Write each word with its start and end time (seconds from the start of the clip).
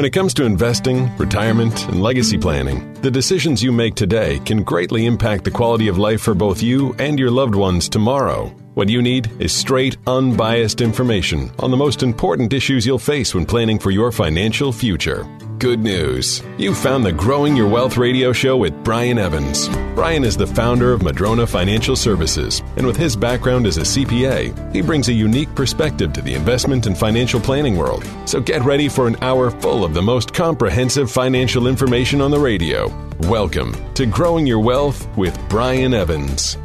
When 0.00 0.06
it 0.06 0.14
comes 0.14 0.32
to 0.32 0.46
investing, 0.46 1.14
retirement, 1.18 1.86
and 1.88 2.02
legacy 2.02 2.38
planning, 2.38 2.94
the 3.02 3.10
decisions 3.10 3.62
you 3.62 3.70
make 3.70 3.94
today 3.94 4.38
can 4.46 4.62
greatly 4.62 5.04
impact 5.04 5.44
the 5.44 5.50
quality 5.50 5.88
of 5.88 5.98
life 5.98 6.22
for 6.22 6.32
both 6.32 6.62
you 6.62 6.94
and 6.98 7.18
your 7.18 7.30
loved 7.30 7.54
ones 7.54 7.86
tomorrow. 7.86 8.46
What 8.72 8.88
you 8.88 9.02
need 9.02 9.30
is 9.38 9.52
straight, 9.52 9.98
unbiased 10.06 10.80
information 10.80 11.50
on 11.58 11.70
the 11.70 11.76
most 11.76 12.02
important 12.02 12.54
issues 12.54 12.86
you'll 12.86 12.98
face 12.98 13.34
when 13.34 13.44
planning 13.44 13.78
for 13.78 13.90
your 13.90 14.10
financial 14.10 14.72
future. 14.72 15.26
Good 15.60 15.80
news. 15.80 16.42
You 16.56 16.74
found 16.74 17.04
the 17.04 17.12
Growing 17.12 17.54
Your 17.54 17.68
Wealth 17.68 17.98
radio 17.98 18.32
show 18.32 18.56
with 18.56 18.72
Brian 18.82 19.18
Evans. 19.18 19.68
Brian 19.94 20.24
is 20.24 20.34
the 20.34 20.46
founder 20.46 20.94
of 20.94 21.02
Madrona 21.02 21.46
Financial 21.46 21.94
Services, 21.94 22.62
and 22.78 22.86
with 22.86 22.96
his 22.96 23.14
background 23.14 23.66
as 23.66 23.76
a 23.76 23.82
CPA, 23.82 24.72
he 24.72 24.80
brings 24.80 25.10
a 25.10 25.12
unique 25.12 25.54
perspective 25.54 26.14
to 26.14 26.22
the 26.22 26.32
investment 26.32 26.86
and 26.86 26.96
financial 26.96 27.38
planning 27.38 27.76
world. 27.76 28.08
So 28.24 28.40
get 28.40 28.64
ready 28.64 28.88
for 28.88 29.06
an 29.06 29.22
hour 29.22 29.50
full 29.50 29.84
of 29.84 29.92
the 29.92 30.00
most 30.00 30.32
comprehensive 30.32 31.10
financial 31.10 31.66
information 31.66 32.22
on 32.22 32.30
the 32.30 32.40
radio. 32.40 32.88
Welcome 33.28 33.76
to 33.92 34.06
Growing 34.06 34.46
Your 34.46 34.60
Wealth 34.60 35.06
with 35.18 35.38
Brian 35.50 35.92
Evans. 35.92 36.56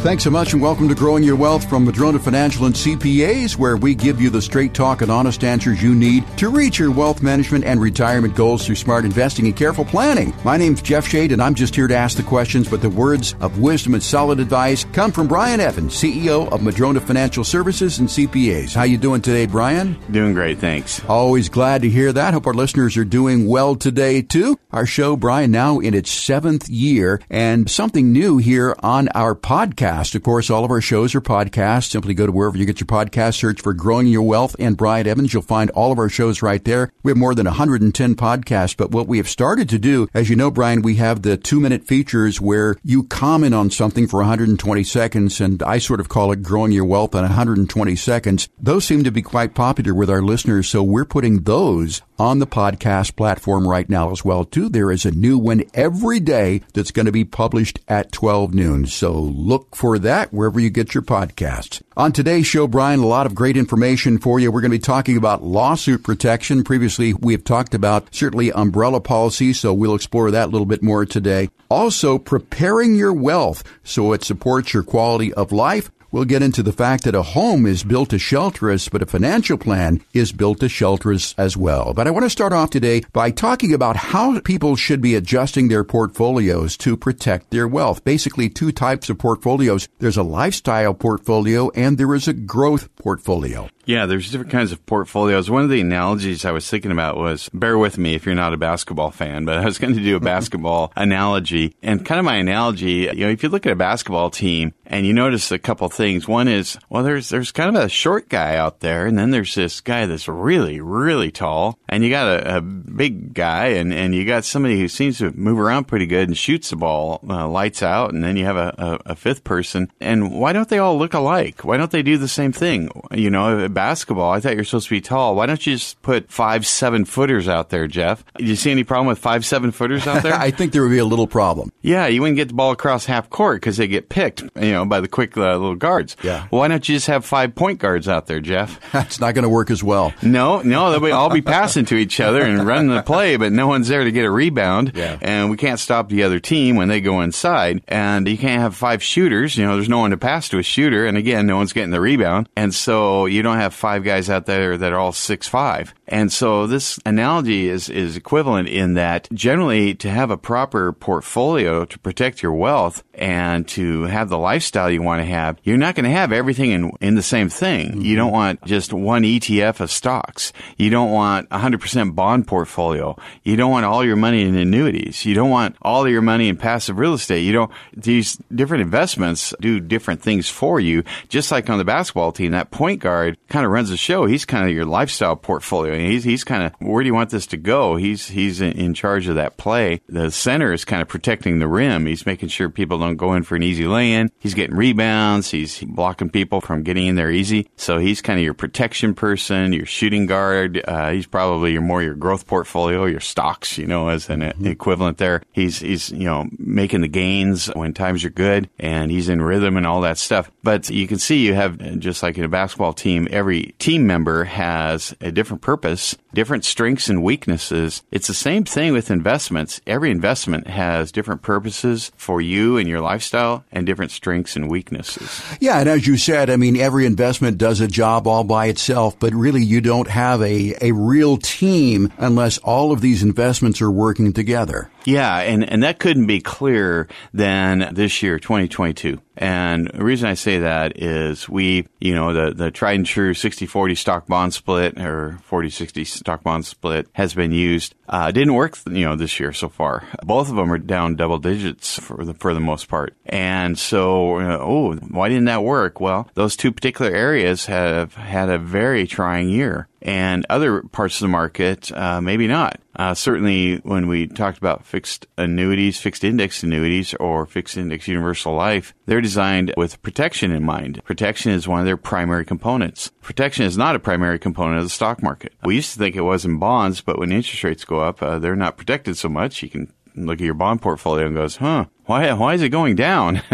Thanks 0.00 0.22
so 0.22 0.30
much 0.30 0.52
and 0.52 0.62
welcome 0.62 0.88
to 0.88 0.94
Growing 0.94 1.24
Your 1.24 1.34
Wealth 1.34 1.68
from 1.68 1.84
Madrona 1.84 2.20
Financial 2.20 2.66
and 2.66 2.74
CPAs, 2.74 3.56
where 3.56 3.76
we 3.76 3.92
give 3.92 4.20
you 4.20 4.30
the 4.30 4.40
straight 4.40 4.72
talk 4.72 5.02
and 5.02 5.10
honest 5.10 5.42
answers 5.42 5.82
you 5.82 5.96
need 5.96 6.24
to 6.38 6.48
reach 6.48 6.78
your 6.78 6.92
wealth 6.92 7.24
management 7.24 7.64
and 7.64 7.80
retirement 7.80 8.36
goals 8.36 8.64
through 8.64 8.76
smart 8.76 9.04
investing 9.04 9.46
and 9.46 9.56
careful 9.56 9.84
planning. 9.84 10.32
My 10.44 10.56
name's 10.56 10.80
Jeff 10.80 11.08
Shade 11.08 11.32
and 11.32 11.42
I'm 11.42 11.56
just 11.56 11.74
here 11.74 11.88
to 11.88 11.96
ask 11.96 12.16
the 12.16 12.22
questions, 12.22 12.68
but 12.68 12.82
the 12.82 12.90
words 12.90 13.34
of 13.40 13.58
wisdom 13.58 13.94
and 13.94 14.02
solid 14.02 14.38
advice 14.38 14.84
come 14.92 15.10
from 15.10 15.26
Brian 15.26 15.58
Evans, 15.58 15.92
CEO 15.92 16.52
of 16.52 16.62
Madrona 16.62 17.00
Financial 17.00 17.42
Services 17.42 17.98
and 17.98 18.08
CPAs. 18.08 18.74
How 18.74 18.84
you 18.84 18.98
doing 18.98 19.22
today, 19.22 19.46
Brian? 19.46 19.98
Doing 20.12 20.34
great, 20.34 20.58
thanks. 20.58 21.04
Always 21.06 21.48
glad 21.48 21.82
to 21.82 21.88
hear 21.88 22.12
that. 22.12 22.32
Hope 22.32 22.46
our 22.46 22.54
listeners 22.54 22.96
are 22.96 23.04
doing 23.04 23.48
well 23.48 23.74
today 23.74 24.22
too. 24.22 24.56
Our 24.70 24.86
show, 24.86 25.16
Brian, 25.16 25.50
now 25.50 25.80
in 25.80 25.94
its 25.94 26.10
seventh 26.10 26.68
year 26.68 27.20
and 27.28 27.68
something 27.68 28.12
new 28.12 28.36
here 28.36 28.76
on 28.84 29.08
our 29.08 29.34
podcast 29.34 29.85
podcast. 29.86 30.14
Of 30.14 30.22
course, 30.22 30.50
all 30.50 30.64
of 30.64 30.70
our 30.70 30.80
shows 30.80 31.14
are 31.14 31.20
podcasts. 31.20 31.90
Simply 31.90 32.14
go 32.14 32.26
to 32.26 32.32
wherever 32.32 32.56
you 32.56 32.64
get 32.64 32.80
your 32.80 32.86
podcast, 32.86 33.34
search 33.34 33.60
for 33.60 33.72
Growing 33.72 34.06
Your 34.06 34.22
Wealth 34.22 34.56
and 34.58 34.76
Brian 34.76 35.06
Evans. 35.06 35.32
You'll 35.32 35.42
find 35.42 35.70
all 35.70 35.92
of 35.92 35.98
our 35.98 36.08
shows 36.08 36.42
right 36.42 36.64
there. 36.64 36.92
We 37.02 37.10
have 37.10 37.18
more 37.18 37.34
than 37.34 37.46
110 37.46 38.14
podcasts, 38.16 38.76
but 38.76 38.90
what 38.90 39.06
we 39.06 39.18
have 39.18 39.28
started 39.28 39.68
to 39.70 39.78
do, 39.78 40.08
as 40.14 40.28
you 40.28 40.36
know, 40.36 40.50
Brian, 40.50 40.82
we 40.82 40.96
have 40.96 41.22
the 41.22 41.36
two 41.36 41.60
minute 41.60 41.84
features 41.86 42.40
where 42.40 42.76
you 42.82 43.04
comment 43.04 43.54
on 43.54 43.70
something 43.70 44.06
for 44.06 44.18
120 44.18 44.84
seconds, 44.84 45.40
and 45.40 45.62
I 45.62 45.78
sort 45.78 46.00
of 46.00 46.08
call 46.08 46.32
it 46.32 46.42
Growing 46.42 46.72
Your 46.72 46.84
Wealth 46.84 47.14
in 47.14 47.22
120 47.22 47.96
seconds. 47.96 48.48
Those 48.58 48.84
seem 48.84 49.04
to 49.04 49.10
be 49.10 49.22
quite 49.22 49.54
popular 49.54 49.94
with 49.94 50.10
our 50.10 50.22
listeners, 50.22 50.68
so 50.68 50.82
we're 50.82 51.04
putting 51.04 51.42
those 51.42 52.02
on 52.18 52.38
the 52.38 52.46
podcast 52.46 53.16
platform 53.16 53.68
right 53.68 53.88
now 53.88 54.10
as 54.10 54.24
well 54.24 54.44
too. 54.44 54.68
There 54.68 54.90
is 54.90 55.04
a 55.04 55.10
new 55.10 55.38
one 55.38 55.64
every 55.74 56.20
day 56.20 56.62
that's 56.72 56.90
going 56.90 57.06
to 57.06 57.12
be 57.12 57.24
published 57.24 57.80
at 57.88 58.12
12 58.12 58.54
noon. 58.54 58.86
So 58.86 59.12
look 59.12 59.75
for 59.76 59.98
that 59.98 60.32
wherever 60.32 60.58
you 60.58 60.70
get 60.70 60.94
your 60.94 61.02
podcasts. 61.02 61.82
On 61.98 62.10
today's 62.10 62.46
show, 62.46 62.66
Brian, 62.66 63.00
a 63.00 63.06
lot 63.06 63.26
of 63.26 63.34
great 63.34 63.58
information 63.58 64.16
for 64.16 64.40
you. 64.40 64.50
We're 64.50 64.62
going 64.62 64.70
to 64.70 64.78
be 64.78 64.82
talking 64.82 65.18
about 65.18 65.42
lawsuit 65.42 66.02
protection. 66.02 66.64
Previously, 66.64 67.12
we 67.12 67.34
have 67.34 67.44
talked 67.44 67.74
about 67.74 68.12
certainly 68.14 68.50
umbrella 68.50 69.02
policy, 69.02 69.52
so 69.52 69.74
we'll 69.74 69.94
explore 69.94 70.30
that 70.30 70.46
a 70.46 70.50
little 70.50 70.66
bit 70.66 70.82
more 70.82 71.04
today. 71.04 71.50
Also, 71.68 72.18
preparing 72.18 72.94
your 72.94 73.12
wealth 73.12 73.62
so 73.84 74.14
it 74.14 74.24
supports 74.24 74.72
your 74.72 74.82
quality 74.82 75.32
of 75.34 75.52
life. 75.52 75.90
We'll 76.10 76.24
get 76.24 76.42
into 76.42 76.62
the 76.62 76.72
fact 76.72 77.04
that 77.04 77.14
a 77.14 77.22
home 77.22 77.66
is 77.66 77.84
built 77.84 78.10
to 78.10 78.18
shelter 78.18 78.70
us, 78.70 78.88
but 78.88 79.02
a 79.02 79.06
financial 79.06 79.58
plan 79.58 80.00
is 80.12 80.32
built 80.32 80.60
to 80.60 80.68
shelter 80.68 81.12
us 81.12 81.34
as 81.36 81.56
well. 81.56 81.92
But 81.94 82.06
I 82.06 82.10
want 82.10 82.24
to 82.24 82.30
start 82.30 82.52
off 82.52 82.70
today 82.70 83.02
by 83.12 83.30
talking 83.30 83.74
about 83.74 83.96
how 83.96 84.40
people 84.40 84.76
should 84.76 85.00
be 85.00 85.14
adjusting 85.14 85.68
their 85.68 85.84
portfolios 85.84 86.76
to 86.78 86.96
protect 86.96 87.50
their 87.50 87.68
wealth. 87.68 88.04
Basically, 88.04 88.48
two 88.48 88.72
types 88.72 89.10
of 89.10 89.18
portfolios. 89.18 89.88
There's 89.98 90.16
a 90.16 90.22
lifestyle 90.22 90.94
portfolio 90.94 91.70
and 91.70 91.98
there 91.98 92.14
is 92.14 92.28
a 92.28 92.32
growth 92.32 92.88
portfolio. 92.96 93.68
Yeah, 93.86 94.06
there's 94.06 94.32
different 94.32 94.50
kinds 94.50 94.72
of 94.72 94.84
portfolios. 94.84 95.48
One 95.48 95.62
of 95.62 95.70
the 95.70 95.80
analogies 95.80 96.44
I 96.44 96.50
was 96.50 96.68
thinking 96.68 96.90
about 96.90 97.16
was 97.16 97.48
bear 97.54 97.78
with 97.78 97.98
me 97.98 98.16
if 98.16 98.26
you're 98.26 98.34
not 98.34 98.52
a 98.52 98.56
basketball 98.56 99.12
fan, 99.12 99.44
but 99.44 99.58
I 99.58 99.64
was 99.64 99.78
going 99.78 99.94
to 99.94 100.02
do 100.02 100.16
a 100.16 100.20
basketball 100.34 100.92
analogy. 100.96 101.76
And 101.84 102.04
kind 102.04 102.18
of 102.18 102.24
my 102.24 102.34
analogy, 102.34 103.08
you 103.12 103.14
know, 103.14 103.30
if 103.30 103.44
you 103.44 103.48
look 103.48 103.64
at 103.64 103.72
a 103.72 103.76
basketball 103.76 104.30
team 104.30 104.74
and 104.88 105.06
you 105.06 105.12
notice 105.12 105.50
a 105.50 105.58
couple 105.58 105.88
things. 105.88 106.28
One 106.28 106.48
is, 106.48 106.78
well, 106.88 107.02
there's 107.02 107.28
there's 107.28 107.52
kind 107.52 107.76
of 107.76 107.82
a 107.82 107.88
short 107.88 108.28
guy 108.28 108.56
out 108.56 108.80
there, 108.80 109.06
and 109.06 109.18
then 109.18 109.30
there's 109.30 109.54
this 109.54 109.80
guy 109.80 110.06
that's 110.06 110.28
really, 110.28 110.80
really 110.80 111.30
tall, 111.30 111.78
and 111.88 112.04
you 112.04 112.10
got 112.10 112.28
a, 112.28 112.56
a 112.58 112.60
big 112.60 113.34
guy, 113.34 113.66
and, 113.68 113.92
and 113.92 114.14
you 114.14 114.24
got 114.24 114.44
somebody 114.44 114.78
who 114.78 114.88
seems 114.88 115.18
to 115.18 115.30
move 115.32 115.58
around 115.58 115.84
pretty 115.84 116.06
good 116.06 116.28
and 116.28 116.36
shoots 116.36 116.70
the 116.70 116.76
ball, 116.76 117.20
uh, 117.28 117.48
lights 117.48 117.82
out, 117.82 118.12
and 118.12 118.22
then 118.22 118.36
you 118.36 118.44
have 118.44 118.56
a, 118.56 118.74
a, 119.06 119.12
a 119.12 119.16
fifth 119.16 119.44
person. 119.44 119.90
And 120.00 120.32
why 120.32 120.52
don't 120.52 120.68
they 120.68 120.78
all 120.78 120.98
look 120.98 121.14
alike? 121.14 121.64
Why 121.64 121.76
don't 121.76 121.90
they 121.90 122.02
do 122.02 122.18
the 122.18 122.28
same 122.28 122.52
thing? 122.52 122.90
You 123.12 123.30
know, 123.30 123.68
basketball, 123.76 124.32
I 124.32 124.40
thought 124.40 124.54
you're 124.54 124.64
supposed 124.64 124.88
to 124.88 124.94
be 124.94 125.02
tall. 125.02 125.36
Why 125.36 125.44
don't 125.44 125.64
you 125.66 125.74
just 125.74 126.00
put 126.00 126.30
five, 126.30 126.66
seven 126.66 127.04
footers 127.04 127.46
out 127.46 127.68
there, 127.68 127.86
Jeff? 127.86 128.24
Do 128.36 128.44
you 128.46 128.56
see 128.56 128.70
any 128.70 128.84
problem 128.84 129.06
with 129.06 129.18
five, 129.18 129.44
seven 129.44 129.70
footers 129.70 130.06
out 130.06 130.22
there? 130.22 130.32
I 130.46 130.50
think 130.50 130.72
there 130.72 130.82
would 130.82 130.90
be 130.90 130.98
a 130.98 131.04
little 131.04 131.26
problem. 131.26 131.70
Yeah, 131.82 132.06
you 132.06 132.22
wouldn't 132.22 132.38
get 132.38 132.48
the 132.48 132.54
ball 132.54 132.72
across 132.72 133.04
half 133.04 133.28
court 133.28 133.60
because 133.60 133.76
they 133.76 133.86
get 133.86 134.08
picked, 134.08 134.40
you 134.40 134.72
know, 134.72 134.86
by 134.86 135.00
the 135.00 135.08
quick 135.08 135.36
uh, 135.36 135.52
little 135.52 135.74
guards. 135.74 136.16
Yeah. 136.22 136.46
Why 136.48 136.68
don't 136.68 136.88
you 136.88 136.96
just 136.96 137.08
have 137.08 137.26
five 137.26 137.54
point 137.54 137.78
guards 137.78 138.08
out 138.08 138.26
there, 138.26 138.40
Jeff? 138.40 138.80
That's 138.92 139.20
not 139.20 139.34
going 139.34 139.42
to 139.42 139.50
work 139.50 139.70
as 139.70 139.84
well. 139.84 140.14
No, 140.22 140.62
no, 140.62 140.90
they'll 140.90 141.00
be 141.00 141.10
all 141.10 141.28
be 141.28 141.42
passing 141.42 141.84
to 141.86 141.96
each 141.96 142.18
other 142.18 142.40
and 142.40 142.66
running 142.66 142.88
the 142.88 143.02
play, 143.02 143.36
but 143.36 143.52
no 143.52 143.66
one's 143.66 143.88
there 143.88 144.04
to 144.04 144.10
get 144.10 144.24
a 144.24 144.30
rebound. 144.30 144.92
Yeah. 144.94 145.18
And 145.20 145.50
we 145.50 145.58
can't 145.58 145.78
stop 145.78 146.08
the 146.08 146.22
other 146.22 146.40
team 146.40 146.76
when 146.76 146.88
they 146.88 147.02
go 147.02 147.20
inside. 147.20 147.82
And 147.88 148.26
you 148.26 148.38
can't 148.38 148.62
have 148.62 148.74
five 148.74 149.02
shooters. 149.02 149.58
You 149.58 149.66
know, 149.66 149.74
there's 149.74 149.90
no 149.90 149.98
one 149.98 150.12
to 150.12 150.16
pass 150.16 150.48
to 150.48 150.58
a 150.58 150.62
shooter. 150.62 151.04
And 151.04 151.18
again, 151.18 151.46
no 151.46 151.58
one's 151.58 151.74
getting 151.74 151.90
the 151.90 152.00
rebound. 152.00 152.48
And 152.56 152.74
so 152.74 153.26
you 153.26 153.42
don't 153.42 153.58
have 153.58 153.65
five 153.74 154.04
guys 154.04 154.30
out 154.30 154.46
there 154.46 154.76
that 154.76 154.92
are 154.92 154.98
all 154.98 155.12
six 155.12 155.48
five. 155.48 155.94
And 156.08 156.32
so 156.32 156.66
this 156.66 156.98
analogy 157.04 157.68
is, 157.68 157.88
is 157.88 158.16
equivalent 158.16 158.68
in 158.68 158.94
that 158.94 159.28
generally 159.32 159.94
to 159.96 160.08
have 160.08 160.30
a 160.30 160.36
proper 160.36 160.92
portfolio 160.92 161.84
to 161.84 161.98
protect 161.98 162.42
your 162.42 162.52
wealth 162.52 163.02
and 163.14 163.66
to 163.68 164.02
have 164.02 164.28
the 164.28 164.38
lifestyle 164.38 164.90
you 164.90 165.02
want 165.02 165.20
to 165.20 165.26
have, 165.26 165.58
you're 165.64 165.76
not 165.76 165.94
going 165.94 166.04
to 166.04 166.10
have 166.10 166.32
everything 166.32 166.70
in, 166.70 166.92
in 167.00 167.14
the 167.16 167.22
same 167.22 167.48
thing. 167.48 167.90
Mm-hmm. 167.90 168.00
You 168.02 168.16
don't 168.16 168.32
want 168.32 168.64
just 168.64 168.92
one 168.92 169.22
ETF 169.22 169.80
of 169.80 169.90
stocks. 169.90 170.52
You 170.76 170.90
don't 170.90 171.10
want 171.10 171.48
100% 171.48 172.14
bond 172.14 172.46
portfolio. 172.46 173.16
You 173.42 173.56
don't 173.56 173.70
want 173.70 173.86
all 173.86 174.04
your 174.04 174.16
money 174.16 174.42
in 174.42 174.54
annuities. 174.54 175.24
You 175.24 175.34
don't 175.34 175.50
want 175.50 175.76
all 175.82 176.04
of 176.04 176.12
your 176.12 176.22
money 176.22 176.48
in 176.48 176.56
passive 176.56 176.98
real 176.98 177.14
estate. 177.14 177.42
You 177.42 177.52
don't, 177.52 177.72
these 177.96 178.36
different 178.54 178.82
investments 178.82 179.54
do 179.60 179.80
different 179.80 180.22
things 180.22 180.48
for 180.48 180.78
you. 180.78 181.02
Just 181.28 181.50
like 181.50 181.68
on 181.68 181.78
the 181.78 181.84
basketball 181.84 182.32
team, 182.32 182.52
that 182.52 182.70
point 182.70 183.00
guard 183.00 183.38
kind 183.56 183.64
of 183.64 183.72
runs 183.72 183.88
the 183.88 183.96
show. 183.96 184.26
He's 184.26 184.44
kind 184.44 184.68
of 184.68 184.74
your 184.74 184.84
lifestyle 184.84 185.34
portfolio 185.34 185.96
he's 185.98 186.24
he's 186.24 186.44
kind 186.44 186.62
of 186.62 186.72
where 186.78 187.02
do 187.02 187.06
you 187.06 187.14
want 187.14 187.30
this 187.30 187.46
to 187.48 187.56
go? 187.56 187.96
He's 187.96 188.28
he's 188.28 188.60
in 188.60 188.92
charge 188.92 189.28
of 189.28 189.36
that 189.36 189.56
play. 189.56 190.02
The 190.08 190.30
center 190.30 190.74
is 190.74 190.84
kind 190.84 191.00
of 191.00 191.08
protecting 191.08 191.58
the 191.58 191.68
rim. 191.68 192.04
He's 192.04 192.26
making 192.26 192.50
sure 192.50 192.68
people 192.68 192.98
don't 192.98 193.16
go 193.16 193.32
in 193.34 193.44
for 193.44 193.56
an 193.56 193.62
easy 193.62 193.86
lay-in. 193.86 194.30
He's 194.38 194.52
getting 194.52 194.76
rebounds. 194.76 195.50
He's 195.50 195.82
blocking 195.82 196.28
people 196.28 196.60
from 196.60 196.82
getting 196.82 197.06
in 197.06 197.16
there 197.16 197.30
easy. 197.30 197.70
So 197.76 197.98
he's 197.98 198.20
kind 198.20 198.38
of 198.38 198.44
your 198.44 198.52
protection 198.52 199.14
person, 199.14 199.72
your 199.72 199.86
shooting 199.86 200.26
guard. 200.26 200.82
Uh, 200.86 201.12
he's 201.12 201.26
probably 201.26 201.72
your 201.72 201.82
more 201.82 202.02
your 202.02 202.14
growth 202.14 202.46
portfolio, 202.46 203.06
your 203.06 203.20
stocks, 203.20 203.78
you 203.78 203.86
know, 203.86 204.08
as 204.08 204.28
an 204.28 204.40
mm-hmm. 204.40 204.66
equivalent 204.66 205.18
there. 205.18 205.42
He's 205.52 205.78
he's 205.78 206.10
you 206.10 206.26
know 206.26 206.46
making 206.58 207.00
the 207.00 207.08
gains 207.08 207.68
when 207.68 207.94
times 207.94 208.22
are 208.24 208.30
good, 208.30 208.68
and 208.78 209.10
he's 209.10 209.30
in 209.30 209.40
rhythm 209.40 209.78
and 209.78 209.86
all 209.86 210.02
that 210.02 210.18
stuff. 210.18 210.50
But 210.62 210.90
you 210.90 211.06
can 211.06 211.18
see 211.18 211.46
you 211.46 211.54
have 211.54 211.78
just 211.98 212.22
like 212.22 212.36
in 212.36 212.44
a 212.44 212.48
basketball 212.48 212.92
team, 212.92 213.28
every 213.30 213.45
team 213.54 214.06
member 214.06 214.44
has 214.44 215.14
a 215.20 215.30
different 215.30 215.62
purpose, 215.62 216.16
different 216.36 216.66
strengths 216.66 217.08
and 217.08 217.22
weaknesses. 217.22 218.02
It's 218.12 218.26
the 218.26 218.34
same 218.34 218.64
thing 218.64 218.92
with 218.92 219.10
investments. 219.10 219.80
Every 219.86 220.10
investment 220.10 220.66
has 220.66 221.10
different 221.10 221.40
purposes 221.40 222.12
for 222.18 222.42
you 222.42 222.76
and 222.76 222.86
your 222.86 223.00
lifestyle 223.00 223.64
and 223.72 223.86
different 223.86 224.10
strengths 224.10 224.54
and 224.54 224.70
weaknesses. 224.70 225.42
Yeah, 225.60 225.78
and 225.78 225.88
as 225.88 226.06
you 226.06 226.18
said, 226.18 226.50
I 226.50 226.56
mean, 226.56 226.76
every 226.76 227.06
investment 227.06 227.56
does 227.56 227.80
a 227.80 227.88
job 227.88 228.26
all 228.26 228.44
by 228.44 228.66
itself, 228.66 229.18
but 229.18 229.32
really 229.32 229.64
you 229.64 229.80
don't 229.80 230.08
have 230.08 230.42
a, 230.42 230.74
a 230.82 230.92
real 230.92 231.38
team 231.38 232.12
unless 232.18 232.58
all 232.58 232.92
of 232.92 233.00
these 233.00 233.22
investments 233.22 233.80
are 233.80 233.90
working 233.90 234.34
together. 234.34 234.90
Yeah, 235.06 235.38
and, 235.38 235.64
and 235.64 235.84
that 235.84 235.98
couldn't 235.98 236.26
be 236.26 236.40
clearer 236.40 237.08
than 237.32 237.94
this 237.94 238.22
year, 238.22 238.38
2022. 238.38 239.20
And 239.36 239.88
the 239.88 240.04
reason 240.04 240.28
I 240.28 240.34
say 240.34 240.58
that 240.58 241.00
is 241.00 241.48
we, 241.48 241.86
you 242.00 242.14
know, 242.14 242.32
the, 242.32 242.54
the 242.54 242.70
tried 242.70 242.94
and 242.94 243.06
true 243.06 243.32
60-40 243.32 243.96
stock 243.96 244.26
bond 244.26 244.54
split 244.54 244.98
or 244.98 245.38
40-60 245.48 246.06
stock 246.26 246.42
bond 246.42 246.66
split 246.66 247.06
has 247.12 247.34
been 247.34 247.52
used. 247.52 247.94
Uh, 248.08 248.32
didn't 248.32 248.54
work, 248.54 248.76
you 248.86 249.04
know, 249.04 249.14
this 249.14 249.38
year 249.38 249.52
so 249.52 249.68
far. 249.68 250.02
Both 250.24 250.50
of 250.50 250.56
them 250.56 250.72
are 250.72 250.78
down 250.78 251.14
double 251.14 251.38
digits 251.38 252.00
for 252.00 252.24
the, 252.24 252.34
for 252.34 252.52
the 252.52 252.58
most 252.58 252.88
part. 252.88 253.14
And 253.26 253.78
so, 253.78 254.38
uh, 254.40 254.58
oh, 254.60 254.94
why 254.96 255.28
didn't 255.28 255.44
that 255.44 255.62
work? 255.62 256.00
Well, 256.00 256.28
those 256.34 256.56
two 256.56 256.72
particular 256.72 257.12
areas 257.12 257.66
have 257.66 258.14
had 258.14 258.48
a 258.48 258.58
very 258.58 259.06
trying 259.06 259.48
year. 259.48 259.86
And 260.02 260.46
other 260.48 260.82
parts 260.82 261.16
of 261.16 261.20
the 261.20 261.28
market, 261.28 261.90
uh, 261.92 262.20
maybe 262.20 262.46
not. 262.46 262.80
Uh, 262.94 263.14
certainly, 263.14 263.76
when 263.78 264.08
we 264.08 264.26
talked 264.26 264.56
about 264.56 264.86
fixed 264.86 265.26
annuities, 265.36 266.00
fixed 266.00 266.24
index 266.24 266.62
annuities, 266.62 267.12
or 267.14 267.44
fixed 267.44 267.76
index 267.76 268.08
universal 268.08 268.54
life, 268.54 268.94
they're 269.04 269.20
designed 269.20 269.74
with 269.76 270.00
protection 270.02 270.50
in 270.50 270.64
mind. 270.64 271.02
Protection 271.04 271.52
is 271.52 271.68
one 271.68 271.80
of 271.80 271.84
their 271.84 271.98
primary 271.98 272.44
components. 272.44 273.10
Protection 273.20 273.66
is 273.66 273.76
not 273.76 273.96
a 273.96 274.00
primary 274.00 274.38
component 274.38 274.78
of 274.78 274.84
the 274.84 274.90
stock 274.90 275.22
market. 275.22 275.52
We 275.62 275.74
used 275.74 275.92
to 275.92 275.98
think 275.98 276.16
it 276.16 276.22
was 276.22 276.44
in 276.46 276.58
bonds, 276.58 277.02
but 277.02 277.18
when 277.18 277.32
interest 277.32 277.64
rates 277.64 277.84
go 277.84 278.00
up, 278.00 278.22
uh, 278.22 278.38
they're 278.38 278.56
not 278.56 278.78
protected 278.78 279.18
so 279.18 279.28
much. 279.28 279.62
You 279.62 279.68
can 279.68 279.92
look 280.16 280.40
at 280.40 280.44
your 280.44 280.54
bond 280.54 280.82
portfolio 280.82 281.26
and 281.26 281.34
goes, 281.34 281.56
huh, 281.56 281.86
why, 282.06 282.32
why 282.34 282.54
is 282.54 282.62
it 282.62 282.70
going 282.70 282.96
down? 282.96 283.42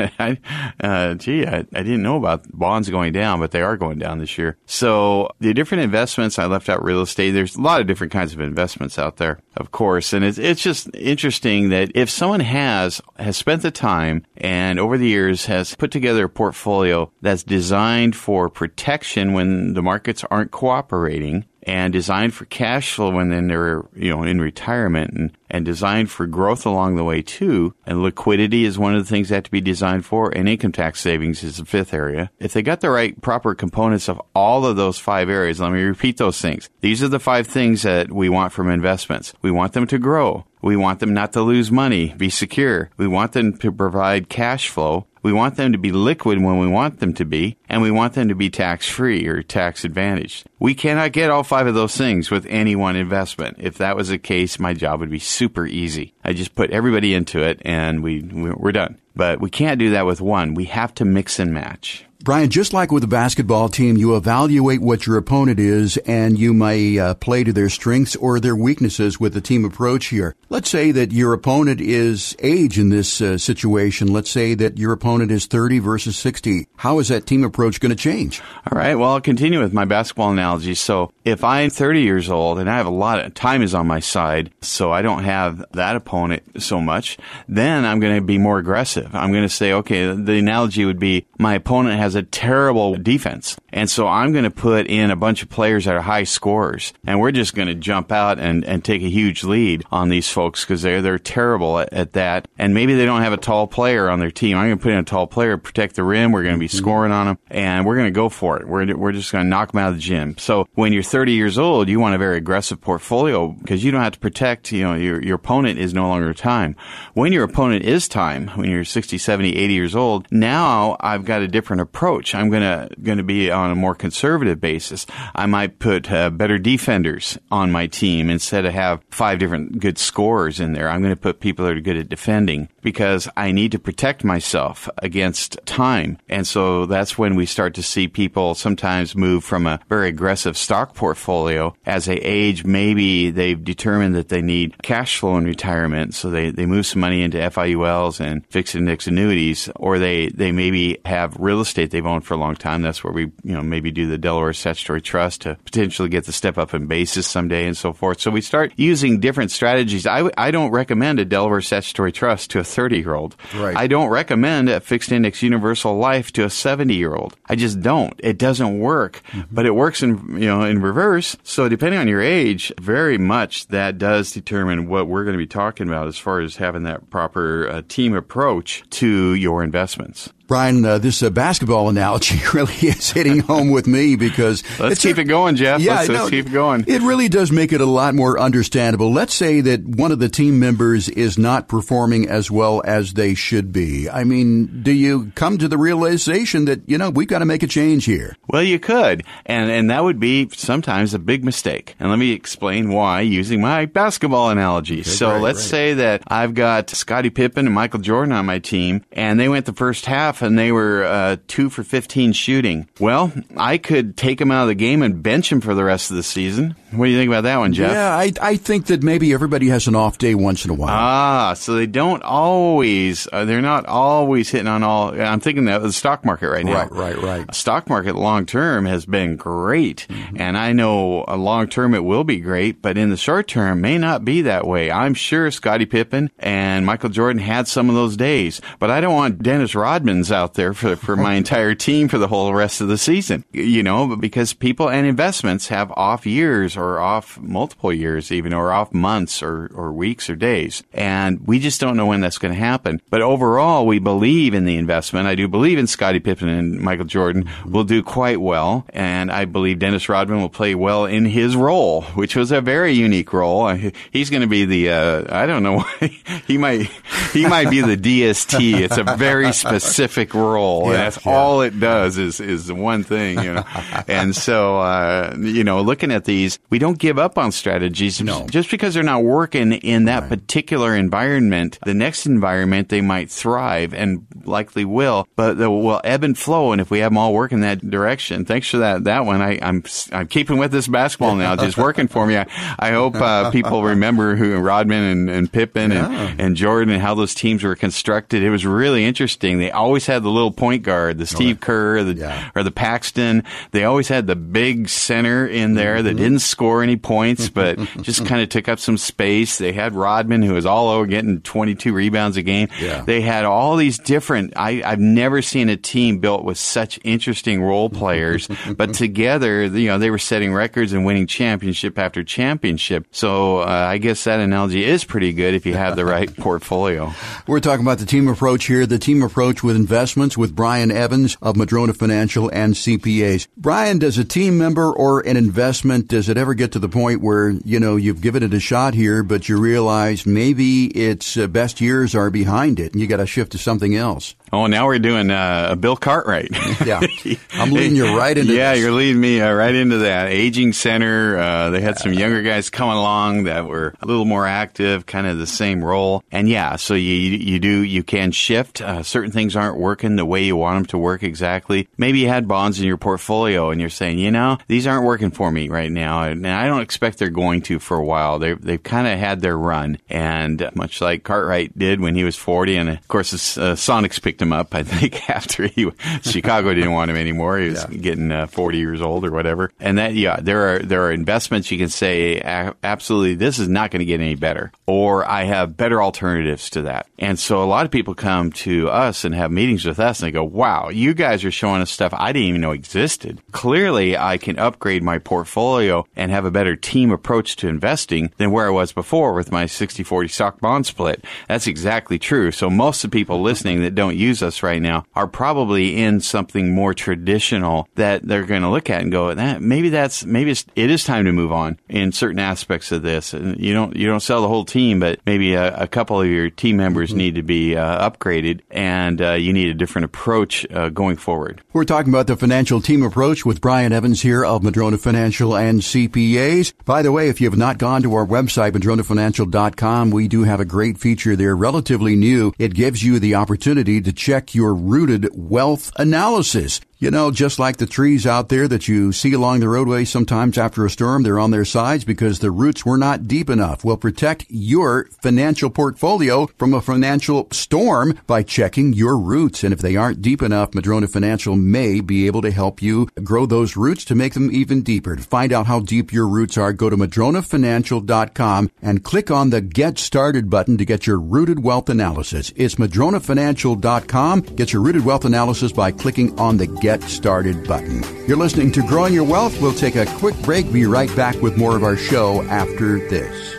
Uh, 0.81 1.15
gee, 1.15 1.47
I, 1.47 1.59
I 1.59 1.83
didn't 1.83 2.03
know 2.03 2.17
about 2.17 2.45
bonds 2.53 2.91
going 2.91 3.13
down, 3.13 3.39
but 3.39 3.53
they 3.53 3.63
are 3.63 3.77
going 3.77 3.99
down 3.99 4.19
this 4.19 4.37
year. 4.37 4.57
So 4.67 5.31
the 5.39 5.55
different 5.55 5.85
investments, 5.85 6.39
I 6.39 6.47
left 6.47 6.69
out 6.69 6.83
real 6.83 7.03
estate. 7.03 7.31
There's 7.31 7.57
a 7.57 7.61
lot 7.61 7.81
of 7.81 7.87
different 7.87 8.13
kinds 8.13 8.33
of 8.33 8.41
investments 8.41 8.99
out 8.99 9.17
there, 9.17 9.39
of 9.57 9.71
course. 9.71 10.13
And 10.13 10.25
it's, 10.25 10.39
it's 10.39 10.63
just 10.63 10.89
interesting 10.95 11.69
that 11.69 11.93
if 11.95 12.11
someone 12.11 12.41
has, 12.41 13.01
has 13.17 13.37
spent 13.37 13.63
the 13.63 13.71
time 13.71 14.25
and 14.37 14.81
over 14.81 14.99
the 14.99 15.07
years 15.07 15.47
has 15.47 15.75
put 15.75 15.91
together 15.91 16.25
a 16.25 16.29
portfolio 16.29 17.11
that's 17.21 17.45
designed 17.45 18.17
for 18.17 18.49
protection 18.49 19.33
when 19.33 19.75
the 19.75 19.83
markets 19.83 20.25
aren't 20.31 20.51
cooperating, 20.51 21.45
and 21.65 21.93
designed 21.93 22.35
for 22.35 22.45
cash 22.47 22.95
flow 22.95 23.11
when 23.11 23.31
then 23.31 23.49
they're 23.49 23.83
you 23.95 24.11
know 24.11 24.23
in 24.23 24.41
retirement 24.41 25.13
and, 25.13 25.39
and 25.51 25.65
designed 25.65 26.11
for 26.11 26.27
growth 26.27 26.67
along 26.67 26.97
the 26.97 27.05
way 27.05 27.23
too. 27.23 27.75
And 27.87 28.03
liquidity 28.03 28.65
is 28.65 28.79
one 28.79 28.95
of 28.95 29.03
the 29.03 29.09
things 29.09 29.29
that 29.29 29.37
have 29.37 29.45
to 29.45 29.51
be 29.51 29.61
designed 29.61 30.05
for. 30.05 30.31
And 30.31 30.49
income 30.49 30.73
tax 30.73 31.01
savings 31.01 31.43
is 31.43 31.59
the 31.59 31.65
fifth 31.65 31.95
area. 31.95 32.31
If 32.39 32.53
they 32.53 32.63
got 32.63 32.81
the 32.81 32.91
right 32.91 33.21
proper 33.21 33.55
components 33.55 34.09
of 34.09 34.21
all 34.35 34.67
of 34.67 34.77
those 34.77 34.99
five 34.99 35.29
areas 35.29 35.61
let 35.61 35.73
me 35.73 35.83
repeat 35.83 36.17
those 36.17 36.41
things. 36.41 36.69
These 36.81 37.03
are 37.03 37.09
the 37.09 37.21
five 37.21 37.47
things 37.47 37.83
that 37.83 38.13
we 38.13 38.29
want 38.29 38.53
from 38.53 38.71
investments. 38.71 39.35
We 39.43 39.51
want 39.51 39.73
them 39.73 39.87
to 39.89 39.99
grow. 39.99 40.45
We 40.63 40.77
want 40.77 41.01
them 41.01 41.13
not 41.13 41.33
to 41.33 41.43
lose 41.43 41.73
money, 41.73 42.15
be 42.17 42.31
secure. 42.31 42.91
We 42.97 43.09
want 43.09 43.33
them 43.33 43.59
to 43.59 43.73
provide 43.73 44.29
cash 44.29 44.69
flow. 44.69 45.07
We 45.23 45.33
want 45.33 45.57
them 45.57 45.73
to 45.73 45.79
be 45.79 45.93
liquid 45.93 46.43
when 46.43 46.59
we 46.59 46.67
want 46.67 47.01
them 47.01 47.15
to 47.15 47.25
be, 47.25 47.57
and 47.69 47.81
we 47.81 47.91
want 47.91 48.15
them 48.15 48.29
to 48.29 48.35
be 48.35 48.51
tax 48.51 48.89
free 48.89 49.27
or 49.27 49.43
tax 49.43 49.85
advantaged. 49.85 50.47
We 50.59 50.75
cannot 50.75 51.13
get 51.13 51.31
all 51.31 51.45
five 51.45 51.67
of 51.67 51.75
those 51.75 51.97
things 51.97 52.31
with 52.31 52.47
any 52.47 52.75
one 52.75 52.97
investment. 52.97 53.57
If 53.61 53.79
that 53.79 53.97
was 53.97 54.09
the 54.09 54.19
case, 54.19 54.59
my 54.59 54.75
job 54.75 55.01
would 55.01 55.11
be 55.11 55.19
super 55.19 55.67
easy. 55.67 56.15
I 56.25 56.33
just 56.33 56.55
put 56.55 56.71
everybody 56.71 57.15
into 57.15 57.43
it 57.43 57.63
and 57.65 58.03
we, 58.03 58.23
we're 58.23 58.73
done. 58.73 58.99
But 59.15 59.41
we 59.41 59.51
can't 59.51 59.79
do 59.79 59.91
that 59.91 60.07
with 60.07 60.21
one. 60.21 60.55
We 60.55 60.65
have 60.67 60.95
to 60.95 61.05
mix 61.05 61.39
and 61.39 61.53
match. 61.53 62.05
Brian, 62.23 62.51
just 62.51 62.73
like 62.73 62.93
with 62.93 63.03
a 63.03 63.09
basketball 63.09 63.69
team, 63.69 63.97
you 63.97 64.15
evaluate 64.15 64.81
what 64.81 65.09
your 65.09 65.17
opponent 65.17 65.59
is 65.59 65.97
and 65.97 66.39
you 66.39 66.55
may 66.55 66.97
uh, 66.97 67.15
play 67.15 67.43
to 67.43 67.53
their 67.53 67.69
strengths 67.69 68.15
or 68.15 68.39
their 68.39 68.55
weaknesses 68.55 69.19
with 69.19 69.35
the 69.35 69.41
team 69.41 69.65
approach 69.65 70.07
here. 70.07 70.37
Let's 70.49 70.71
say 70.71 70.93
that 70.93 71.11
your 71.11 71.33
opponent 71.33 71.81
is 71.81 72.37
age 72.39 72.79
in 72.79 72.91
this 72.91 73.21
uh, 73.21 73.39
situation. 73.39 74.13
Let's 74.13 74.31
say 74.31 74.55
that 74.55 74.79
your 74.79 74.93
opponent 74.93 75.33
is 75.33 75.47
30 75.47 75.81
versus 75.81 76.17
60. 76.17 76.69
How 76.77 77.01
is 77.01 77.09
that 77.09 77.27
team 77.27 77.43
approach 77.43 77.81
going 77.81 77.91
to 77.91 77.97
change? 77.97 78.41
All 78.71 78.79
right. 78.79 78.95
Well, 78.95 79.15
I'll 79.15 79.21
continue 79.21 79.61
with 79.61 79.73
my 79.73 79.85
basketball 79.85 80.31
analogy. 80.31 80.75
So 80.75 81.11
if 81.25 81.43
I'm 81.43 81.71
30 81.71 82.03
years 82.03 82.31
old 82.31 82.61
and 82.61 82.71
I 82.71 82.77
have 82.77 82.87
a 82.87 82.91
lot 82.91 83.19
of 83.19 83.35
time 83.35 83.63
is 83.63 83.75
on 83.75 83.89
my 83.89 83.99
side, 83.99 84.53
so 84.61 84.93
I 84.93 85.03
don't 85.03 85.25
have 85.25 85.65
that 85.73 85.97
opponent 85.97 86.63
so 86.63 86.81
much, 86.81 87.19
then 87.49 87.85
I'm 87.85 87.99
going 87.99 88.15
to 88.15 88.23
be 88.23 88.39
more 88.39 88.59
aggressive. 88.59 89.13
I'm 89.13 89.33
going 89.33 89.43
to 89.43 89.49
say, 89.49 89.73
okay, 89.73 90.15
the 90.15 90.39
analogy 90.39 90.85
would 90.85 91.01
be 91.01 91.27
my 91.37 91.55
opponent 91.55 91.99
has 91.99 92.12
has 92.13 92.23
a 92.23 92.27
terrible 92.27 92.95
defense. 92.97 93.57
And 93.73 93.89
so 93.89 94.07
I'm 94.07 94.33
going 94.33 94.45
to 94.45 94.51
put 94.51 94.87
in 94.87 95.11
a 95.11 95.17
bunch 95.17 95.43
of 95.43 95.49
players 95.49 95.87
that 95.87 95.95
are 95.95 96.03
high 96.03 96.25
scorers. 96.25 96.93
And 97.07 97.21
we're 97.21 97.33
just 97.33 97.55
going 97.55 97.69
to 97.69 97.75
jump 97.75 98.13
out 98.13 98.39
and, 98.39 98.65
and 98.65 98.85
take 98.85 99.03
a 99.03 99.09
huge 99.09 99.45
lead 99.45 99.85
on 99.91 100.11
these 100.11 100.29
folks 100.29 100.63
because 100.63 100.83
they're, 100.83 101.01
they're 101.01 101.19
terrible 101.19 101.79
at, 101.79 101.93
at, 101.93 102.13
that. 102.13 102.49
And 102.59 102.75
maybe 102.75 102.95
they 102.95 103.07
don't 103.07 103.23
have 103.23 103.33
a 103.33 103.39
tall 103.39 103.67
player 103.67 104.11
on 104.11 104.19
their 104.19 104.31
team. 104.31 104.59
I'm 104.59 104.69
going 104.69 104.79
to 104.79 104.83
put 104.83 104.93
in 104.93 104.99
a 104.99 105.05
tall 105.05 105.27
player, 105.27 105.57
protect 105.57 105.97
the 105.97 106.05
rim. 106.05 106.33
We're 106.33 106.43
going 106.43 106.57
to 106.57 106.61
be 106.61 106.69
mm-hmm. 106.69 106.77
scoring 106.77 107.13
on 107.13 107.27
them 107.27 107.39
and 107.49 107.87
we're 107.87 107.97
going 107.97 108.09
to 108.09 108.11
go 108.11 108.29
for 108.29 108.61
it. 108.61 108.69
We're, 108.69 108.95
we're 108.95 109.13
just 109.13 109.33
going 109.33 109.45
to 109.45 109.49
knock 109.49 109.73
them 109.73 109.81
out 109.81 109.91
of 109.91 109.95
the 109.95 110.03
gym. 110.03 110.37
So 110.37 110.69
when 110.75 110.93
you're 110.93 111.03
30 111.03 111.33
years 111.33 111.59
old, 111.59 111.89
you 111.89 111.99
want 111.99 112.15
a 112.15 112.19
very 112.19 112.37
aggressive 112.37 112.81
portfolio 112.81 113.49
because 113.49 113.83
you 113.83 113.91
don't 113.91 114.03
have 114.03 114.13
to 114.13 114.19
protect, 114.19 114.71
you 114.71 114.83
know, 114.83 114.95
your, 114.95 115.23
your 115.23 115.37
opponent 115.37 115.79
is 115.79 115.95
no 115.95 116.09
longer 116.09 116.35
time. 116.35 116.77
When 117.15 117.33
your 117.33 117.45
opponent 117.45 117.85
is 117.85 118.07
time, 118.07 118.49
when 118.49 118.69
you're 118.69 118.85
60, 118.85 119.17
70, 119.17 119.57
80 119.57 119.73
years 119.73 119.97
old, 119.97 120.31
now 120.31 120.97
I've 121.01 121.25
got 121.25 121.41
a 121.41 121.49
different 121.49 121.81
approach 121.81 122.02
approach. 122.03 122.35
I'm 122.35 122.51
going 122.51 122.63
to 122.63 122.89
going 123.01 123.19
to 123.19 123.25
be 123.25 123.53
on 123.53 123.71
a 123.71 123.77
more 123.77 123.95
conservative 123.95 124.61
basis. 124.61 125.07
I 125.37 125.47
might 125.47 125.79
put 125.79 126.11
uh, 126.11 126.31
better 126.31 126.59
defenders 126.59 127.39
on 127.49 127.71
my 127.71 127.87
team 127.87 128.29
instead 128.29 128.67
of 128.67 128.75
have 128.75 129.05
five 129.11 129.39
different 129.39 129.79
good 129.79 129.99
scorers 129.99 130.59
in 130.59 130.73
there. 130.73 130.89
I'm 130.89 131.01
going 131.01 131.15
to 131.15 131.21
put 131.21 131.39
people 131.39 131.65
that 131.65 131.77
are 131.77 131.81
good 131.81 131.97
at 131.97 132.09
defending 132.09 132.69
because 132.81 133.29
I 133.37 133.53
need 133.53 133.71
to 133.71 133.79
protect 133.79 134.25
myself 134.25 134.89
against 134.99 135.61
time. 135.65 136.19
And 136.29 136.45
so 136.45 136.87
that's 136.87 137.17
when 137.17 137.37
we 137.37 137.47
start 137.47 137.75
to 137.75 137.85
see 137.85 138.09
people 138.09 138.57
sometimes 138.57 139.15
move 139.15 139.45
from 139.45 139.69
a 139.69 139.79
very 139.89 140.09
aggressive 140.09 140.57
stock 140.57 140.97
portfolio 140.97 141.73
as 141.87 142.07
they 142.07 142.17
age. 142.17 142.65
Maybe 142.65 143.31
they've 143.31 143.63
determined 143.63 144.17
that 144.17 144.29
they 144.29 144.43
need 144.43 144.83
cash 144.83 145.19
flow 145.21 145.37
in 145.37 145.45
retirement. 145.45 146.15
So 146.15 146.31
they, 146.31 146.51
they 146.51 146.67
move 146.67 146.85
some 146.85 147.01
money 147.01 147.23
into 147.23 147.39
FIULs 147.39 148.19
and 148.19 148.45
fixed 148.49 148.75
index 148.75 149.07
annuities, 149.07 149.71
or 149.77 150.01
they, 150.01 150.31
they 150.31 150.51
maybe 150.51 150.99
have 151.05 151.37
real 151.39 151.61
estate 151.61 151.92
they've 151.93 152.05
owned 152.05 152.25
for 152.25 152.35
a 152.35 152.37
long 152.37 152.57
time. 152.57 152.83
That's 152.83 153.05
where 153.05 153.13
we, 153.13 153.23
you 153.45 153.55
know, 153.55 153.63
maybe 153.63 153.93
do 153.93 154.09
the 154.09 154.19
Delaware 154.19 154.53
Statutory 154.53 155.01
Trust 155.01 155.43
to 155.43 155.57
potentially 155.65 156.09
get 156.09 156.25
the 156.25 156.33
step 156.33 156.59
up 156.59 156.75
in 156.75 156.87
basis 156.87 157.27
someday 157.27 157.67
and 157.67 157.77
so 157.77 157.93
forth. 157.93 158.21
So 158.21 158.31
we 158.31 158.41
start 158.41 158.73
using 158.77 159.21
different 159.21 159.51
strategies. 159.51 160.07
I, 160.07 160.31
I 160.37 160.51
don't 160.51 160.71
recommend 160.71 161.21
a 161.21 161.25
Delaware 161.25 161.61
Statutory 161.61 162.11
Trust 162.11 162.51
to 162.51 162.59
a 162.59 162.65
30 162.65 162.99
year 162.99 163.15
old. 163.15 163.37
Right. 163.55 163.77
I 163.77 163.87
don't 163.87 164.09
recommend 164.09 164.69
a 164.69 164.81
fixed 164.81 165.13
index 165.13 165.43
universal 165.43 165.97
life 165.97 166.33
to 166.33 166.45
a 166.45 166.51
70 166.51 166.95
year 166.95 167.15
old. 167.15 167.37
I 167.47 167.55
just 167.55 167.81
don't. 167.81 168.15
It 168.19 168.39
doesn't 168.39 168.81
work, 168.81 169.23
mm-hmm. 169.29 169.55
but 169.55 169.67
it 169.67 169.75
works 169.75 170.03
in, 170.03 170.41
you 170.41 170.49
know, 170.49 170.63
in 170.65 170.83
reverse. 170.83 171.37
So 171.45 171.69
depending 171.69 172.01
on 172.01 172.09
your 172.09 172.23
age, 172.23 172.73
very 172.81 173.19
much 173.19 173.69
that 173.69 173.99
does 173.99 174.33
determine 174.33 174.89
what 174.89 175.07
we're 175.07 175.25
going 175.25 175.35
to 175.35 175.39
be 175.39 175.47
talking 175.47 175.87
about 175.87 176.09
as 176.09 176.19
far 176.19 176.41
as 176.41 176.57
having 176.57 176.85
that 176.85 177.11
proper 177.11 177.69
uh, 177.69 177.83
team 177.89 178.15
approach 178.15 178.83
to 178.91 179.35
your 179.35 179.63
investments. 179.63 180.33
Brian, 180.47 180.85
uh, 180.85 180.99
this 180.99 181.23
uh, 181.23 181.31
basketball 181.31 181.89
analogy 181.89 182.41
really 182.55 182.75
is 182.75 183.11
hitting 183.11 183.41
home 183.41 183.71
with 183.71 183.87
me 183.87 184.17
because 184.17 184.63
let's 184.81 185.01
keep 185.01 185.17
a, 185.17 185.21
it 185.21 185.25
going, 185.25 185.57
Jeff. 185.57 185.81
Yeah, 185.81 185.97
let's, 185.97 186.09
let's 186.09 186.31
keep 186.31 186.47
it 186.47 186.53
going. 186.53 186.85
It 186.87 187.03
really 187.03 187.29
does 187.29 187.51
make 187.51 187.73
it 187.73 187.81
a 187.81 187.87
lot 187.87 188.15
more 188.15 188.39
understandable. 188.39 189.13
Let's 189.13 189.35
say 189.35 189.61
that 189.63 189.85
one 189.85 190.13
of 190.13 190.19
the 190.19 190.29
team 190.29 190.59
members 190.59 191.09
is 191.09 191.39
not 191.39 191.69
performing 191.69 192.29
as 192.29 192.51
well 192.51 192.83
as 192.85 193.15
they 193.15 193.35
should 193.35 193.73
be. 193.73 194.11
I 194.11 194.25
mean, 194.25 194.83
do 194.83 194.93
you 194.93 195.33
come 195.35 195.59
to 195.59 195.69
the 195.69 195.79
realization 195.79 196.67
that 196.67 196.89
you 196.89 196.99
know 196.99 197.11
we've 197.11 197.29
got 197.29 197.39
to 197.39 197.47
make 197.47 197.63
a 197.63 197.67
change 197.67 198.05
here? 198.05 198.37
Well, 198.49 198.63
you 198.63 198.79
could, 198.79 199.25
and 199.47 199.71
and 199.71 199.91
that 199.91 200.05
would 200.05 200.21
be 200.21 200.49
sometimes 200.53 201.15
a 201.15 201.19
big 201.19 201.45
mistake. 201.45 201.95
And 201.99 202.11
let 202.11 202.19
me 202.19 202.33
explain 202.33 202.93
why 202.93 203.21
using 203.21 203.61
my 203.61 203.87
basketball 203.87 204.51
analogy. 204.51 205.01
Okay, 205.01 205.11
so 205.11 205.31
right, 205.31 205.41
let's 205.41 205.61
right. 205.61 205.71
say 205.71 205.95
that 205.95 206.23
I've 206.27 206.55
got 206.55 206.91
Scottie 206.91 207.31
Pippen 207.31 207.67
and 207.67 207.75
Michael 207.75 208.01
Jordan 208.01 208.33
on 208.33 208.47
my 208.47 208.59
team, 208.59 209.05
and 209.13 209.39
they 209.39 209.49
went 209.49 209.67
the 209.67 209.73
first 209.73 210.07
half 210.07 210.32
and 210.41 210.59
they 210.59 210.73
were 210.73 211.05
uh, 211.05 211.37
two 211.49 211.69
for 211.69 211.83
15 211.83 212.33
shooting. 212.33 212.89
Well, 212.99 213.33
I 213.57 213.77
could 213.77 214.17
take 214.17 214.41
him 214.41 214.51
out 214.51 214.63
of 214.63 214.69
the 214.69 214.75
game 214.75 215.03
and 215.03 215.23
bench 215.23 215.53
him 215.53 215.61
for 215.61 215.75
the 215.75 215.85
rest 215.85 216.11
of 216.11 216.17
the 216.17 216.23
season. 216.23 216.77
What 216.93 217.07
do 217.07 217.11
you 217.11 217.19
think 217.19 217.29
about 217.29 217.43
that 217.43 217.57
one, 217.59 217.73
Jeff? 217.73 217.93
Yeah, 217.93 218.15
I, 218.15 218.33
I 218.41 218.57
think 218.57 218.87
that 218.87 219.03
maybe 219.03 219.33
everybody 219.33 219.69
has 219.69 219.87
an 219.87 219.95
off 219.95 220.19
day 220.19 220.35
once 220.35 220.65
in 220.65 220.71
a 220.71 220.75
while. 220.75 220.91
Ah, 220.91 221.55
so 221.55 221.75
they 221.75 221.87
don't 221.87 222.23
always, 222.23 223.27
uh, 223.33 223.45
they're 223.45 223.63
not 223.63 223.87
always 223.87 224.51
hitting 224.51 224.67
on 224.69 224.83
all. 224.83 225.19
I'm 225.21 225.41
thinking 225.41 225.65
that 225.67 225.83
the 225.83 225.93
stock 225.93 226.25
market 226.25 226.49
right 226.51 226.65
now. 226.65 226.87
Right, 226.87 227.17
right, 227.17 227.17
right. 227.17 227.55
Stock 227.55 227.89
market 227.89 228.15
long 228.15 228.47
term 228.47 228.85
has 228.87 229.07
been 229.07 229.37
great. 229.37 230.07
Mm-hmm. 230.09 230.41
And 230.41 230.59
I 230.59 230.73
know 230.73 231.25
a 231.29 231.37
long 231.37 231.69
term 231.69 231.95
it 231.95 232.05
will 232.05 232.25
be 232.25 232.41
great, 232.41 232.83
but 232.83 232.99
in 232.99 233.11
the 233.11 233.17
short 233.17 233.49
term 233.49 233.81
may 233.81 233.99
not 233.99 234.25
be 234.25 234.43
that 234.43 234.67
way. 234.67 234.91
I'm 234.91 235.15
sure 235.15 235.51
Scottie 235.51 235.87
Pippen 235.87 236.31
and 236.39 236.85
Michael 236.85 237.09
Jordan 237.11 237.41
had 237.41 237.69
some 237.69 237.89
of 237.89 237.95
those 237.95 238.17
days, 238.17 238.61
but 238.79 238.91
I 238.91 239.01
don't 239.01 239.15
want 239.15 239.43
Dennis 239.43 239.75
Rodman's 239.75 240.31
out 240.31 240.55
there 240.55 240.75
for, 240.75 240.97
for 240.97 241.17
my 241.17 241.35
entire 241.43 241.75
team 241.75 242.09
for 242.09 242.19
the 242.19 242.29
whole 242.29 242.53
rest 242.53 242.81
of 242.81 242.89
the 242.89 242.99
season, 242.99 243.45
you 243.53 243.83
know, 243.83 244.17
because 244.17 244.53
people 244.53 244.91
and 244.91 245.07
investments 245.07 245.69
have 245.69 245.91
off 245.93 246.27
years 246.27 246.77
or 246.83 247.01
off 247.01 247.39
multiple 247.41 247.93
years 247.93 248.31
even 248.33 248.53
or 248.53 248.73
off 248.73 248.93
months 248.93 249.43
or, 249.43 249.71
or 249.75 249.93
weeks 249.93 250.29
or 250.29 250.37
days. 250.37 250.83
And 250.93 251.47
we 251.47 251.59
just 251.59 251.81
don't 251.81 251.97
know 251.97 252.07
when 252.07 252.21
that's 252.21 252.39
going 252.39 252.53
to 252.53 252.61
happen. 252.61 253.01
But 253.11 253.23
overall, 253.23 253.87
we 253.87 253.99
believe 253.99 254.55
in 254.55 254.65
the 254.65 254.77
investment. 254.77 255.27
I 255.27 255.35
do 255.35 255.49
believe 255.49 255.79
in 255.79 255.87
Scottie 255.87 256.21
Pippen 256.21 256.49
and 256.49 256.81
Michael 256.81 257.05
Jordan 257.05 257.49
will 257.67 257.85
do 257.85 258.03
quite 258.03 258.41
well. 258.41 258.85
And 258.91 259.31
I 259.31 259.45
believe 259.45 259.79
Dennis 259.79 260.09
Rodman 260.09 260.41
will 260.41 260.49
play 260.49 260.75
well 260.75 261.07
in 261.07 261.25
his 261.25 261.57
role, 261.57 262.03
which 262.03 262.37
was 262.37 262.53
a 262.53 262.61
very 262.61 262.93
unique 262.93 263.33
role. 263.33 263.69
He's 264.11 264.31
going 264.31 264.43
to 264.43 264.49
be 264.49 264.65
the, 264.65 264.91
uh, 264.91 265.25
I 265.29 265.47
don't 265.47 265.63
know, 265.63 265.81
he 266.47 266.59
might, 266.59 266.91
he 267.33 267.47
might 267.47 267.71
be 267.71 267.81
the 267.81 267.97
DST. 267.97 268.81
It's 268.81 268.99
a 268.99 269.05
very 269.17 269.53
specific 269.53 270.35
role. 270.35 270.87
Yeah, 270.87 270.93
That's 270.93 271.25
yeah. 271.25 271.33
all 271.33 271.63
it 271.63 271.79
does 271.79 272.19
is 272.19 272.41
is 272.41 272.67
the 272.67 272.75
one 272.75 273.05
thing, 273.05 273.43
you 273.43 273.55
know. 273.55 273.65
and 274.09 274.35
so, 274.35 274.79
uh, 274.79 275.35
you 275.39 275.65
know, 275.65 275.81
looking 275.83 276.13
at 276.13 276.25
these, 276.25 276.59
we 276.73 276.79
don't 276.79 276.99
give 276.99 277.19
up 277.19 277.37
on 277.37 277.53
strategies 277.53 278.21
No. 278.23 278.47
just 278.49 278.71
because 278.71 278.95
they're 278.95 279.03
not 279.03 279.23
working 279.23 279.73
in 279.73 280.07
that 280.07 280.29
particular 280.31 280.97
environment. 280.97 281.79
The 281.85 281.93
next 281.93 282.25
environment, 282.27 282.89
they 282.89 283.03
might 283.03 283.31
thrive 283.31 283.93
and 283.93 284.27
likely 284.45 284.87
will, 284.87 285.29
but 285.37 285.59
they 285.59 285.67
will 285.67 286.01
ebb 286.03 286.25
and 286.25 286.37
flow. 286.37 286.73
And 286.73 286.81
if 286.81 286.91
we 286.91 287.01
have 287.01 287.11
them 287.13 287.19
all 287.19 287.35
work 287.35 287.53
in 287.53 287.61
that 287.61 287.89
direction, 287.91 288.47
thanks 288.47 288.69
for 288.71 288.79
that 288.79 289.05
that 289.05 289.27
one. 289.27 289.43
I, 289.43 289.59
I'm 289.61 289.85
I'm 290.13 290.27
keeping 290.29 290.57
with 290.57 290.73
this 290.73 290.89
basketball 290.89 291.37
now, 291.37 291.53
It's 291.63 291.77
working 291.77 292.09
for 292.09 292.27
me. 292.27 292.39
I, 292.39 292.47
I 292.79 292.93
hope 292.93 293.17
uh, 293.17 293.51
people 293.51 293.83
remember 293.95 294.35
who 294.35 294.57
Rodman 294.57 295.03
and, 295.05 295.31
and 295.31 295.53
Pippen 295.53 295.93
and, 295.93 296.41
and 296.41 296.57
Jordan 296.57 296.95
and 296.95 297.03
how 297.03 297.15
those 297.15 297.35
teams 297.35 297.63
were 297.63 297.77
constructed. 297.77 298.43
It 298.43 298.49
was 298.51 298.65
really 298.65 299.05
interesting. 299.05 299.59
They 299.59 299.71
always 299.71 300.07
had 300.07 300.23
the 300.23 300.31
little 300.31 300.51
point 300.53 300.85
guard, 300.85 301.19
the 301.19 301.27
Steve 301.27 301.61
Kerr, 301.61 302.03
the, 302.03 302.15
Yeah. 302.15 302.51
or 302.57 302.63
the 302.63 302.71
Paxson. 302.71 303.45
They 303.73 303.85
always 303.85 304.09
had 304.09 304.27
the 304.27 304.37
big 304.37 304.89
center 304.89 305.47
in 305.47 305.75
there 305.75 305.83
Mm-hmm. 305.97 306.05
that 306.07 306.15
didn't 306.17 306.39
score 306.39 306.62
any 306.83 306.97
points, 306.97 307.49
but 307.49 307.79
just 308.03 308.27
kind 308.27 308.43
of 308.43 308.49
took 308.49 308.69
up 308.69 308.79
some 308.79 308.97
space. 308.97 309.59
They 309.59 309.73
had 309.73 309.95
Rodman, 309.95 310.43
who 310.43 310.55
was 310.55 310.67
all 310.67 310.89
over 310.91 311.07
getting 311.07 311.41
22 311.41 311.93
rebounds 311.93 312.37
a 312.37 312.43
game. 312.43 312.69
Yeah. 312.81 313.03
They 313.03 313.21
had 313.21 313.45
all 313.45 313.77
these 313.77 313.99
different. 313.99 314.55
I, 314.57 314.83
I've 314.85 315.01
never 315.01 315.43
seen 315.43 315.69
a 315.69 315.77
team 315.77 316.19
built 316.19 316.45
with 316.45 316.59
such 316.59 316.99
interesting 317.05 317.63
role 317.63 317.91
players, 317.91 318.49
but 318.77 318.95
together, 318.95 319.65
you 319.65 319.89
know, 319.89 319.99
they 319.99 320.11
were 320.11 320.19
setting 320.19 320.53
records 320.53 320.93
and 320.93 321.05
winning 321.05 321.27
championship 321.27 321.99
after 321.99 322.23
championship. 322.23 323.07
So 323.11 323.59
uh, 323.59 323.67
I 323.67 323.99
guess 323.99 324.25
that 324.25 324.41
analogy 324.41 324.85
is 324.85 325.05
pretty 325.05 325.33
good 325.33 325.55
if 325.55 325.67
you 325.67 325.75
have 325.75 325.97
the 325.97 326.05
right 326.05 326.35
portfolio. 326.43 327.13
We're 327.47 327.61
talking 327.61 327.85
about 327.85 327.99
the 327.99 328.07
team 328.07 328.29
approach 328.29 328.67
here, 328.67 328.87
the 328.87 328.99
team 328.99 329.23
approach 329.23 329.63
with 329.63 329.77
investments 329.77 330.37
with 330.37 330.55
Brian 330.55 330.91
Evans 330.91 331.37
of 331.43 331.57
Madrona 331.57 331.95
Financial 331.95 332.51
and 332.53 332.75
CPAs. 332.75 333.49
Brian, 333.57 333.99
does 333.99 334.19
a 334.19 334.25
team 334.25 334.59
member 334.59 334.93
or 334.93 335.21
an 335.21 335.37
investment, 335.37 336.09
does 336.09 336.29
it 336.29 336.37
ever 336.37 336.52
get 336.55 336.73
to 336.73 336.79
the 336.79 336.89
point 336.89 337.21
where, 337.21 337.51
you 337.51 337.81
know, 337.81 337.97
you've 337.97 338.21
given 338.21 338.43
it 338.43 338.55
a 338.55 338.61
shot 338.61 338.95
here, 338.95 339.23
but 339.23 339.49
you 339.49 339.59
realize 339.59 340.27
maybe 340.27 340.87
its 340.87 341.37
uh, 341.37 341.47
best 341.47 341.81
years 341.81 342.15
are 342.15 342.31
behind 342.31 342.81
it 342.81 342.93
and 342.93 343.01
you 343.01 343.07
got 343.07 343.19
to 343.19 343.27
shift 343.27 343.53
to 343.53 343.59
something 343.59 343.95
else? 343.97 344.35
Oh, 344.55 344.67
now 344.67 344.87
we're 344.87 344.99
doing 344.99 345.31
uh, 345.31 345.69
a 345.71 345.77
Bill 345.77 345.97
Cartwright. 345.97 346.51
Yeah. 346.83 347.01
I'm 347.53 347.71
leading 347.71 347.97
you 347.97 348.17
right 348.17 348.37
into 348.37 348.55
yeah, 348.55 348.73
this. 348.73 348.81
you're 348.81 348.93
leading 348.93 349.21
me 349.21 349.41
uh, 349.41 349.53
right 349.53 349.75
into 349.75 349.99
that 349.99 350.31
aging 350.31 350.73
center. 350.73 351.39
Uh, 351.39 351.71
they 351.71 351.81
had 351.81 351.97
some 351.99 352.13
younger 352.13 352.43
guys 352.43 352.71
coming 352.71 352.97
along 352.97 353.45
that 353.45 353.67
were 353.67 353.95
a 354.01 354.07
little 354.07 354.25
more 354.25 354.47
active, 354.47 355.07
kind 355.07 355.27
of 355.27 355.39
the 355.39 355.47
same 355.47 355.85
role. 355.85 356.25
And 356.33 356.49
yeah, 356.49 356.77
so 356.77 356.95
you 356.95 357.13
you 357.13 357.61
do 357.61 357.83
you 357.83 358.03
can 358.03 358.33
shift. 358.33 358.81
Uh, 358.81 359.03
certain 359.05 359.31
things 359.31 359.55
aren't 359.55 359.79
working 359.79 360.17
the 360.17 360.25
way 360.25 360.43
you 360.43 360.57
want 360.57 360.77
them 360.79 360.87
to 360.87 360.99
work 360.99 361.23
exactly. 361.23 361.89
Maybe 361.97 362.19
you 362.21 362.29
had 362.29 362.49
bonds 362.49 362.81
in 362.81 362.87
your 362.87 362.97
portfolio, 362.97 363.71
and 363.71 363.81
you're 363.81 363.91
saying, 363.91 364.19
you 364.19 364.31
know, 364.31 364.59
these 364.67 364.87
aren't 364.87 365.05
working 365.05 365.31
for 365.31 365.53
me 365.53 365.69
right 365.69 365.91
now, 365.93 366.25
and 366.33 366.47
I 366.49 366.67
don't 366.67 366.81
expect 366.83 367.19
they're 367.19 367.29
going 367.31 367.63
to 367.63 367.79
for 367.79 367.97
a 367.97 368.05
while. 368.05 368.39
They 368.39 368.55
they've 368.55 368.83
kind 368.83 369.07
of 369.07 369.19
had 369.19 369.41
their 369.41 369.57
run, 369.57 369.99
and 370.09 370.69
much 370.75 371.01
like 371.01 371.23
Cartwright 371.25 371.77
did 371.79 372.01
when 372.01 372.15
he 372.15 372.25
was 372.25 372.37
40, 372.37 372.77
and 372.77 372.89
of 372.91 373.09
course, 373.09 373.31
the 373.55 373.63
uh, 373.63 373.75
Sonics 373.75 374.21
picked 374.23 374.41
him 374.43 374.53
up. 374.53 374.75
I 374.75 374.83
think 374.83 375.29
after 375.31 375.67
he 375.67 375.91
Chicago 376.23 376.75
didn't 376.75 376.93
want 376.93 377.11
him 377.11 377.17
anymore. 377.17 377.59
He 377.59 377.71
was 377.71 377.85
Yeah. 377.91 377.97
getting 377.99 378.33
uh, 378.33 378.47
40 378.47 378.79
years 378.79 379.01
old 379.03 379.25
or 379.25 379.31
whatever. 379.31 379.71
And 379.81 379.99
that, 379.99 380.15
yeah, 380.15 380.39
there 380.41 380.75
are, 380.75 380.79
there 380.79 381.03
are 381.05 381.13
investments 381.13 381.71
you 381.71 381.79
can 381.79 381.89
say, 381.89 382.41
absolutely, 382.41 383.35
this 383.35 383.59
is 383.59 383.69
not 383.69 383.91
going 383.91 384.01
to 384.01 384.05
get 384.07 384.21
any 384.21 384.35
better. 384.35 384.73
Or 384.87 385.29
I 385.29 385.45
have 385.45 385.77
better 385.77 386.03
alternatives 386.03 386.71
to 386.71 386.83
that. 386.83 387.07
And 387.19 387.39
so 387.39 387.63
a 387.63 387.67
lot 387.67 387.85
of 387.85 387.91
people 387.93 388.15
come 388.15 388.53
to 388.53 388.89
us 388.89 389.25
and 389.25 389.35
have 389.35 389.51
meetings 389.51 389.85
with 389.85 389.99
us 390.01 390.21
and 390.21 390.27
they 390.29 390.33
go, 390.33 390.45
wow, 390.45 390.89
you 390.89 391.15
guys 391.15 391.45
are 391.45 391.51
showing 391.51 391.81
us 391.83 391.91
stuff 391.91 392.13
I 392.17 392.33
didn't 392.33 392.49
even 392.49 392.61
know 392.61 392.73
existed. 392.73 393.41
Clearly, 393.53 394.17
I 394.17 394.39
can 394.39 394.59
upgrade 394.59 395.03
my 395.03 395.19
portfolio 395.19 396.07
and 396.23 396.31
have 396.31 396.45
a 396.45 396.51
better 396.51 396.77
team 396.77 397.11
approach 397.11 397.57
to 397.57 397.69
investing 397.69 398.33
than 398.37 398.53
where 398.53 398.69
I 398.69 398.71
was 398.71 398.93
before 398.93 399.35
with 399.35 399.51
my 399.51 399.67
60 399.67 400.05
40 400.05 400.29
stock 400.29 400.61
bond 400.61 400.87
split. 400.87 401.25
That's 401.49 401.67
exactly 401.67 402.19
true. 402.19 402.53
So 402.53 402.71
most 402.71 403.03
of 403.03 403.11
the 403.11 403.17
people 403.17 403.43
listening 403.43 403.83
that 403.83 403.97
don't 403.97 404.17
use 404.17 404.41
us 404.41 404.63
right 404.63 404.81
now 404.81 405.05
are 405.17 405.27
probably 405.27 406.01
in 406.01 406.21
something 406.21 406.73
more 406.73 406.95
traditional 406.95 407.89
that 407.97 408.23
they're 408.23 408.47
going 408.47 408.63
to 408.63 408.69
look 408.69 408.89
at 408.89 409.03
and 409.03 409.11
go, 409.11 409.35
that 409.35 409.61
maybe 409.63 409.89
that's 409.89 410.25
maybe 410.25 410.53
it's, 410.53 410.65
it 410.77 410.91
is 410.91 411.03
time 411.03 411.25
to 411.25 411.33
move 411.33 411.51
on 411.51 411.79
in 411.89 412.13
certain 412.13 412.39
aspects 412.39 412.93
of 412.93 413.03
this. 413.03 413.35
And 413.35 413.59
you 413.59 413.75
don't 413.75 413.97
you 413.97 414.07
don't 414.07 414.21
sell 414.21 414.43
the 414.43 414.49
whole 414.49 414.65
team, 414.65 415.01
but 415.01 415.19
maybe 415.27 415.55
a, 415.55 415.75
a 415.75 415.89
couple 415.89 416.21
of 416.21 416.29
your 416.29 416.51
team 416.51 416.77
members 416.77 417.13
need 417.13 417.35
to 417.35 417.43
be 417.43 417.77
uh, 417.77 418.09
upgraded, 418.09 418.61
and 418.71 419.21
uh, 419.21 419.33
you 419.33 419.53
need 419.53 419.69
a 419.69 419.75
different 419.75 420.05
approach 420.05 420.71
uh, 420.71 420.89
going 420.89 421.17
forward. 421.17 421.63
We're 421.73 421.85
talking 421.85 422.13
about 422.13 422.29
the 422.29 422.37
financial 422.37 422.81
team 422.81 423.03
approach 423.03 423.45
with 423.45 423.61
Brian 423.61 423.93
Evans 423.93 424.23
here 424.23 424.45
of 424.45 424.63
Madrona 424.63 424.99
Financial 424.99 425.57
and 425.57 425.83
CPAs. 426.13 426.73
By 426.85 427.03
the 427.03 427.13
way, 427.13 427.29
if 427.29 427.41
you 427.41 427.49
have 427.49 427.59
not 427.59 427.79
gone 427.79 428.03
to 428.03 428.15
our 428.15 428.27
website, 428.27 428.73
madronafinancial.com, 428.73 430.11
we 430.11 430.29
do 430.29 430.45
have 430.45 430.61
a 430.61 430.65
great 430.65 430.99
feature 430.99 431.37
there, 431.37 431.57
relatively 431.57 432.17
new. 432.17 432.53
It 432.59 432.75
gives 432.75 433.03
you 433.03 433.19
the 433.19 433.35
opportunity 433.35 434.01
to 434.01 434.13
check 434.13 434.55
your 434.55 434.75
rooted 434.75 435.29
wealth 435.35 435.91
analysis. 435.97 436.81
You 437.03 437.11
know, 437.11 437.33
just 437.33 437.59
like 437.59 437.79
the 437.79 437.87
trees 437.87 438.29
out 438.29 438.49
there 438.49 438.69
that 438.69 438.87
you 438.87 439.11
see 439.11 439.33
along 439.33 439.59
the 439.59 439.69
roadway 439.69 440.05
sometimes 440.05 440.57
after 440.57 440.87
a 440.87 440.91
storm, 440.91 441.25
they're 441.25 441.41
on 441.41 441.51
their 441.51 441.65
sides 441.65 442.05
because 442.05 442.39
the 442.39 442.53
roots 442.53 442.87
were 442.87 442.97
not 442.97 443.27
deep 443.27 443.51
enough. 443.51 443.85
Well, 443.85 443.97
protect 443.97 444.47
your 444.49 445.07
financial 445.21 445.69
portfolio 445.69 446.47
from 446.59 446.73
a 446.73 446.81
financial 446.81 447.49
storm 447.51 448.21
by 448.29 448.45
checking 448.45 448.93
your 448.93 449.19
roots. 449.19 449.65
And 449.65 449.73
if 449.73 449.81
they 449.81 449.97
aren't 449.97 450.23
deep 450.23 450.43
enough, 450.43 450.77
Madrona 450.77 451.09
Financial 451.09 451.57
may 451.57 452.01
be 452.01 452.29
able 452.29 452.41
to 452.43 452.53
help 452.53 452.81
you 452.81 453.09
grow 453.25 453.47
those 453.47 453.77
roots 453.77 454.05
to 454.05 454.15
make 454.15 454.35
them 454.35 454.53
even 454.53 454.83
deeper. 454.83 455.17
To 455.17 455.23
find 455.25 455.53
out 455.53 455.67
how 455.67 455.81
deep 455.81 456.13
your 456.13 456.29
roots 456.29 456.57
are, 456.57 456.73
go 456.73 456.89
to 456.89 456.97
madronafinancial.com 456.97 458.71
and 458.81 459.03
click 459.03 459.29
on 459.29 459.51
the 459.51 459.61
Get 459.61 459.99
Started 459.99 460.49
button 460.49 460.79
to 460.79 460.85
get 460.85 461.09
your 461.09 461.19
rooted 461.19 461.65
wealth 461.65 461.89
analysis. 461.89 462.53
It's 462.55 462.77
madronafinancial.com. 462.77 464.41
Get 464.43 464.73
your 464.73 464.83
rooted 464.83 465.05
wealth 465.05 465.25
analysis 465.25 465.73
by 465.73 465.91
clicking 465.91 466.39
on 466.39 466.59
the 466.59 466.69
Get 466.69 466.92
Started 467.01 467.67
button. 467.67 468.03
You're 468.27 468.37
listening 468.37 468.73
to 468.73 468.83
Growing 468.83 469.15
Your 469.15 469.25
Wealth. 469.25 469.59
We'll 469.63 469.73
take 469.73 469.97
a 469.97 470.05
quick 470.19 470.37
break. 470.43 470.71
Be 470.71 470.85
right 470.85 471.15
back 471.17 471.41
with 471.41 471.57
more 471.57 471.75
of 471.75 471.83
our 471.83 471.97
show 471.97 472.43
after 472.43 472.99
this. 473.09 473.57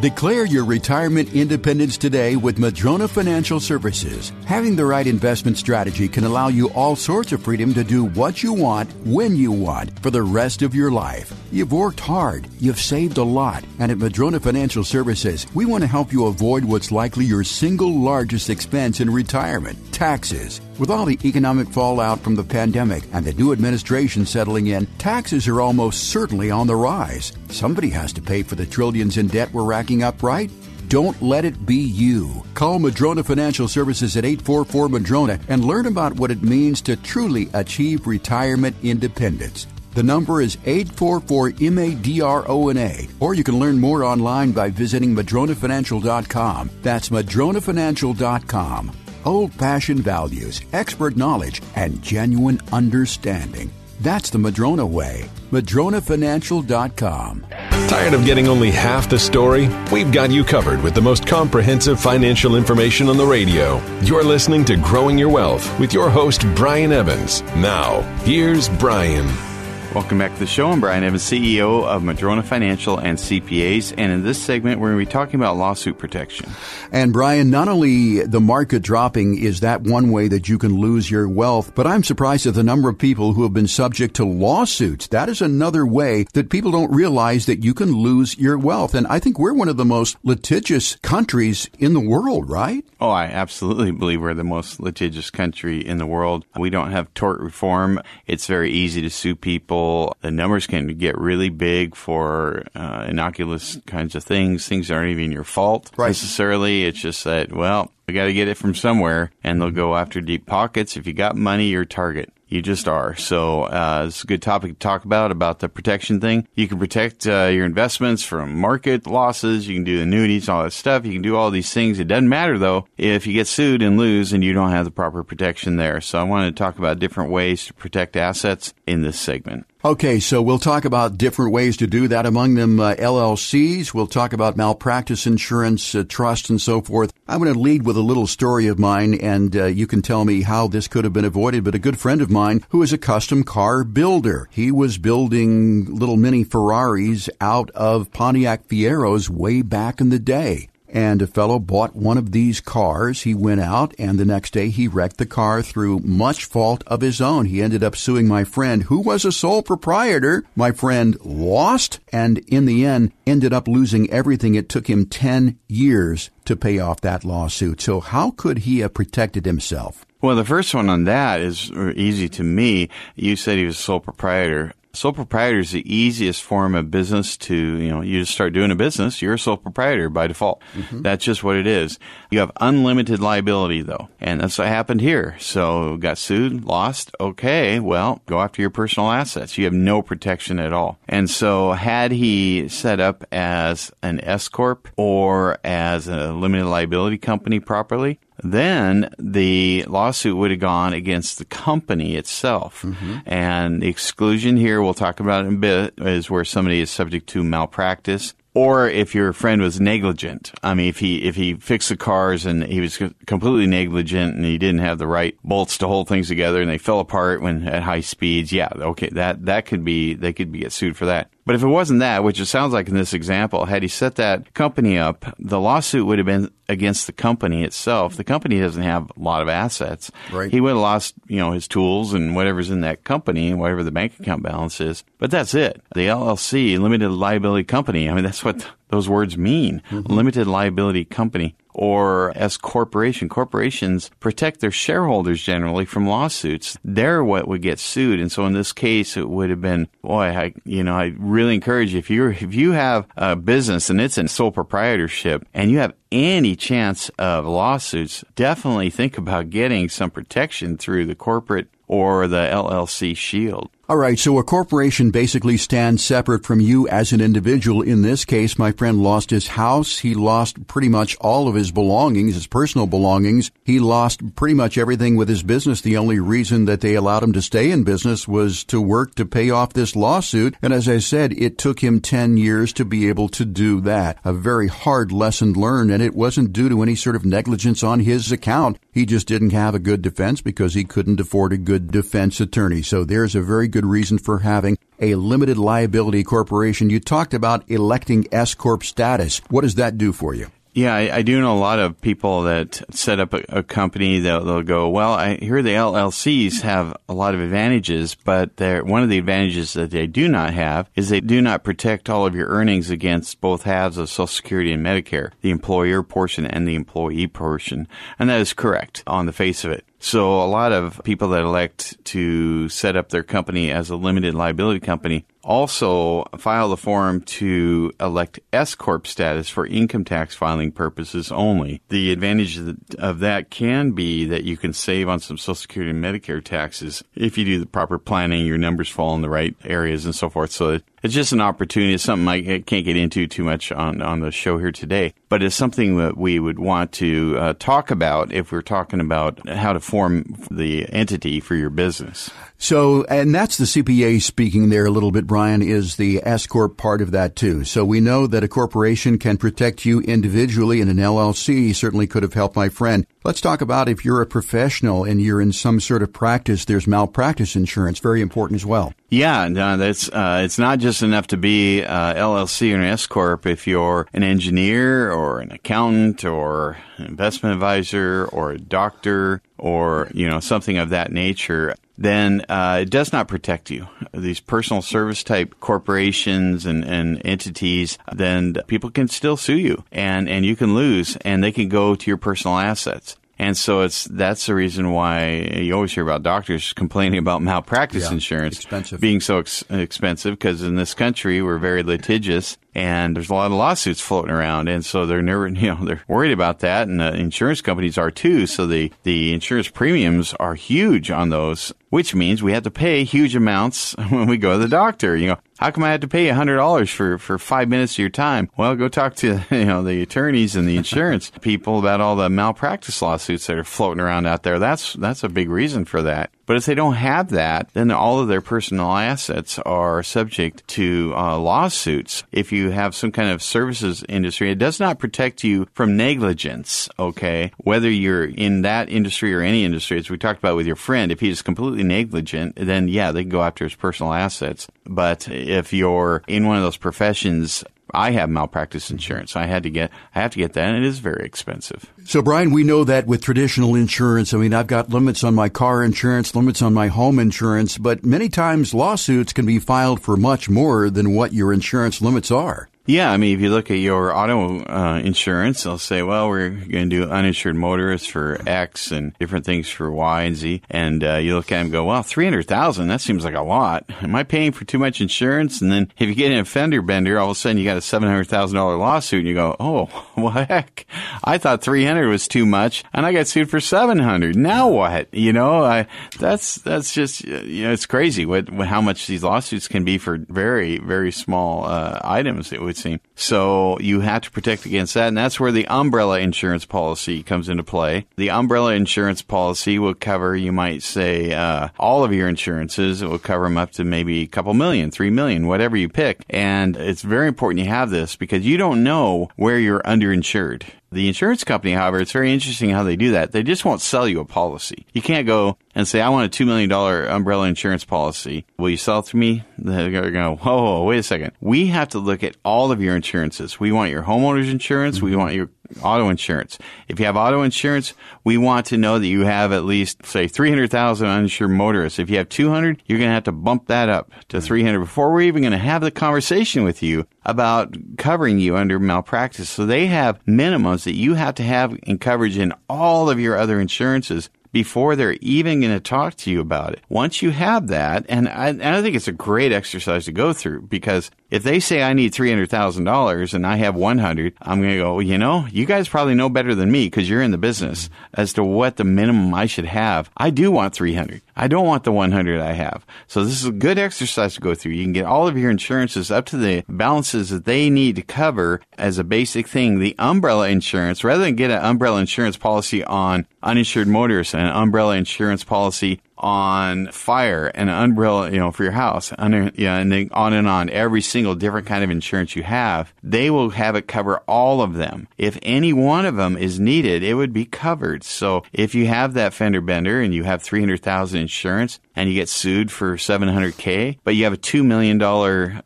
Declare 0.00 0.46
your 0.46 0.64
retirement 0.64 1.32
independence 1.32 1.96
today 1.96 2.36
with 2.36 2.58
Madrona 2.58 3.08
Financial 3.08 3.60
Services. 3.60 4.32
Having 4.44 4.76
the 4.76 4.84
right 4.84 5.06
investment 5.06 5.56
strategy 5.56 6.08
can 6.08 6.24
allow 6.24 6.48
you 6.48 6.68
all 6.70 6.96
sorts 6.96 7.32
of 7.32 7.42
freedom 7.42 7.72
to 7.72 7.84
do 7.84 8.04
what 8.04 8.42
you 8.42 8.52
want, 8.52 8.90
when 9.06 9.34
you 9.36 9.52
want, 9.52 9.98
for 10.00 10.10
the 10.10 10.22
rest 10.22 10.62
of 10.62 10.74
your 10.74 10.90
life. 10.90 11.32
You've 11.52 11.72
worked 11.72 12.00
hard, 12.00 12.48
you've 12.58 12.80
saved 12.80 13.18
a 13.18 13.22
lot, 13.22 13.64
and 13.78 13.92
at 13.92 13.98
Madrona 13.98 14.40
Financial 14.40 14.82
Services, 14.82 15.46
we 15.54 15.64
want 15.64 15.82
to 15.84 15.88
help 15.88 16.12
you 16.12 16.26
avoid 16.26 16.64
what's 16.64 16.92
likely 16.92 17.24
your 17.24 17.44
single 17.44 17.98
largest 17.98 18.50
expense 18.50 19.00
in 19.00 19.08
retirement 19.08 19.78
taxes. 19.92 20.60
With 20.76 20.90
all 20.90 21.04
the 21.04 21.18
economic 21.24 21.68
fallout 21.68 22.18
from 22.18 22.34
the 22.34 22.42
pandemic 22.42 23.04
and 23.12 23.24
the 23.24 23.32
new 23.34 23.52
administration 23.52 24.26
settling 24.26 24.66
in, 24.66 24.86
taxes 24.98 25.46
are 25.46 25.60
almost 25.60 26.10
certainly 26.10 26.50
on 26.50 26.66
the 26.66 26.74
rise. 26.74 27.32
Somebody 27.48 27.90
has 27.90 28.12
to 28.14 28.20
pay 28.20 28.42
for 28.42 28.56
the 28.56 28.66
trillions 28.66 29.16
in 29.16 29.28
debt 29.28 29.52
we're 29.52 29.62
racking 29.62 30.02
up, 30.02 30.24
right? 30.24 30.50
Don't 30.88 31.22
let 31.22 31.44
it 31.44 31.64
be 31.64 31.76
you. 31.76 32.42
Call 32.54 32.80
Madrona 32.80 33.22
Financial 33.22 33.68
Services 33.68 34.16
at 34.16 34.24
844 34.24 34.88
Madrona 34.88 35.38
and 35.46 35.64
learn 35.64 35.86
about 35.86 36.14
what 36.14 36.32
it 36.32 36.42
means 36.42 36.80
to 36.82 36.96
truly 36.96 37.48
achieve 37.54 38.08
retirement 38.08 38.74
independence. 38.82 39.68
The 39.94 40.02
number 40.02 40.40
is 40.40 40.58
844 40.64 41.50
MADRONA, 41.50 43.10
or 43.20 43.34
you 43.34 43.44
can 43.44 43.60
learn 43.60 43.78
more 43.78 44.02
online 44.02 44.50
by 44.50 44.70
visiting 44.70 45.14
madronafinancial.com. 45.14 46.70
That's 46.82 47.10
madronafinancial.com. 47.10 49.03
Old 49.24 49.52
fashioned 49.52 50.00
values, 50.00 50.60
expert 50.72 51.16
knowledge, 51.16 51.62
and 51.74 52.02
genuine 52.02 52.60
understanding. 52.72 53.72
That's 54.00 54.30
the 54.30 54.38
Madrona 54.38 54.84
way. 54.84 55.30
MadronaFinancial.com. 55.50 57.46
Tired 57.88 58.14
of 58.14 58.24
getting 58.24 58.48
only 58.48 58.70
half 58.70 59.08
the 59.08 59.18
story? 59.18 59.68
We've 59.92 60.12
got 60.12 60.30
you 60.30 60.44
covered 60.44 60.82
with 60.82 60.94
the 60.94 61.00
most 61.00 61.26
comprehensive 61.26 62.00
financial 62.00 62.56
information 62.56 63.08
on 63.08 63.16
the 63.16 63.24
radio. 63.24 63.80
You're 64.02 64.24
listening 64.24 64.64
to 64.66 64.76
Growing 64.76 65.18
Your 65.18 65.30
Wealth 65.30 65.78
with 65.78 65.94
your 65.94 66.10
host, 66.10 66.44
Brian 66.54 66.92
Evans. 66.92 67.42
Now, 67.56 68.02
here's 68.24 68.68
Brian. 68.68 69.53
Welcome 69.94 70.18
back 70.18 70.32
to 70.32 70.40
the 70.40 70.46
show. 70.48 70.72
I'm 70.72 70.80
Brian 70.80 71.04
Evans, 71.04 71.22
CEO 71.22 71.84
of 71.84 72.02
Madrona 72.02 72.42
Financial 72.42 72.98
and 72.98 73.16
CPAs. 73.16 73.94
And 73.96 74.10
in 74.10 74.24
this 74.24 74.42
segment, 74.42 74.80
we're 74.80 74.88
going 74.88 74.98
to 74.98 75.06
be 75.06 75.12
talking 75.12 75.36
about 75.38 75.56
lawsuit 75.56 75.98
protection. 75.98 76.50
And 76.90 77.12
Brian, 77.12 77.48
not 77.48 77.68
only 77.68 78.26
the 78.26 78.40
market 78.40 78.82
dropping 78.82 79.38
is 79.38 79.60
that 79.60 79.82
one 79.82 80.10
way 80.10 80.26
that 80.26 80.48
you 80.48 80.58
can 80.58 80.80
lose 80.80 81.08
your 81.08 81.28
wealth, 81.28 81.76
but 81.76 81.86
I'm 81.86 82.02
surprised 82.02 82.44
at 82.44 82.54
the 82.54 82.64
number 82.64 82.88
of 82.88 82.98
people 82.98 83.34
who 83.34 83.44
have 83.44 83.54
been 83.54 83.68
subject 83.68 84.16
to 84.16 84.24
lawsuits. 84.24 85.06
That 85.06 85.28
is 85.28 85.40
another 85.40 85.86
way 85.86 86.26
that 86.34 86.50
people 86.50 86.72
don't 86.72 86.92
realize 86.92 87.46
that 87.46 87.62
you 87.62 87.72
can 87.72 87.92
lose 87.92 88.36
your 88.36 88.58
wealth. 88.58 88.96
And 88.96 89.06
I 89.06 89.20
think 89.20 89.38
we're 89.38 89.54
one 89.54 89.68
of 89.68 89.76
the 89.76 89.84
most 89.84 90.16
litigious 90.24 90.96
countries 90.96 91.70
in 91.78 91.94
the 91.94 92.00
world, 92.00 92.50
right? 92.50 92.84
Oh, 93.00 93.10
I 93.10 93.26
absolutely 93.26 93.92
believe 93.92 94.20
we're 94.20 94.34
the 94.34 94.42
most 94.42 94.80
litigious 94.80 95.30
country 95.30 95.86
in 95.86 95.98
the 95.98 96.06
world. 96.06 96.46
We 96.58 96.70
don't 96.70 96.90
have 96.90 97.14
tort 97.14 97.38
reform. 97.38 98.00
It's 98.26 98.48
very 98.48 98.72
easy 98.72 99.00
to 99.02 99.10
sue 99.10 99.36
people 99.36 99.83
the 100.20 100.30
numbers 100.30 100.66
can 100.66 100.86
get 100.98 101.18
really 101.18 101.50
big 101.50 101.94
for 101.94 102.64
uh, 102.74 103.06
innocuous 103.08 103.78
kinds 103.86 104.14
of 104.14 104.24
things. 104.24 104.66
Things 104.66 104.90
aren't 104.90 105.10
even 105.10 105.32
your 105.32 105.44
fault 105.44 105.90
right. 105.96 106.08
necessarily. 106.08 106.84
It's 106.84 107.00
just 107.00 107.24
that, 107.24 107.52
well, 107.52 107.90
we 108.06 108.14
got 108.14 108.26
to 108.26 108.32
get 108.32 108.48
it 108.48 108.56
from 108.56 108.74
somewhere, 108.74 109.30
and 109.42 109.60
they'll 109.60 109.70
go 109.70 109.96
after 109.96 110.20
deep 110.20 110.46
pockets. 110.46 110.96
If 110.96 111.06
you 111.06 111.12
got 111.12 111.36
money, 111.36 111.68
you're 111.68 111.84
target. 111.84 112.32
You 112.46 112.62
just 112.62 112.86
are. 112.86 113.16
So 113.16 113.62
uh, 113.64 114.04
it's 114.06 114.22
a 114.22 114.26
good 114.26 114.42
topic 114.42 114.72
to 114.72 114.78
talk 114.78 115.04
about 115.04 115.32
about 115.32 115.58
the 115.58 115.68
protection 115.68 116.20
thing. 116.20 116.46
You 116.54 116.68
can 116.68 116.78
protect 116.78 117.26
uh, 117.26 117.46
your 117.46 117.64
investments 117.64 118.22
from 118.22 118.60
market 118.60 119.08
losses. 119.08 119.66
You 119.66 119.74
can 119.74 119.82
do 119.82 120.02
annuities, 120.02 120.48
all 120.48 120.62
that 120.62 120.72
stuff. 120.72 121.04
You 121.04 121.14
can 121.14 121.22
do 121.22 121.36
all 121.36 121.50
these 121.50 121.72
things. 121.72 121.98
It 121.98 122.06
doesn't 122.06 122.28
matter 122.28 122.56
though 122.58 122.86
if 122.96 123.26
you 123.26 123.32
get 123.32 123.48
sued 123.48 123.82
and 123.82 123.96
lose 123.96 124.32
and 124.32 124.44
you 124.44 124.52
don't 124.52 124.70
have 124.70 124.84
the 124.84 124.92
proper 124.92 125.24
protection 125.24 125.76
there. 125.76 126.00
So 126.00 126.18
I 126.20 126.22
wanted 126.22 126.54
to 126.54 126.62
talk 126.62 126.78
about 126.78 127.00
different 127.00 127.32
ways 127.32 127.66
to 127.66 127.74
protect 127.74 128.14
assets 128.14 128.72
in 128.86 129.02
this 129.02 129.18
segment. 129.18 129.66
Okay, 129.86 130.18
so 130.18 130.40
we'll 130.40 130.58
talk 130.58 130.86
about 130.86 131.18
different 131.18 131.52
ways 131.52 131.76
to 131.76 131.86
do 131.86 132.08
that. 132.08 132.24
Among 132.24 132.54
them, 132.54 132.80
uh, 132.80 132.94
LLCs. 132.94 133.92
We'll 133.92 134.06
talk 134.06 134.32
about 134.32 134.56
malpractice 134.56 135.26
insurance, 135.26 135.94
uh, 135.94 136.04
trust, 136.08 136.48
and 136.48 136.58
so 136.58 136.80
forth. 136.80 137.12
I'm 137.28 137.38
going 137.38 137.52
to 137.52 137.60
lead 137.60 137.84
with 137.84 137.98
a 137.98 138.00
little 138.00 138.26
story 138.26 138.66
of 138.66 138.78
mine, 138.78 139.12
and 139.12 139.54
uh, 139.54 139.66
you 139.66 139.86
can 139.86 140.00
tell 140.00 140.24
me 140.24 140.40
how 140.40 140.68
this 140.68 140.88
could 140.88 141.04
have 141.04 141.12
been 141.12 141.26
avoided. 141.26 141.64
But 141.64 141.74
a 141.74 141.78
good 141.78 141.98
friend 141.98 142.22
of 142.22 142.30
mine 142.30 142.64
who 142.70 142.82
is 142.82 142.94
a 142.94 142.98
custom 142.98 143.44
car 143.44 143.84
builder, 143.84 144.48
he 144.50 144.72
was 144.72 144.96
building 144.96 145.84
little 145.84 146.16
mini 146.16 146.44
Ferraris 146.44 147.28
out 147.38 147.68
of 147.72 148.10
Pontiac 148.10 148.66
Fieros 148.68 149.28
way 149.28 149.60
back 149.60 150.00
in 150.00 150.08
the 150.08 150.18
day 150.18 150.70
and 150.94 151.20
a 151.20 151.26
fellow 151.26 151.58
bought 151.58 151.96
one 151.96 152.16
of 152.16 152.30
these 152.30 152.60
cars. 152.60 153.22
He 153.22 153.34
went 153.34 153.60
out 153.60 153.92
and 153.98 154.18
the 154.18 154.24
next 154.24 154.52
day 154.52 154.70
he 154.70 154.88
wrecked 154.88 155.18
the 155.18 155.26
car 155.26 155.60
through 155.60 155.98
much 155.98 156.44
fault 156.44 156.84
of 156.86 157.00
his 157.00 157.20
own. 157.20 157.46
He 157.46 157.60
ended 157.60 157.82
up 157.82 157.96
suing 157.96 158.28
my 158.28 158.44
friend 158.44 158.84
who 158.84 159.00
was 159.00 159.24
a 159.24 159.32
sole 159.32 159.62
proprietor. 159.62 160.44
My 160.54 160.70
friend 160.70 161.18
lost 161.24 161.98
and 162.12 162.38
in 162.46 162.64
the 162.64 162.86
end 162.86 163.12
ended 163.26 163.52
up 163.52 163.66
losing 163.66 164.08
everything. 164.10 164.54
It 164.54 164.68
took 164.68 164.88
him 164.88 165.06
10 165.06 165.58
years 165.66 166.30
to 166.44 166.54
pay 166.56 166.78
off 166.78 167.00
that 167.00 167.24
lawsuit. 167.24 167.80
So 167.80 167.98
how 167.98 168.30
could 168.30 168.58
he 168.58 168.78
have 168.78 168.94
protected 168.94 169.44
himself? 169.44 170.06
Well, 170.22 170.36
the 170.36 170.44
first 170.44 170.74
one 170.74 170.88
on 170.88 171.04
that 171.04 171.40
is 171.40 171.70
easy 171.72 172.28
to 172.30 172.44
me. 172.44 172.88
You 173.16 173.34
said 173.34 173.58
he 173.58 173.66
was 173.66 173.76
sole 173.76 174.00
proprietor. 174.00 174.72
Sole 174.94 175.12
proprietor 175.12 175.58
is 175.58 175.72
the 175.72 175.92
easiest 175.92 176.42
form 176.42 176.74
of 176.74 176.90
business 176.90 177.36
to, 177.38 177.54
you 177.54 177.88
know, 177.88 178.00
you 178.00 178.20
just 178.20 178.32
start 178.32 178.52
doing 178.52 178.70
a 178.70 178.76
business, 178.76 179.20
you're 179.20 179.34
a 179.34 179.38
sole 179.38 179.56
proprietor 179.56 180.08
by 180.08 180.26
default. 180.26 180.62
Mm-hmm. 180.74 181.02
That's 181.02 181.24
just 181.24 181.42
what 181.42 181.56
it 181.56 181.66
is. 181.66 181.98
You 182.30 182.38
have 182.38 182.52
unlimited 182.60 183.20
liability 183.20 183.82
though. 183.82 184.08
And 184.20 184.40
that's 184.40 184.58
what 184.58 184.68
happened 184.68 185.00
here. 185.00 185.36
So 185.38 185.96
got 185.96 186.18
sued, 186.18 186.64
lost. 186.64 187.14
Okay. 187.20 187.80
Well, 187.80 188.22
go 188.26 188.40
after 188.40 188.62
your 188.62 188.70
personal 188.70 189.10
assets. 189.10 189.58
You 189.58 189.64
have 189.64 189.74
no 189.74 190.00
protection 190.00 190.58
at 190.58 190.72
all. 190.72 190.98
And 191.08 191.28
so 191.28 191.72
had 191.72 192.12
he 192.12 192.68
set 192.68 193.00
up 193.00 193.24
as 193.32 193.92
an 194.02 194.20
S 194.20 194.48
Corp 194.48 194.88
or 194.96 195.58
as 195.64 196.08
a 196.08 196.32
limited 196.32 196.66
liability 196.66 197.18
company 197.18 197.60
properly, 197.60 198.20
then 198.42 199.14
the 199.18 199.84
lawsuit 199.86 200.36
would 200.36 200.50
have 200.50 200.60
gone 200.60 200.92
against 200.92 201.38
the 201.38 201.44
company 201.44 202.16
itself. 202.16 202.82
Mm-hmm. 202.82 203.18
And 203.26 203.82
the 203.82 203.88
exclusion 203.88 204.56
here, 204.56 204.82
we'll 204.82 204.94
talk 204.94 205.20
about 205.20 205.46
in 205.46 205.54
a 205.54 205.58
bit, 205.58 205.94
is 205.98 206.30
where 206.30 206.44
somebody 206.44 206.80
is 206.80 206.90
subject 206.90 207.28
to 207.30 207.44
malpractice 207.44 208.34
or 208.54 208.88
if 208.88 209.14
your 209.14 209.32
friend 209.32 209.60
was 209.60 209.80
negligent. 209.80 210.52
I 210.62 210.74
mean, 210.74 210.88
if 210.88 211.00
he 211.00 211.24
if 211.24 211.34
he 211.34 211.54
fixed 211.54 211.88
the 211.88 211.96
cars 211.96 212.46
and 212.46 212.64
he 212.64 212.80
was 212.80 212.96
completely 213.26 213.66
negligent 213.66 214.36
and 214.36 214.44
he 214.44 214.58
didn't 214.58 214.78
have 214.78 214.98
the 214.98 215.08
right 215.08 215.36
bolts 215.42 215.76
to 215.78 215.88
hold 215.88 216.08
things 216.08 216.28
together 216.28 216.60
and 216.60 216.70
they 216.70 216.78
fell 216.78 217.00
apart 217.00 217.42
when 217.42 217.66
at 217.66 217.82
high 217.82 218.00
speeds, 218.00 218.52
yeah, 218.52 218.68
okay, 218.76 219.08
that 219.10 219.44
that 219.46 219.66
could 219.66 219.84
be 219.84 220.14
they 220.14 220.32
could 220.32 220.52
be 220.52 220.60
get 220.60 220.72
sued 220.72 220.96
for 220.96 221.06
that. 221.06 221.30
But 221.44 221.54
if 221.54 221.62
it 221.62 221.68
wasn't 221.68 222.00
that, 222.00 222.24
which 222.24 222.40
it 222.40 222.46
sounds 222.46 222.72
like 222.72 222.88
in 222.88 222.94
this 222.94 223.12
example, 223.12 223.66
had 223.66 223.82
he 223.82 223.88
set 223.88 224.14
that 224.16 224.54
company 224.54 224.96
up, 224.98 225.26
the 225.38 225.60
lawsuit 225.60 226.06
would 226.06 226.18
have 226.18 226.26
been 226.26 226.50
against 226.68 227.06
the 227.06 227.12
company 227.12 227.64
itself. 227.64 228.16
The 228.16 228.24
company 228.24 228.58
doesn't 228.60 228.82
have 228.82 229.10
a 229.14 229.20
lot 229.20 229.42
of 229.42 229.48
assets. 229.48 230.10
Right. 230.32 230.50
He 230.50 230.60
would 230.60 230.70
have 230.70 230.78
lost, 230.78 231.14
you 231.26 231.38
know, 231.38 231.52
his 231.52 231.68
tools 231.68 232.14
and 232.14 232.34
whatever's 232.34 232.70
in 232.70 232.80
that 232.80 233.04
company 233.04 233.50
and 233.50 233.60
whatever 233.60 233.84
the 233.84 233.90
bank 233.90 234.18
account 234.18 234.42
balance 234.42 234.80
is. 234.80 235.04
But 235.18 235.30
that's 235.30 235.54
it. 235.54 235.82
The 235.94 236.06
LLC, 236.06 236.78
limited 236.78 237.10
liability 237.10 237.64
company. 237.64 238.08
I 238.08 238.14
mean, 238.14 238.24
that's 238.24 238.44
what 238.44 238.66
those 238.88 239.08
words 239.08 239.36
mean. 239.36 239.82
Mm-hmm. 239.90 240.12
Limited 240.12 240.46
liability 240.46 241.04
company 241.04 241.56
or 241.74 242.32
S 242.36 242.56
corporation. 242.56 243.28
Corporations 243.28 244.10
protect 244.20 244.60
their 244.60 244.70
shareholders 244.70 245.42
generally 245.42 245.84
from 245.84 246.06
lawsuits. 246.06 246.78
They're 246.84 247.24
what 247.24 247.48
would 247.48 247.62
get 247.62 247.78
sued. 247.78 248.20
And 248.20 248.30
so 248.30 248.46
in 248.46 248.52
this 248.52 248.72
case, 248.72 249.16
it 249.16 249.28
would 249.28 249.50
have 249.50 249.60
been, 249.60 249.88
boy, 250.02 250.26
I, 250.26 250.54
you 250.64 250.84
know, 250.84 250.96
I 250.96 251.14
really 251.18 251.54
encourage 251.54 251.92
you 251.92 251.98
if 251.98 252.10
you 252.10 252.28
if 252.28 252.54
you 252.54 252.72
have 252.72 253.06
a 253.16 253.36
business 253.36 253.90
and 253.90 254.00
it's 254.00 254.18
in 254.18 254.28
sole 254.28 254.52
proprietorship 254.52 255.46
and 255.52 255.70
you 255.70 255.78
have 255.78 255.94
any 256.12 256.54
chance 256.54 257.08
of 257.18 257.44
lawsuits, 257.44 258.24
definitely 258.36 258.90
think 258.90 259.18
about 259.18 259.50
getting 259.50 259.88
some 259.88 260.10
protection 260.10 260.76
through 260.78 261.06
the 261.06 261.14
corporate 261.14 261.68
or 261.86 262.26
the 262.28 262.36
LLC 262.36 263.16
shield. 263.16 263.70
All 263.86 263.98
right, 263.98 264.18
so 264.18 264.38
a 264.38 264.42
corporation 264.42 265.10
basically 265.10 265.58
stands 265.58 266.02
separate 266.02 266.46
from 266.46 266.58
you 266.58 266.88
as 266.88 267.12
an 267.12 267.20
individual. 267.20 267.82
In 267.82 268.00
this 268.00 268.24
case, 268.24 268.58
my 268.58 268.72
friend 268.72 269.02
lost 269.02 269.28
his 269.28 269.48
house. 269.48 269.98
He 269.98 270.14
lost 270.14 270.66
pretty 270.66 270.88
much 270.88 271.16
all 271.20 271.48
of 271.48 271.54
his 271.54 271.70
belongings, 271.70 272.34
his 272.34 272.46
personal 272.46 272.86
belongings. 272.86 273.50
He 273.62 273.78
lost 273.78 274.36
pretty 274.36 274.54
much 274.54 274.78
everything 274.78 275.16
with 275.16 275.28
his 275.28 275.42
business. 275.42 275.82
The 275.82 275.98
only 275.98 276.18
reason 276.18 276.64
that 276.64 276.80
they 276.80 276.94
allowed 276.94 277.24
him 277.24 277.34
to 277.34 277.42
stay 277.42 277.70
in 277.70 277.84
business 277.84 278.26
was 278.26 278.64
to 278.64 278.80
work 278.80 279.16
to 279.16 279.26
pay 279.26 279.50
off 279.50 279.74
this 279.74 279.94
lawsuit. 279.94 280.56
And 280.62 280.72
as 280.72 280.88
I 280.88 280.96
said, 280.96 281.34
it 281.34 281.58
took 281.58 281.80
him 281.80 282.00
10 282.00 282.38
years 282.38 282.72
to 282.74 282.86
be 282.86 283.10
able 283.10 283.28
to 283.28 283.44
do 283.44 283.82
that. 283.82 284.16
A 284.24 284.32
very 284.32 284.68
hard 284.68 285.12
lesson 285.12 285.52
learned, 285.52 285.90
and 285.90 286.02
it 286.02 286.14
wasn't 286.14 286.54
due 286.54 286.70
to 286.70 286.80
any 286.80 286.94
sort 286.94 287.16
of 287.16 287.26
negligence 287.26 287.82
on 287.82 288.00
his 288.00 288.32
account. 288.32 288.78
He 288.94 289.04
just 289.04 289.26
didn't 289.26 289.50
have 289.50 289.74
a 289.74 289.80
good 289.80 290.02
defense 290.02 290.40
because 290.40 290.74
he 290.74 290.84
couldn't 290.84 291.18
afford 291.18 291.52
a 291.52 291.58
good 291.58 291.90
defense 291.90 292.38
attorney. 292.38 292.80
So 292.80 293.02
there's 293.02 293.34
a 293.34 293.42
very 293.42 293.66
good 293.66 293.84
reason 293.84 294.18
for 294.18 294.38
having 294.38 294.78
a 295.00 295.16
limited 295.16 295.58
liability 295.58 296.22
corporation. 296.22 296.90
You 296.90 297.00
talked 297.00 297.34
about 297.34 297.68
electing 297.68 298.28
S 298.30 298.54
Corp 298.54 298.84
status. 298.84 299.38
What 299.50 299.62
does 299.62 299.74
that 299.74 299.98
do 299.98 300.12
for 300.12 300.32
you? 300.32 300.46
Yeah, 300.74 300.92
I, 300.92 301.18
I, 301.18 301.22
do 301.22 301.40
know 301.40 301.56
a 301.56 301.56
lot 301.56 301.78
of 301.78 302.00
people 302.00 302.42
that 302.42 302.82
set 302.90 303.20
up 303.20 303.32
a, 303.32 303.44
a 303.48 303.62
company. 303.62 304.18
They'll, 304.18 304.44
they'll, 304.44 304.62
go, 304.64 304.88
well, 304.88 305.12
I 305.12 305.36
hear 305.36 305.62
the 305.62 305.70
LLCs 305.70 306.62
have 306.62 306.96
a 307.08 307.14
lot 307.14 307.32
of 307.32 307.40
advantages, 307.40 308.16
but 308.16 308.58
one 308.58 309.04
of 309.04 309.08
the 309.08 309.18
advantages 309.18 309.74
that 309.74 309.92
they 309.92 310.08
do 310.08 310.28
not 310.28 310.52
have 310.52 310.90
is 310.96 311.08
they 311.08 311.20
do 311.20 311.40
not 311.40 311.62
protect 311.62 312.10
all 312.10 312.26
of 312.26 312.34
your 312.34 312.48
earnings 312.48 312.90
against 312.90 313.40
both 313.40 313.62
halves 313.62 313.98
of 313.98 314.08
Social 314.08 314.26
Security 314.26 314.72
and 314.72 314.84
Medicare, 314.84 315.30
the 315.42 315.50
employer 315.50 316.02
portion 316.02 316.44
and 316.44 316.66
the 316.66 316.74
employee 316.74 317.28
portion. 317.28 317.86
And 318.18 318.28
that 318.28 318.40
is 318.40 318.52
correct 318.52 319.04
on 319.06 319.26
the 319.26 319.32
face 319.32 319.64
of 319.64 319.70
it. 319.70 319.84
So 320.00 320.42
a 320.42 320.44
lot 320.44 320.72
of 320.72 321.00
people 321.04 321.28
that 321.28 321.42
elect 321.42 322.04
to 322.06 322.68
set 322.68 322.96
up 322.96 323.10
their 323.10 323.22
company 323.22 323.70
as 323.70 323.90
a 323.90 323.96
limited 323.96 324.34
liability 324.34 324.80
company 324.80 325.24
also 325.44 326.24
file 326.38 326.68
the 326.68 326.76
form 326.76 327.20
to 327.20 327.92
elect 328.00 328.40
S 328.52 328.74
corp 328.74 329.06
status 329.06 329.48
for 329.48 329.66
income 329.66 330.04
tax 330.04 330.34
filing 330.34 330.72
purposes 330.72 331.30
only. 331.30 331.82
The 331.88 332.12
advantage 332.12 332.58
of 332.98 333.20
that 333.20 333.50
can 333.50 333.92
be 333.92 334.24
that 334.26 334.44
you 334.44 334.56
can 334.56 334.72
save 334.72 335.08
on 335.08 335.20
some 335.20 335.38
Social 335.38 335.54
Security 335.54 335.90
and 335.90 336.02
Medicare 336.02 336.42
taxes 336.42 337.04
if 337.14 337.38
you 337.38 337.44
do 337.44 337.58
the 337.58 337.66
proper 337.66 337.98
planning, 337.98 338.46
your 338.46 338.58
numbers 338.58 338.88
fall 338.88 339.14
in 339.14 339.22
the 339.22 339.28
right 339.28 339.54
areas 339.64 340.04
and 340.04 340.14
so 340.14 340.28
forth. 340.28 340.50
So 340.50 340.80
it's 341.04 341.12
just 341.12 341.32
an 341.32 341.40
opportunity. 341.42 341.92
It's 341.92 342.02
something 342.02 342.26
I 342.26 342.60
can't 342.60 342.84
get 342.84 342.96
into 342.96 343.26
too 343.26 343.44
much 343.44 343.70
on, 343.70 344.00
on 344.00 344.20
the 344.20 344.32
show 344.32 344.56
here 344.56 344.72
today, 344.72 345.12
but 345.28 345.42
it's 345.42 345.54
something 345.54 345.98
that 345.98 346.16
we 346.16 346.40
would 346.40 346.58
want 346.58 346.92
to 346.92 347.36
uh, 347.38 347.54
talk 347.58 347.90
about 347.90 348.32
if 348.32 348.50
we're 348.50 348.62
talking 348.62 349.00
about 349.00 349.46
how 349.46 349.74
to 349.74 349.80
form 349.80 350.34
the 350.50 350.90
entity 350.90 351.40
for 351.40 351.56
your 351.56 351.68
business. 351.68 352.30
So, 352.56 353.04
and 353.04 353.34
that's 353.34 353.58
the 353.58 353.66
CPA 353.66 354.22
speaking 354.22 354.70
there 354.70 354.86
a 354.86 354.90
little 354.90 355.12
bit, 355.12 355.26
Brian, 355.26 355.60
is 355.60 355.96
the 355.96 356.22
S 356.24 356.46
Corp 356.46 356.78
part 356.78 357.02
of 357.02 357.10
that 357.10 357.36
too. 357.36 357.64
So 357.64 357.84
we 357.84 358.00
know 358.00 358.26
that 358.26 358.42
a 358.42 358.48
corporation 358.48 359.18
can 359.18 359.36
protect 359.36 359.84
you 359.84 360.00
individually 360.00 360.80
and 360.80 360.90
an 360.90 360.96
LLC 360.96 361.74
certainly 361.74 362.06
could 362.06 362.22
have 362.22 362.32
helped 362.32 362.56
my 362.56 362.70
friend. 362.70 363.06
Let's 363.24 363.40
talk 363.40 363.62
about 363.62 363.88
if 363.88 364.04
you're 364.04 364.20
a 364.20 364.26
professional 364.26 365.04
and 365.04 365.18
you're 365.18 365.40
in 365.40 365.50
some 365.52 365.80
sort 365.80 366.02
of 366.02 366.12
practice, 366.12 366.66
there's 366.66 366.86
malpractice 366.86 367.56
insurance, 367.56 367.98
very 367.98 368.20
important 368.20 368.60
as 368.60 368.66
well. 368.66 368.92
Yeah, 369.08 369.48
no, 369.48 369.78
that's 369.78 370.10
uh, 370.10 370.42
it's 370.44 370.58
not 370.58 370.78
just 370.78 371.02
enough 371.02 371.28
to 371.28 371.38
be 371.38 371.82
uh, 371.82 372.12
LLC 372.12 372.74
or 372.74 372.76
an 372.76 372.82
S 372.82 373.06
corp. 373.06 373.46
If 373.46 373.66
you're 373.66 374.06
an 374.12 374.24
engineer 374.24 375.10
or 375.10 375.40
an 375.40 375.52
accountant 375.52 376.22
or 376.26 376.76
an 376.98 377.06
investment 377.06 377.54
advisor 377.54 378.28
or 378.30 378.50
a 378.50 378.58
doctor 378.58 379.40
or 379.58 380.10
you 380.12 380.28
know 380.28 380.40
something 380.40 380.78
of 380.78 380.90
that 380.90 381.12
nature, 381.12 381.74
then 381.96 382.44
uh, 382.48 382.80
it 382.82 382.90
does 382.90 383.12
not 383.12 383.28
protect 383.28 383.70
you. 383.70 383.88
These 384.12 384.40
personal 384.40 384.82
service 384.82 385.22
type 385.22 385.54
corporations 385.60 386.66
and, 386.66 386.84
and 386.84 387.22
entities, 387.24 387.98
then 388.12 388.54
people 388.66 388.90
can 388.90 389.08
still 389.08 389.36
sue 389.36 389.58
you 389.58 389.84
and, 389.92 390.28
and 390.28 390.44
you 390.44 390.56
can 390.56 390.74
lose 390.74 391.16
and 391.18 391.42
they 391.42 391.52
can 391.52 391.68
go 391.68 391.94
to 391.94 392.10
your 392.10 392.16
personal 392.16 392.58
assets. 392.58 393.16
And 393.38 393.56
so 393.56 393.80
it's 393.82 394.04
that's 394.04 394.46
the 394.46 394.54
reason 394.54 394.92
why 394.92 395.30
you 395.58 395.74
always 395.74 395.92
hear 395.92 396.04
about 396.04 396.22
doctors 396.22 396.72
complaining 396.72 397.18
about 397.18 397.42
malpractice 397.42 398.04
Yeah, 398.04 398.12
insurance 398.12 398.56
expensive. 398.56 399.00
being 399.00 399.20
so 399.20 399.38
ex- 399.40 399.64
expensive 399.70 400.38
because 400.38 400.62
in 400.62 400.76
this 400.76 400.94
country 400.94 401.42
we're 401.42 401.58
very 401.58 401.82
litigious 401.82 402.56
and 402.76 403.14
there's 403.16 403.30
a 403.30 403.34
lot 403.34 403.46
of 403.46 403.52
lawsuits 403.52 404.00
floating 404.00 404.30
around. 404.30 404.68
And 404.68 404.84
so 404.84 405.06
they're 405.06 405.22
never 405.22 405.48
you 405.48 405.74
know 405.74 405.84
they're 405.84 406.02
worried 406.06 406.32
about 406.32 406.60
that. 406.60 406.86
And 406.88 407.00
the 407.00 407.12
insurance 407.14 407.60
companies 407.60 407.98
are 407.98 408.10
too. 408.10 408.46
So 408.46 408.66
the 408.66 408.92
the 409.02 409.32
insurance 409.32 409.68
premiums 409.68 410.32
are 410.34 410.54
huge 410.54 411.10
on 411.10 411.30
those 411.30 411.72
which 411.90 412.12
means 412.12 412.42
we 412.42 412.52
have 412.52 412.64
to 412.64 412.72
pay 412.72 413.04
huge 413.04 413.36
amounts 413.36 413.94
when 414.10 414.26
we 414.26 414.36
go 414.36 414.52
to 414.52 414.58
the 414.58 414.68
doctor 414.68 415.16
you 415.16 415.28
know 415.28 415.36
how 415.58 415.70
come 415.70 415.84
I 415.84 415.90
have 415.90 416.00
to 416.00 416.08
pay 416.08 416.28
hundred 416.28 416.56
dollars 416.56 416.90
for 416.90 417.18
for 417.18 417.38
five 417.38 417.68
minutes 417.68 417.94
of 417.94 417.98
your 417.98 418.08
time? 418.08 418.50
Well, 418.56 418.74
go 418.76 418.88
talk 418.88 419.14
to 419.16 419.42
you 419.50 419.64
know 419.64 419.82
the 419.82 420.02
attorneys 420.02 420.56
and 420.56 420.68
the 420.68 420.76
insurance 420.76 421.30
people 421.40 421.78
about 421.78 422.00
all 422.00 422.16
the 422.16 422.28
malpractice 422.28 423.00
lawsuits 423.00 423.46
that 423.46 423.56
are 423.56 423.64
floating 423.64 424.00
around 424.00 424.26
out 424.26 424.42
there. 424.42 424.58
That's 424.58 424.94
that's 424.94 425.24
a 425.24 425.28
big 425.28 425.48
reason 425.48 425.84
for 425.84 426.02
that. 426.02 426.30
But 426.46 426.56
if 426.56 426.66
they 426.66 426.74
don't 426.74 426.94
have 426.94 427.30
that, 427.30 427.68
then 427.72 427.90
all 427.90 428.20
of 428.20 428.28
their 428.28 428.40
personal 428.40 428.92
assets 428.92 429.58
are 429.60 430.02
subject 430.02 430.66
to 430.68 431.12
uh, 431.16 431.38
lawsuits. 431.38 432.24
If 432.32 432.52
you 432.52 432.70
have 432.70 432.94
some 432.94 433.12
kind 433.12 433.30
of 433.30 433.42
services 433.42 434.04
industry, 434.08 434.50
it 434.50 434.58
does 434.58 434.80
not 434.80 434.98
protect 434.98 435.44
you 435.44 435.66
from 435.72 435.96
negligence. 435.96 436.88
Okay, 436.98 437.52
whether 437.58 437.90
you're 437.90 438.24
in 438.24 438.62
that 438.62 438.88
industry 438.88 439.34
or 439.34 439.40
any 439.40 439.64
industry, 439.64 439.98
as 439.98 440.10
we 440.10 440.18
talked 440.18 440.38
about 440.38 440.56
with 440.56 440.66
your 440.66 440.76
friend, 440.76 441.10
if 441.10 441.20
he's 441.20 441.42
completely 441.42 441.82
negligent, 441.82 442.56
then 442.56 442.88
yeah, 442.88 443.12
they 443.12 443.22
can 443.22 443.30
go 443.30 443.42
after 443.42 443.64
his 443.64 443.74
personal 443.74 444.12
assets. 444.12 444.66
But 444.84 445.28
if 445.28 445.72
you're 445.72 446.22
in 446.28 446.46
one 446.46 446.56
of 446.56 446.62
those 446.62 446.76
professions, 446.76 447.64
I 447.94 448.10
have 448.10 448.28
malpractice 448.28 448.90
insurance. 448.90 449.36
I 449.36 449.46
had 449.46 449.62
to 449.62 449.70
get, 449.70 449.90
I 450.14 450.20
have 450.20 450.32
to 450.32 450.38
get 450.38 450.52
that, 450.54 450.68
and 450.68 450.76
it 450.76 450.86
is 450.86 450.98
very 450.98 451.24
expensive. 451.24 451.90
So, 452.04 452.22
Brian, 452.22 452.50
we 452.50 452.64
know 452.64 452.84
that 452.84 453.06
with 453.06 453.22
traditional 453.22 453.74
insurance, 453.74 454.34
I 454.34 454.38
mean, 454.38 454.52
I've 454.52 454.66
got 454.66 454.90
limits 454.90 455.24
on 455.24 455.34
my 455.34 455.48
car 455.48 455.82
insurance, 455.82 456.34
limits 456.34 456.62
on 456.62 456.74
my 456.74 456.88
home 456.88 457.18
insurance, 457.18 457.78
but 457.78 458.04
many 458.04 458.28
times 458.28 458.74
lawsuits 458.74 459.32
can 459.32 459.46
be 459.46 459.58
filed 459.58 460.00
for 460.00 460.16
much 460.16 460.50
more 460.50 460.90
than 460.90 461.14
what 461.14 461.32
your 461.32 461.52
insurance 461.52 462.02
limits 462.02 462.30
are. 462.30 462.68
Yeah, 462.86 463.10
I 463.10 463.16
mean, 463.16 463.34
if 463.34 463.40
you 463.40 463.48
look 463.48 463.70
at 463.70 463.78
your 463.78 464.14
auto 464.14 464.62
uh, 464.62 465.00
insurance, 465.02 465.62
they'll 465.62 465.78
say, 465.78 466.02
well, 466.02 466.28
we're 466.28 466.50
going 466.50 466.90
to 466.90 466.96
do 466.96 467.10
uninsured 467.10 467.56
motorists 467.56 468.06
for 468.06 468.38
X 468.46 468.92
and 468.92 469.16
different 469.18 469.46
things 469.46 469.70
for 469.70 469.90
Y 469.90 470.22
and 470.24 470.36
Z. 470.36 470.60
And 470.68 471.02
uh, 471.02 471.14
you 471.14 471.34
look 471.34 471.50
at 471.50 471.56
them 471.56 471.66
and 471.66 471.72
go, 471.72 471.86
well, 471.86 472.02
300000 472.02 472.88
that 472.88 473.00
seems 473.00 473.24
like 473.24 473.34
a 473.34 473.40
lot. 473.40 473.86
Am 474.02 474.14
I 474.14 474.22
paying 474.22 474.52
for 474.52 474.66
too 474.66 474.78
much 474.78 475.00
insurance? 475.00 475.62
And 475.62 475.72
then 475.72 475.90
if 475.98 476.10
you 476.10 476.14
get 476.14 476.30
an 476.30 476.40
offender 476.40 476.82
bender, 476.82 477.18
all 477.18 477.30
of 477.30 477.36
a 477.38 477.40
sudden 477.40 477.56
you 477.56 477.64
got 477.64 477.78
a 477.78 477.80
$700,000 477.80 478.54
lawsuit 478.78 479.20
and 479.20 479.28
you 479.28 479.34
go, 479.34 479.56
oh, 479.58 479.88
well, 480.18 480.28
heck, 480.28 480.84
I 481.24 481.38
thought 481.38 481.62
300 481.62 482.06
was 482.06 482.28
too 482.28 482.44
much 482.44 482.84
and 482.92 483.06
I 483.06 483.14
got 483.14 483.28
sued 483.28 483.48
for 483.48 483.60
700 483.60 484.36
Now 484.36 484.68
what? 484.68 485.08
You 485.10 485.32
know, 485.32 485.64
I, 485.64 485.86
that's, 486.18 486.56
that's 486.56 486.92
just, 486.92 487.24
you 487.24 487.64
know, 487.64 487.72
it's 487.72 487.86
crazy 487.86 488.26
what, 488.26 488.50
how 488.50 488.82
much 488.82 489.06
these 489.06 489.24
lawsuits 489.24 489.68
can 489.68 489.84
be 489.84 489.96
for 489.96 490.18
very, 490.18 490.76
very 490.76 491.12
small 491.12 491.64
uh, 491.64 491.98
items, 492.04 492.52
it 492.52 492.60
would 492.74 492.82
seem. 492.82 493.00
So 493.14 493.78
you 493.78 494.00
have 494.00 494.22
to 494.22 494.30
protect 494.30 494.66
against 494.66 494.94
that. 494.94 495.08
And 495.08 495.16
that's 495.16 495.38
where 495.38 495.52
the 495.52 495.66
umbrella 495.68 496.20
insurance 496.20 496.64
policy 496.64 497.22
comes 497.22 497.48
into 497.48 497.62
play. 497.62 498.06
The 498.16 498.30
umbrella 498.30 498.74
insurance 498.74 499.22
policy 499.22 499.78
will 499.78 499.94
cover, 499.94 500.36
you 500.36 500.52
might 500.52 500.82
say, 500.82 501.32
uh, 501.32 501.68
all 501.78 502.04
of 502.04 502.12
your 502.12 502.28
insurances. 502.28 503.02
It 503.02 503.08
will 503.08 503.18
cover 503.18 503.44
them 503.44 503.58
up 503.58 503.72
to 503.72 503.84
maybe 503.84 504.22
a 504.22 504.26
couple 504.26 504.54
million, 504.54 504.90
three 504.90 505.10
million, 505.10 505.46
whatever 505.46 505.76
you 505.76 505.88
pick. 505.88 506.24
And 506.28 506.76
it's 506.76 507.02
very 507.02 507.28
important 507.28 507.64
you 507.64 507.70
have 507.70 507.90
this 507.90 508.16
because 508.16 508.44
you 508.44 508.56
don't 508.56 508.82
know 508.82 509.30
where 509.36 509.58
you're 509.58 509.82
underinsured. 509.82 510.64
The 510.94 511.08
insurance 511.08 511.42
company, 511.44 511.72
however, 511.72 512.00
it's 512.00 512.12
very 512.12 512.32
interesting 512.32 512.70
how 512.70 512.84
they 512.84 512.96
do 512.96 513.12
that. 513.12 513.32
They 513.32 513.42
just 513.42 513.64
won't 513.64 513.80
sell 513.80 514.06
you 514.06 514.20
a 514.20 514.24
policy. 514.24 514.86
You 514.92 515.02
can't 515.02 515.26
go 515.26 515.58
and 515.74 515.88
say, 515.88 516.00
I 516.00 516.08
want 516.08 516.34
a 516.34 516.44
$2 516.44 516.46
million 516.46 516.70
umbrella 516.72 517.48
insurance 517.48 517.84
policy. 517.84 518.46
Will 518.58 518.70
you 518.70 518.76
sell 518.76 519.00
it 519.00 519.06
to 519.06 519.16
me? 519.16 519.44
They're 519.58 519.90
going 519.90 520.04
to 520.04 520.10
go, 520.10 520.36
whoa, 520.36 520.62
whoa, 520.62 520.84
wait 520.84 520.98
a 520.98 521.02
second. 521.02 521.32
We 521.40 521.66
have 521.66 521.88
to 521.90 521.98
look 521.98 522.22
at 522.22 522.36
all 522.44 522.70
of 522.70 522.80
your 522.80 522.94
insurances. 522.94 523.58
We 523.58 523.72
want 523.72 523.90
your 523.90 524.04
homeowner's 524.04 524.48
insurance. 524.48 525.02
We 525.02 525.16
want 525.16 525.34
your 525.34 525.50
auto 525.82 526.08
insurance. 526.08 526.58
If 526.88 526.98
you 526.98 527.06
have 527.06 527.16
auto 527.16 527.42
insurance, 527.42 527.94
we 528.24 528.36
want 528.36 528.66
to 528.66 528.76
know 528.76 528.98
that 528.98 529.06
you 529.06 529.24
have 529.24 529.52
at 529.52 529.64
least, 529.64 530.04
say, 530.06 530.28
300,000 530.28 531.06
uninsured 531.06 531.50
motorists. 531.50 531.98
If 531.98 532.10
you 532.10 532.18
have 532.18 532.28
200, 532.28 532.82
you're 532.86 532.98
going 532.98 533.10
to 533.10 533.14
have 533.14 533.24
to 533.24 533.32
bump 533.32 533.66
that 533.68 533.88
up 533.88 534.10
to 534.28 534.38
mm. 534.38 534.42
300 534.42 534.78
before 534.78 535.12
we're 535.12 535.22
even 535.22 535.42
going 535.42 535.52
to 535.52 535.58
have 535.58 535.82
the 535.82 535.90
conversation 535.90 536.64
with 536.64 536.82
you 536.82 537.06
about 537.24 537.76
covering 537.98 538.38
you 538.38 538.56
under 538.56 538.78
malpractice. 538.78 539.48
So 539.48 539.66
they 539.66 539.86
have 539.86 540.24
minimums 540.24 540.84
that 540.84 540.94
you 540.94 541.14
have 541.14 541.34
to 541.36 541.42
have 541.42 541.78
in 541.84 541.98
coverage 541.98 542.36
in 542.36 542.52
all 542.68 543.10
of 543.10 543.20
your 543.20 543.36
other 543.36 543.60
insurances 543.60 544.30
before 544.54 544.94
they're 544.94 545.16
even 545.20 545.60
going 545.60 545.72
to 545.72 545.80
talk 545.80 546.14
to 546.14 546.30
you 546.30 546.40
about 546.40 546.72
it. 546.72 546.80
Once 546.88 547.20
you 547.20 547.30
have 547.30 547.66
that, 547.66 548.06
and 548.08 548.28
I, 548.28 548.50
and 548.50 548.62
I 548.62 548.80
think 548.82 548.94
it's 548.94 549.08
a 549.08 549.12
great 549.12 549.50
exercise 549.50 550.04
to 550.04 550.12
go 550.12 550.32
through 550.32 550.62
because 550.62 551.10
if 551.34 551.42
they 551.42 551.58
say 551.58 551.82
I 551.82 551.94
need 551.94 552.14
three 552.14 552.30
hundred 552.30 552.48
thousand 552.48 552.84
dollars 552.84 553.34
and 553.34 553.44
I 553.44 553.56
have 553.56 553.74
one 553.74 553.98
hundred, 553.98 554.34
I'm 554.40 554.60
going 554.60 554.74
to 554.74 554.78
go. 554.78 555.00
You 555.00 555.18
know, 555.18 555.48
you 555.50 555.66
guys 555.66 555.88
probably 555.88 556.14
know 556.14 556.28
better 556.28 556.54
than 556.54 556.70
me 556.70 556.86
because 556.86 557.10
you're 557.10 557.22
in 557.22 557.32
the 557.32 557.38
business 557.38 557.90
as 558.12 558.32
to 558.34 558.44
what 558.44 558.76
the 558.76 558.84
minimum 558.84 559.34
I 559.34 559.46
should 559.46 559.64
have. 559.64 560.08
I 560.16 560.30
do 560.30 560.52
want 560.52 560.74
three 560.74 560.94
hundred. 560.94 561.22
I 561.34 561.48
don't 561.48 561.66
want 561.66 561.82
the 561.82 561.90
one 561.90 562.12
hundred 562.12 562.40
I 562.40 562.52
have. 562.52 562.86
So 563.08 563.24
this 563.24 563.34
is 563.34 563.46
a 563.46 563.50
good 563.50 563.78
exercise 563.78 564.34
to 564.34 564.40
go 564.40 564.54
through. 564.54 564.74
You 564.74 564.84
can 564.84 564.92
get 564.92 565.06
all 565.06 565.26
of 565.26 565.36
your 565.36 565.50
insurances 565.50 566.12
up 566.12 566.24
to 566.26 566.36
the 566.36 566.64
balances 566.68 567.30
that 567.30 567.46
they 567.46 567.68
need 567.68 567.96
to 567.96 568.02
cover 568.02 568.60
as 568.78 568.98
a 568.98 569.04
basic 569.04 569.48
thing. 569.48 569.80
The 569.80 569.96
umbrella 569.98 570.48
insurance, 570.48 571.02
rather 571.02 571.24
than 571.24 571.34
get 571.34 571.50
an 571.50 571.64
umbrella 571.64 571.98
insurance 571.98 572.36
policy 572.36 572.84
on 572.84 573.26
uninsured 573.42 573.88
motorists 573.88 574.34
and 574.34 574.46
an 574.46 574.54
umbrella 574.54 574.96
insurance 574.96 575.42
policy 575.42 576.00
on 576.18 576.88
fire 576.92 577.50
and 577.54 577.68
an 577.68 577.76
umbrella, 577.76 578.30
you 578.30 578.38
know, 578.38 578.50
for 578.50 578.62
your 578.62 578.72
house, 578.72 579.12
under, 579.18 579.50
yeah, 579.54 579.76
and 579.76 579.90
then 579.90 580.08
on 580.12 580.32
and 580.32 580.48
on, 580.48 580.70
every 580.70 581.00
single 581.00 581.34
different 581.34 581.66
kind 581.66 581.84
of 581.84 581.90
insurance 581.90 582.36
you 582.36 582.42
have, 582.42 582.92
they 583.02 583.30
will 583.30 583.50
have 583.50 583.76
it 583.76 583.88
cover 583.88 584.18
all 584.28 584.62
of 584.62 584.74
them. 584.74 585.08
If 585.18 585.38
any 585.42 585.72
one 585.72 586.06
of 586.06 586.16
them 586.16 586.36
is 586.36 586.60
needed, 586.60 587.02
it 587.02 587.14
would 587.14 587.32
be 587.32 587.44
covered. 587.44 588.04
So 588.04 588.42
if 588.52 588.74
you 588.74 588.86
have 588.86 589.14
that 589.14 589.34
fender 589.34 589.60
bender 589.60 590.00
and 590.00 590.14
you 590.14 590.24
have 590.24 590.42
300,000 590.42 591.20
insurance 591.20 591.80
and 591.96 592.08
you 592.08 592.14
get 592.14 592.28
sued 592.28 592.70
for 592.70 592.96
700K, 592.96 593.98
but 594.04 594.14
you 594.14 594.24
have 594.24 594.32
a 594.32 594.38
$2 594.38 594.64
million 594.64 595.00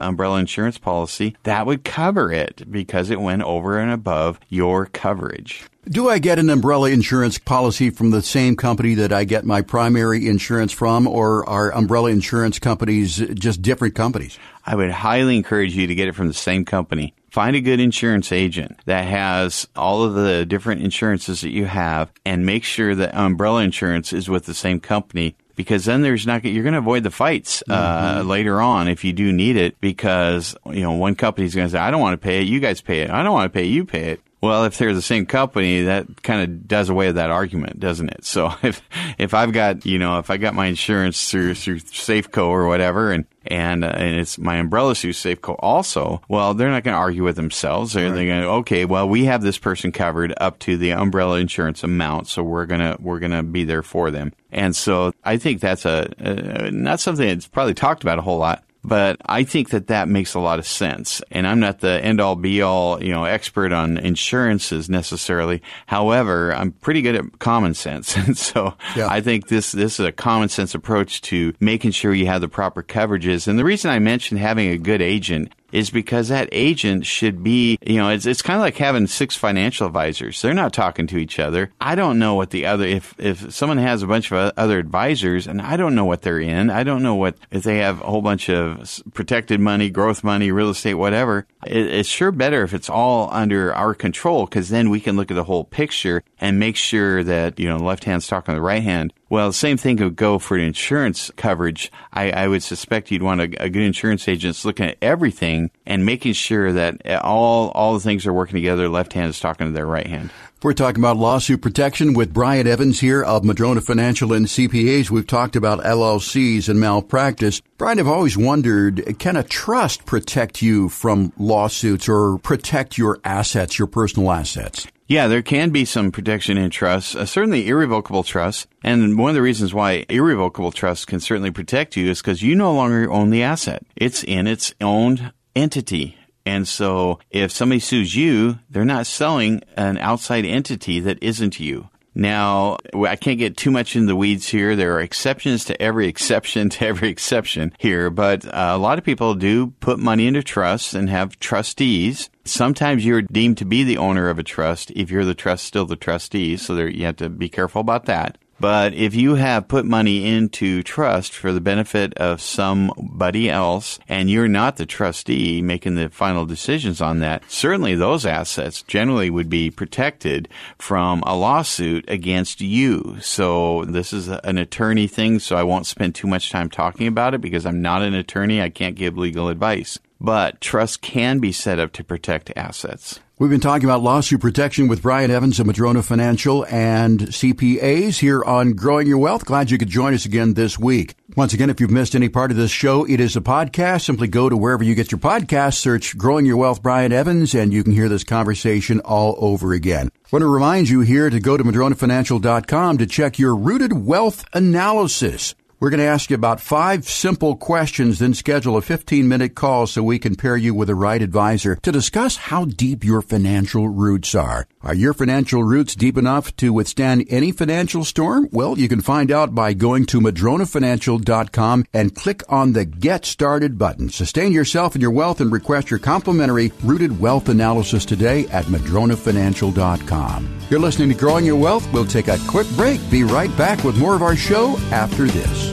umbrella 0.01 0.39
insurance 0.39 0.79
policy, 0.79 1.37
that 1.45 1.67
would 1.67 1.85
cover 1.85 2.33
it 2.33 2.71
because 2.71 3.11
it 3.11 3.21
went 3.21 3.43
over 3.43 3.79
and 3.79 3.91
above 3.91 4.41
your 4.49 4.87
coverage. 4.87 5.65
Do 5.89 6.11
I 6.11 6.19
get 6.19 6.39
an 6.39 6.51
umbrella 6.51 6.91
insurance 6.91 7.39
policy 7.39 7.89
from 7.89 8.11
the 8.11 8.21
same 8.21 8.57
company 8.57 8.93
that 8.95 9.11
I 9.11 9.25
get 9.25 9.47
my 9.47 9.63
primary 9.63 10.29
insurance 10.29 10.71
from, 10.71 11.07
or 11.07 11.49
are 11.49 11.73
umbrella 11.73 12.11
insurance 12.11 12.59
companies 12.59 13.17
just 13.17 13.63
different 13.63 13.95
companies? 13.95 14.39
I 14.67 14.77
would 14.77 14.91
highly 14.91 15.35
encourage 15.39 15.75
you 15.75 15.87
to 15.87 15.95
get 15.95 16.07
it 16.09 16.15
from 16.15 16.29
the 16.29 16.35
same 16.35 16.67
company. 16.67 17.15
Find 17.31 17.57
a 17.57 17.63
good 17.63 17.81
insurance 17.81 18.33
agent 18.33 18.79
that 18.85 19.07
has 19.07 19.67
all 19.75 20.03
of 20.05 20.13
the 20.13 20.45
different 20.45 20.83
insurances 20.83 21.41
that 21.41 21.51
you 21.53 21.65
have 21.65 22.11
and 22.27 22.45
make 22.45 22.65
sure 22.65 22.95
that 22.95 23.15
umbrella 23.15 23.63
insurance 23.63 24.13
is 24.13 24.29
with 24.29 24.45
the 24.45 24.55
same 24.55 24.81
company 24.81 25.37
because 25.57 25.87
then 25.87 26.03
there's 26.03 26.27
not 26.27 26.45
you're 26.45 26.65
going 26.65 26.73
to 26.75 26.79
avoid 26.79 27.03
the 27.03 27.11
fights 27.11 27.63
uh, 27.69 28.19
Mm-hmm. 28.19 28.29
later 28.29 28.61
on 28.61 28.89
if 28.89 29.05
you 29.05 29.13
do 29.15 29.33
need 29.33 29.57
it 29.57 29.81
because 29.81 30.55
you 30.67 30.83
know 30.83 30.93
one 30.93 31.15
company's 31.15 31.55
going 31.55 31.67
to 31.67 31.73
say 31.73 31.79
I 31.79 31.91
don't 31.91 32.01
want 32.01 32.21
to 32.21 32.25
pay 32.25 32.41
it 32.41 32.47
you 32.47 32.61
guys 32.61 32.81
pay 32.81 33.01
it 33.01 33.11
I 33.11 33.23
don't 33.23 33.33
want 33.33 33.51
to 33.53 33.57
pay 33.57 33.65
it 33.65 33.71
you 33.71 33.85
pay 33.85 34.11
it 34.11 34.21
well 34.41 34.65
if 34.65 34.79
they're 34.79 34.95
the 34.95 35.03
same 35.03 35.27
company 35.27 35.83
that 35.83 36.23
kind 36.23 36.43
of 36.43 36.69
does 36.69 36.89
away 36.89 37.07
with 37.07 37.17
that 37.17 37.31
argument 37.31 37.81
doesn't 37.81 38.09
it? 38.11 38.25
So 38.25 38.53
if 38.63 38.83
if 39.19 39.35
I've 39.35 39.53
got 39.53 39.87
you 39.87 39.99
know 39.99 40.19
if 40.19 40.31
I 40.31 40.37
got 40.37 40.55
my 40.55 40.67
insurance 40.67 41.31
through 41.31 41.55
through 41.55 41.81
Safeco 41.81 42.47
or 42.47 42.67
whatever 42.67 43.13
and 43.13 43.25
and 43.47 43.85
uh, 43.85 43.89
and 43.89 44.21
it's 44.21 44.39
my 44.39 44.57
umbrella 44.57 44.95
through 44.95 45.13
Safeco 45.13 45.57
also 45.59 46.21
well 46.29 46.55
they're 46.55 46.71
not 46.71 46.85
going 46.85 46.95
to 46.95 46.99
argue 47.01 47.25
with 47.25 47.37
themselves. 47.37 47.93
They're, 47.93 48.11
they're 48.11 48.27
going 48.27 48.43
to 48.43 48.49
okay 48.49 48.85
well 48.85 49.09
we 49.09 49.25
have 49.25 49.43
this 49.43 49.59
person 49.59 49.93
covered 49.93 50.35
up 50.39 50.59
to 50.61 50.77
the 50.77 50.93
umbrella 50.93 51.39
insurance 51.39 51.83
amount 51.83 52.29
so 52.29 52.43
we're 52.43 52.67
gonna 52.67 52.97
we're 53.01 53.19
gonna 53.19 53.43
be 53.43 53.65
there 53.65 53.83
for 53.83 54.11
them. 54.11 54.33
And 54.51 54.75
so 54.75 55.13
I 55.25 55.37
think 55.37 55.61
that's 55.61 55.85
a, 55.85 56.11
a 56.19 56.71
not 56.71 57.01
something 57.01 57.27
that's 57.27 57.49
probably 57.49 57.75
talked 57.75 58.03
about 58.03 58.19
a 58.19 58.23
whole 58.23 58.39
lot 58.39 58.65
But 58.89 59.19
I 59.27 59.45
think 59.45 59.71
that 59.71 59.89
that 59.89 60.09
makes 60.09 60.35
a 60.35 60.41
lot 60.41 60.59
of 60.59 60.67
sense. 60.67 61.21
And 61.31 61.47
I'm 61.47 61.61
not 61.61 61.81
the 61.81 62.03
end 62.03 62.21
all 62.21 62.37
be 62.37 62.63
all, 62.63 63.03
you 63.03 63.13
know, 63.13 63.25
expert 63.25 63.73
on 63.73 63.99
insurances 63.99 64.89
necessarily. 64.89 65.63
However, 65.87 66.55
I'm 66.55 66.73
pretty 66.73 67.03
good 67.03 67.15
at 67.15 67.39
common 67.39 67.75
sense. 67.75 68.17
And 68.29 68.37
so 68.37 68.75
Yeah. 68.97 69.09
I 69.09 69.21
think 69.21 69.49
this, 69.49 69.73
this 69.73 70.01
is 70.01 70.07
a 70.07 70.13
common 70.13 70.49
sense 70.49 70.75
approach 70.75 71.21
to 71.23 71.55
making 71.61 71.93
sure 71.93 72.13
you 72.13 72.27
have 72.27 72.41
the 72.41 72.49
proper 72.49 72.83
coverages. 72.83 73.47
And 73.47 73.59
the 73.59 73.65
reason 73.65 73.91
I 73.91 73.99
mentioned 73.99 74.41
having 74.41 74.69
a 74.71 74.79
good 74.79 75.01
agent 75.01 75.53
is 75.73 75.91
because 75.91 76.29
that 76.29 76.49
agent 76.53 77.07
should 77.07 77.43
be, 77.43 77.79
you 77.85 77.97
know, 77.97 78.09
it's, 78.09 78.27
it's 78.27 78.43
kind 78.43 78.57
of 78.57 78.63
like 78.63 78.77
having 78.77 79.07
six 79.07 79.37
financial 79.37 79.87
advisors. 79.87 80.41
They're 80.41 80.55
not 80.55 80.73
talking 80.73 81.07
to 81.09 81.19
each 81.19 81.39
other. 81.39 81.71
I 81.81 81.95
don't 81.95 82.19
know 82.19 82.35
what 82.35 82.51
the 82.51 82.67
other, 82.67 82.85
if, 82.85 83.15
if 83.19 83.53
someone 83.53 83.79
has 83.79 84.03
a 84.03 84.07
bunch 84.07 84.33
of 84.33 84.53
other 84.57 84.79
advisors 84.79 85.47
and 85.47 85.61
I 85.61 85.77
don't 85.77 85.95
know 85.95 86.05
what 86.05 86.23
they're 86.23 86.41
in, 86.41 86.71
I 86.71 86.85
don't 86.85 87.03
know 87.03 87.15
what, 87.15 87.37
if 87.51 87.63
they 87.63 87.79
have 87.79 88.01
a 88.01 88.05
whole 88.07 88.23
bunch 88.23 88.49
of 88.49 89.03
protected 89.15 89.61
money, 89.61 89.91
growth 89.91 90.25
money, 90.25 90.51
real 90.51 90.71
estate, 90.71 90.95
whatever, 90.95 91.47
it, 91.67 91.87
it's 91.87 92.09
sure 92.09 92.33
better 92.33 92.63
if 92.63 92.75
it's 92.75 92.91
all 92.91 93.29
under 93.33 93.75
our 93.75 93.95
control 93.95 94.47
because 94.47 94.69
then 94.69 94.91
we 94.91 95.01
can 95.01 95.17
look 95.17 95.31
at 95.31 95.35
the 95.35 95.45
whole 95.45 95.65
picture 95.65 96.23
and 96.41 96.59
make 96.59 96.77
sure 96.77 97.23
that, 97.25 97.59
you 97.59 97.69
know, 97.69 97.79
the 97.79 97.85
left 97.85 98.05
hand's 98.05 98.27
talking 98.27 98.53
to 98.53 98.57
the 98.57 98.63
right 98.63 98.83
hand. 98.83 99.13
Well, 99.31 99.53
same 99.53 99.77
thing 99.77 99.99
could 99.99 100.17
go 100.17 100.39
for 100.39 100.57
insurance 100.57 101.31
coverage. 101.37 101.93
I, 102.13 102.31
I 102.31 102.49
would 102.49 102.63
suspect 102.63 103.11
you'd 103.11 103.23
want 103.23 103.43
a, 103.43 103.65
a 103.65 103.69
good 103.69 103.83
insurance 103.83 104.27
agent 104.27 104.65
looking 104.65 104.87
at 104.87 104.97
everything 105.03 105.71
and 105.85 106.07
making 106.07 106.33
sure 106.33 106.73
that 106.73 107.05
all 107.23 107.69
all 107.71 107.95
the 107.95 108.01
things 108.01 108.27
are 108.27 108.33
working 108.33 108.55
together. 108.55 108.89
Left 108.89 109.13
hand 109.13 109.29
is 109.29 109.41
talking 109.41 109.67
to 109.67 109.73
their 109.73 109.87
right 109.87 110.07
hand. 110.07 110.31
We're 110.61 110.73
talking 110.73 111.01
about 111.01 111.19
lawsuit 111.19 111.63
protection 111.63 112.15
with 112.15 112.35
Brian 112.35 112.67
Evans 112.67 112.99
here 112.99 113.23
of 113.23 113.45
Madrona 113.45 113.81
Financial 113.81 114.33
and 114.33 114.47
CPAs. 114.47 115.09
We've 115.09 115.27
talked 115.27 115.55
about 115.55 115.85
LLCs 115.85 116.69
and 116.69 116.81
malpractice. 116.81 117.61
Brian, 117.77 118.01
I've 118.01 118.09
always 118.09 118.37
wondered, 118.37 119.19
can 119.21 119.37
a 119.37 119.45
trust 119.45 120.05
protect 120.05 120.61
you 120.61 120.89
from 120.89 121.33
lawsuits 121.39 122.09
or 122.09 122.39
protect 122.39 122.99
your 122.99 123.21
assets, 123.25 123.79
your 123.79 123.87
personal 123.87 124.33
assets? 124.33 124.89
Yeah, 125.09 125.27
there 125.27 125.41
can 125.41 125.71
be 125.71 125.87
some 125.87 126.13
protection 126.13 126.59
in 126.59 126.69
trusts, 126.69 127.17
uh, 127.17 127.25
certainly 127.25 127.67
irrevocable 127.67 128.23
trusts. 128.23 128.67
And 128.85 129.19
one 129.19 129.31
of 129.31 129.35
the 129.35 129.41
reasons 129.41 129.73
why 129.73 130.05
irrevocable 130.11 130.71
trusts 130.71 131.07
can 131.07 131.19
certainly 131.19 131.51
protect 131.51 131.97
you 131.97 132.11
is 132.11 132.21
because 132.21 132.43
you 132.43 132.55
no 132.55 132.75
longer 132.75 133.11
own 133.11 133.31
the 133.31 133.43
asset. 133.43 133.87
It's 133.97 134.23
in 134.23 134.47
its 134.47 134.75
own 134.83 135.33
entity. 135.57 136.19
And 136.45 136.69
so 136.69 137.21
if 137.31 137.51
somebody 137.51 137.81
sues 137.81 138.15
you, 138.15 138.59
they're 138.69 138.85
not 138.85 139.07
selling 139.07 139.63
an 139.79 139.97
outside 139.97 140.45
entity 140.45 141.01
that 141.01 141.23
isn't 141.23 141.59
you. 141.59 141.89
Now, 142.19 142.79
I 142.93 143.15
can't 143.15 143.39
get 143.39 143.57
too 143.57 143.71
much 143.71 143.95
in 143.95 144.07
the 144.07 144.17
weeds 144.17 144.49
here. 144.49 144.75
There 144.75 144.97
are 144.97 145.01
exceptions 145.01 145.65
to 145.67 145.81
every 145.81 146.09
exception 146.09 146.69
to 146.71 146.85
every 146.85 147.11
exception 147.11 147.73
here, 147.79 148.11
but 148.11 148.45
uh, 148.45 148.73
a 148.73 148.77
lot 148.77 148.99
of 148.99 149.05
people 149.05 149.37
do 149.37 149.69
put 149.79 150.01
money 150.01 150.27
into 150.27 150.43
trusts 150.43 150.95
and 150.95 151.09
have 151.09 151.39
trustees. 151.39 152.29
Sometimes 152.45 153.07
you're 153.07 153.23
deemed 153.23 153.59
to 153.59 153.65
be 153.65 153.85
the 153.85 153.99
owner 153.99 154.31
of 154.31 154.39
a 154.41 154.43
trust 154.43 154.91
if 154.97 155.13
you're 155.13 155.25
the 155.25 155.33
trust 155.33 155.65
still 155.65 155.87
the 155.87 155.95
trustee, 155.95 156.57
so 156.57 156.75
there, 156.75 156.89
you 156.89 157.05
have 157.05 157.15
to 157.19 157.29
be 157.29 157.49
careful 157.49 157.81
about 157.81 158.07
that. 158.07 158.37
But 158.61 158.93
if 158.95 159.15
you 159.15 159.37
have 159.37 159.69
put 159.69 159.85
money 159.85 160.27
into 160.27 160.83
trust 160.83 161.33
for 161.33 161.53
the 161.53 161.61
benefit 161.61 162.15
of 162.15 162.41
somebody 162.41 163.49
else 163.49 164.01
and 164.09 164.29
you're 164.29 164.49
not 164.49 164.77
the 164.77 164.87
trustee 164.87 165.63
making 165.63 165.95
the 165.95 166.09
final 166.09 166.45
decisions 166.45 167.01
on 167.01 167.21
that, 167.21 167.49
certainly 167.49 167.95
those 167.95 168.27
assets 168.27 168.83
generally 168.83 169.31
would 169.31 169.49
be 169.49 169.71
protected 169.71 170.49
from 170.77 171.23
a 171.25 171.37
lawsuit 171.37 172.05
against 172.09 172.61
you. 172.61 173.17
So 173.21 173.85
this 173.85 174.13
is 174.13 174.29
an 174.29 174.59
attorney 174.59 175.07
thing, 175.07 175.39
so 175.39 175.57
I 175.57 175.63
won't 175.63 175.87
spend 175.87 176.15
too 176.15 176.27
much 176.27 176.51
time 176.51 176.69
talking 176.69 177.07
about 177.07 177.35
it 177.35 177.41
because 177.41 177.65
I'm 177.65 177.81
not 177.81 178.03
an 178.03 178.15
attorney. 178.15 178.61
I 178.61 178.71
can't 178.71 178.97
give 178.97 179.17
legal 179.17 179.49
advice. 179.49 179.99
But 180.21 180.61
trust 180.61 181.01
can 181.01 181.39
be 181.39 181.53
set 181.53 181.79
up 181.79 181.93
to 181.93 182.03
protect 182.03 182.53
assets. 182.57 183.21
We've 183.41 183.51
been 183.51 183.61
talking 183.61 183.85
about 183.85 184.03
lawsuit 184.03 184.41
protection 184.41 184.89
with 184.89 185.03
Brian 185.03 185.31
Evans 185.31 185.61
of 185.61 185.67
Madrona 185.69 186.03
Financial 186.03 186.67
and 186.67 187.21
CPAs 187.21 188.19
here 188.19 188.43
on 188.43 188.73
Growing 188.73 189.07
Your 189.07 189.19
Wealth. 189.19 189.45
Glad 189.45 189.71
you 189.71 189.79
could 189.79 189.89
join 189.89 190.13
us 190.13 190.25
again 190.27 190.55
this 190.55 190.77
week. 190.77 191.15
Once 191.37 191.53
again, 191.53 191.71
if 191.71 191.81
you've 191.81 191.89
missed 191.89 192.17
any 192.17 192.29
part 192.29 192.51
of 192.51 192.57
this 192.57 192.73
show, 192.73 193.05
it 193.05 193.21
is 193.21 193.37
a 193.37 193.41
podcast. 193.41 194.07
Simply 194.07 194.27
go 194.27 194.49
to 194.49 194.57
wherever 194.57 194.83
you 194.83 194.97
get 194.97 195.13
your 195.13 195.21
podcast, 195.21 195.75
search 195.75 196.19
Growing 196.19 196.47
Your 196.47 196.57
Wealth 196.57 196.83
Brian 196.83 197.13
Evans, 197.13 197.55
and 197.55 197.73
you 197.73 197.85
can 197.85 197.93
hear 197.93 198.09
this 198.09 198.25
conversation 198.25 198.99
all 199.05 199.37
over 199.39 199.73
again. 199.73 200.11
I 200.13 200.29
want 200.33 200.43
to 200.43 200.53
remind 200.53 200.89
you 200.89 201.03
here 201.03 201.31
to 201.31 201.39
go 201.39 201.57
to 201.57 201.63
madronafinancial.com 201.63 202.99
to 202.99 203.07
check 203.07 203.39
your 203.39 203.55
rooted 203.55 203.93
wealth 203.93 204.45
analysis. 204.53 205.55
We're 205.81 205.91
going 205.91 206.01
to 206.01 206.07
ask 206.07 206.29
you 206.29 206.35
about 206.35 206.61
five 206.61 207.09
simple 207.09 207.55
questions, 207.55 208.19
then 208.19 208.35
schedule 208.35 208.77
a 208.77 208.83
15 208.83 209.29
minute 209.29 209.55
call 209.55 209.87
so 209.87 210.03
we 210.03 210.19
can 210.19 210.35
pair 210.35 210.57
you 210.57 210.75
with 210.75 210.89
the 210.89 210.97
right 210.97 211.23
advisor 211.23 211.77
to 211.77 211.93
discuss 211.93 212.35
how 212.37 212.65
deep 212.65 213.05
your 213.05 213.23
financial 213.23 213.89
roots 213.89 214.35
are. 214.35 214.67
Are 214.83 214.95
your 214.95 215.15
financial 215.15 215.63
roots 215.63 215.95
deep 215.95 216.19
enough 216.19 216.57
to 216.57 216.73
withstand 216.73 217.27
any 217.29 217.53
financial 217.53 218.05
storm? 218.05 218.49
Well, 218.51 218.77
you 218.77 218.89
can 218.89 219.01
find 219.01 219.31
out 219.31 219.55
by 219.55 219.73
going 219.73 220.07
to 220.07 220.21
madronafinancial.com 220.21 221.85
and 221.93 222.15
click 222.15 222.43
on 222.49 222.73
the 222.73 222.85
Get 222.85 223.25
Started 223.25 223.79
button. 223.79 224.09
Sustain 224.09 224.53
yourself 224.53 224.97
and 224.97 225.03
your 225.03 225.13
wealth 225.13 225.41
and 225.41 225.53
request 225.53 225.91
your 225.91 226.01
complimentary 226.01 226.73
rooted 226.83 227.21
wealth 227.21 227.49
analysis 227.49 228.05
today 228.05 228.49
at 228.49 228.65
madronafinancial.com. 228.65 230.59
You're 230.71 230.81
listening 230.81 231.09
to 231.11 231.15
Growing 231.15 231.45
Your 231.45 231.57
Wealth. 231.57 231.91
We'll 231.93 232.05
take 232.05 232.29
a 232.29 232.39
quick 232.49 232.67
break. 232.71 233.01
Be 233.11 233.23
right 233.25 233.57
back 233.57 233.85
with 233.85 233.97
more 233.97 234.15
of 234.15 234.23
our 234.23 234.37
show 234.37 234.77
after 234.91 235.27
this. 235.27 235.68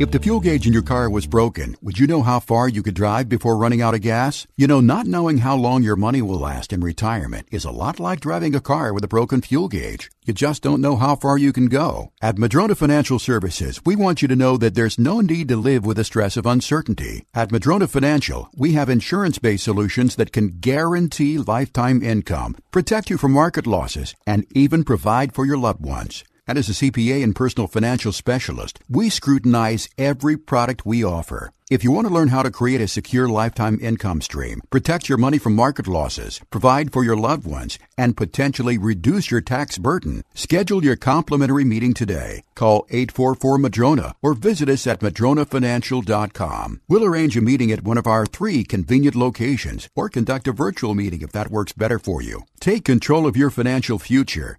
If 0.00 0.10
the 0.12 0.18
fuel 0.18 0.40
gauge 0.40 0.66
in 0.66 0.72
your 0.72 0.80
car 0.80 1.10
was 1.10 1.26
broken, 1.26 1.76
would 1.82 1.98
you 1.98 2.06
know 2.06 2.22
how 2.22 2.40
far 2.40 2.66
you 2.66 2.82
could 2.82 2.94
drive 2.94 3.28
before 3.28 3.58
running 3.58 3.82
out 3.82 3.92
of 3.92 4.00
gas? 4.00 4.46
You 4.56 4.66
know, 4.66 4.80
not 4.80 5.06
knowing 5.06 5.36
how 5.36 5.56
long 5.56 5.82
your 5.82 5.94
money 5.94 6.22
will 6.22 6.38
last 6.38 6.72
in 6.72 6.80
retirement 6.80 7.46
is 7.50 7.66
a 7.66 7.70
lot 7.70 8.00
like 8.00 8.20
driving 8.20 8.54
a 8.54 8.62
car 8.62 8.94
with 8.94 9.04
a 9.04 9.08
broken 9.08 9.42
fuel 9.42 9.68
gauge. 9.68 10.10
You 10.24 10.32
just 10.32 10.62
don't 10.62 10.80
know 10.80 10.96
how 10.96 11.16
far 11.16 11.36
you 11.36 11.52
can 11.52 11.66
go. 11.66 12.12
At 12.22 12.38
Madrona 12.38 12.74
Financial 12.74 13.18
Services, 13.18 13.82
we 13.84 13.94
want 13.94 14.22
you 14.22 14.28
to 14.28 14.36
know 14.36 14.56
that 14.56 14.74
there's 14.74 14.98
no 14.98 15.20
need 15.20 15.48
to 15.48 15.56
live 15.58 15.84
with 15.84 15.98
the 15.98 16.04
stress 16.04 16.38
of 16.38 16.46
uncertainty. 16.46 17.26
At 17.34 17.52
Madrona 17.52 17.86
Financial, 17.86 18.48
we 18.56 18.72
have 18.72 18.88
insurance-based 18.88 19.64
solutions 19.64 20.16
that 20.16 20.32
can 20.32 20.60
guarantee 20.60 21.36
lifetime 21.36 22.02
income, 22.02 22.56
protect 22.70 23.10
you 23.10 23.18
from 23.18 23.32
market 23.32 23.66
losses, 23.66 24.14
and 24.26 24.46
even 24.52 24.82
provide 24.82 25.34
for 25.34 25.44
your 25.44 25.58
loved 25.58 25.84
ones. 25.84 26.24
And 26.50 26.58
as 26.58 26.68
a 26.68 26.72
CPA 26.72 27.22
and 27.22 27.32
personal 27.32 27.68
financial 27.68 28.10
specialist, 28.10 28.80
we 28.88 29.08
scrutinize 29.08 29.88
every 29.96 30.36
product 30.36 30.84
we 30.84 31.04
offer. 31.04 31.52
If 31.70 31.84
you 31.84 31.92
want 31.92 32.08
to 32.08 32.12
learn 32.12 32.26
how 32.26 32.42
to 32.42 32.50
create 32.50 32.80
a 32.80 32.88
secure 32.88 33.28
lifetime 33.28 33.78
income 33.80 34.20
stream, 34.20 34.60
protect 34.68 35.08
your 35.08 35.16
money 35.16 35.38
from 35.38 35.54
market 35.54 35.86
losses, 35.86 36.40
provide 36.50 36.92
for 36.92 37.04
your 37.04 37.16
loved 37.16 37.46
ones, 37.46 37.78
and 37.96 38.16
potentially 38.16 38.78
reduce 38.78 39.30
your 39.30 39.40
tax 39.40 39.78
burden, 39.78 40.24
schedule 40.34 40.84
your 40.84 40.96
complimentary 40.96 41.62
meeting 41.62 41.94
today. 41.94 42.42
Call 42.56 42.84
844-MADRONA 42.90 44.14
or 44.20 44.34
visit 44.34 44.68
us 44.68 44.88
at 44.88 44.98
madronafinancial.com. 44.98 46.80
We'll 46.88 47.04
arrange 47.04 47.36
a 47.36 47.40
meeting 47.40 47.70
at 47.70 47.84
one 47.84 47.96
of 47.96 48.08
our 48.08 48.26
three 48.26 48.64
convenient 48.64 49.14
locations 49.14 49.88
or 49.94 50.08
conduct 50.08 50.48
a 50.48 50.52
virtual 50.52 50.96
meeting 50.96 51.22
if 51.22 51.30
that 51.30 51.52
works 51.52 51.72
better 51.72 52.00
for 52.00 52.20
you. 52.20 52.42
Take 52.58 52.84
control 52.84 53.28
of 53.28 53.36
your 53.36 53.50
financial 53.50 54.00
future. 54.00 54.58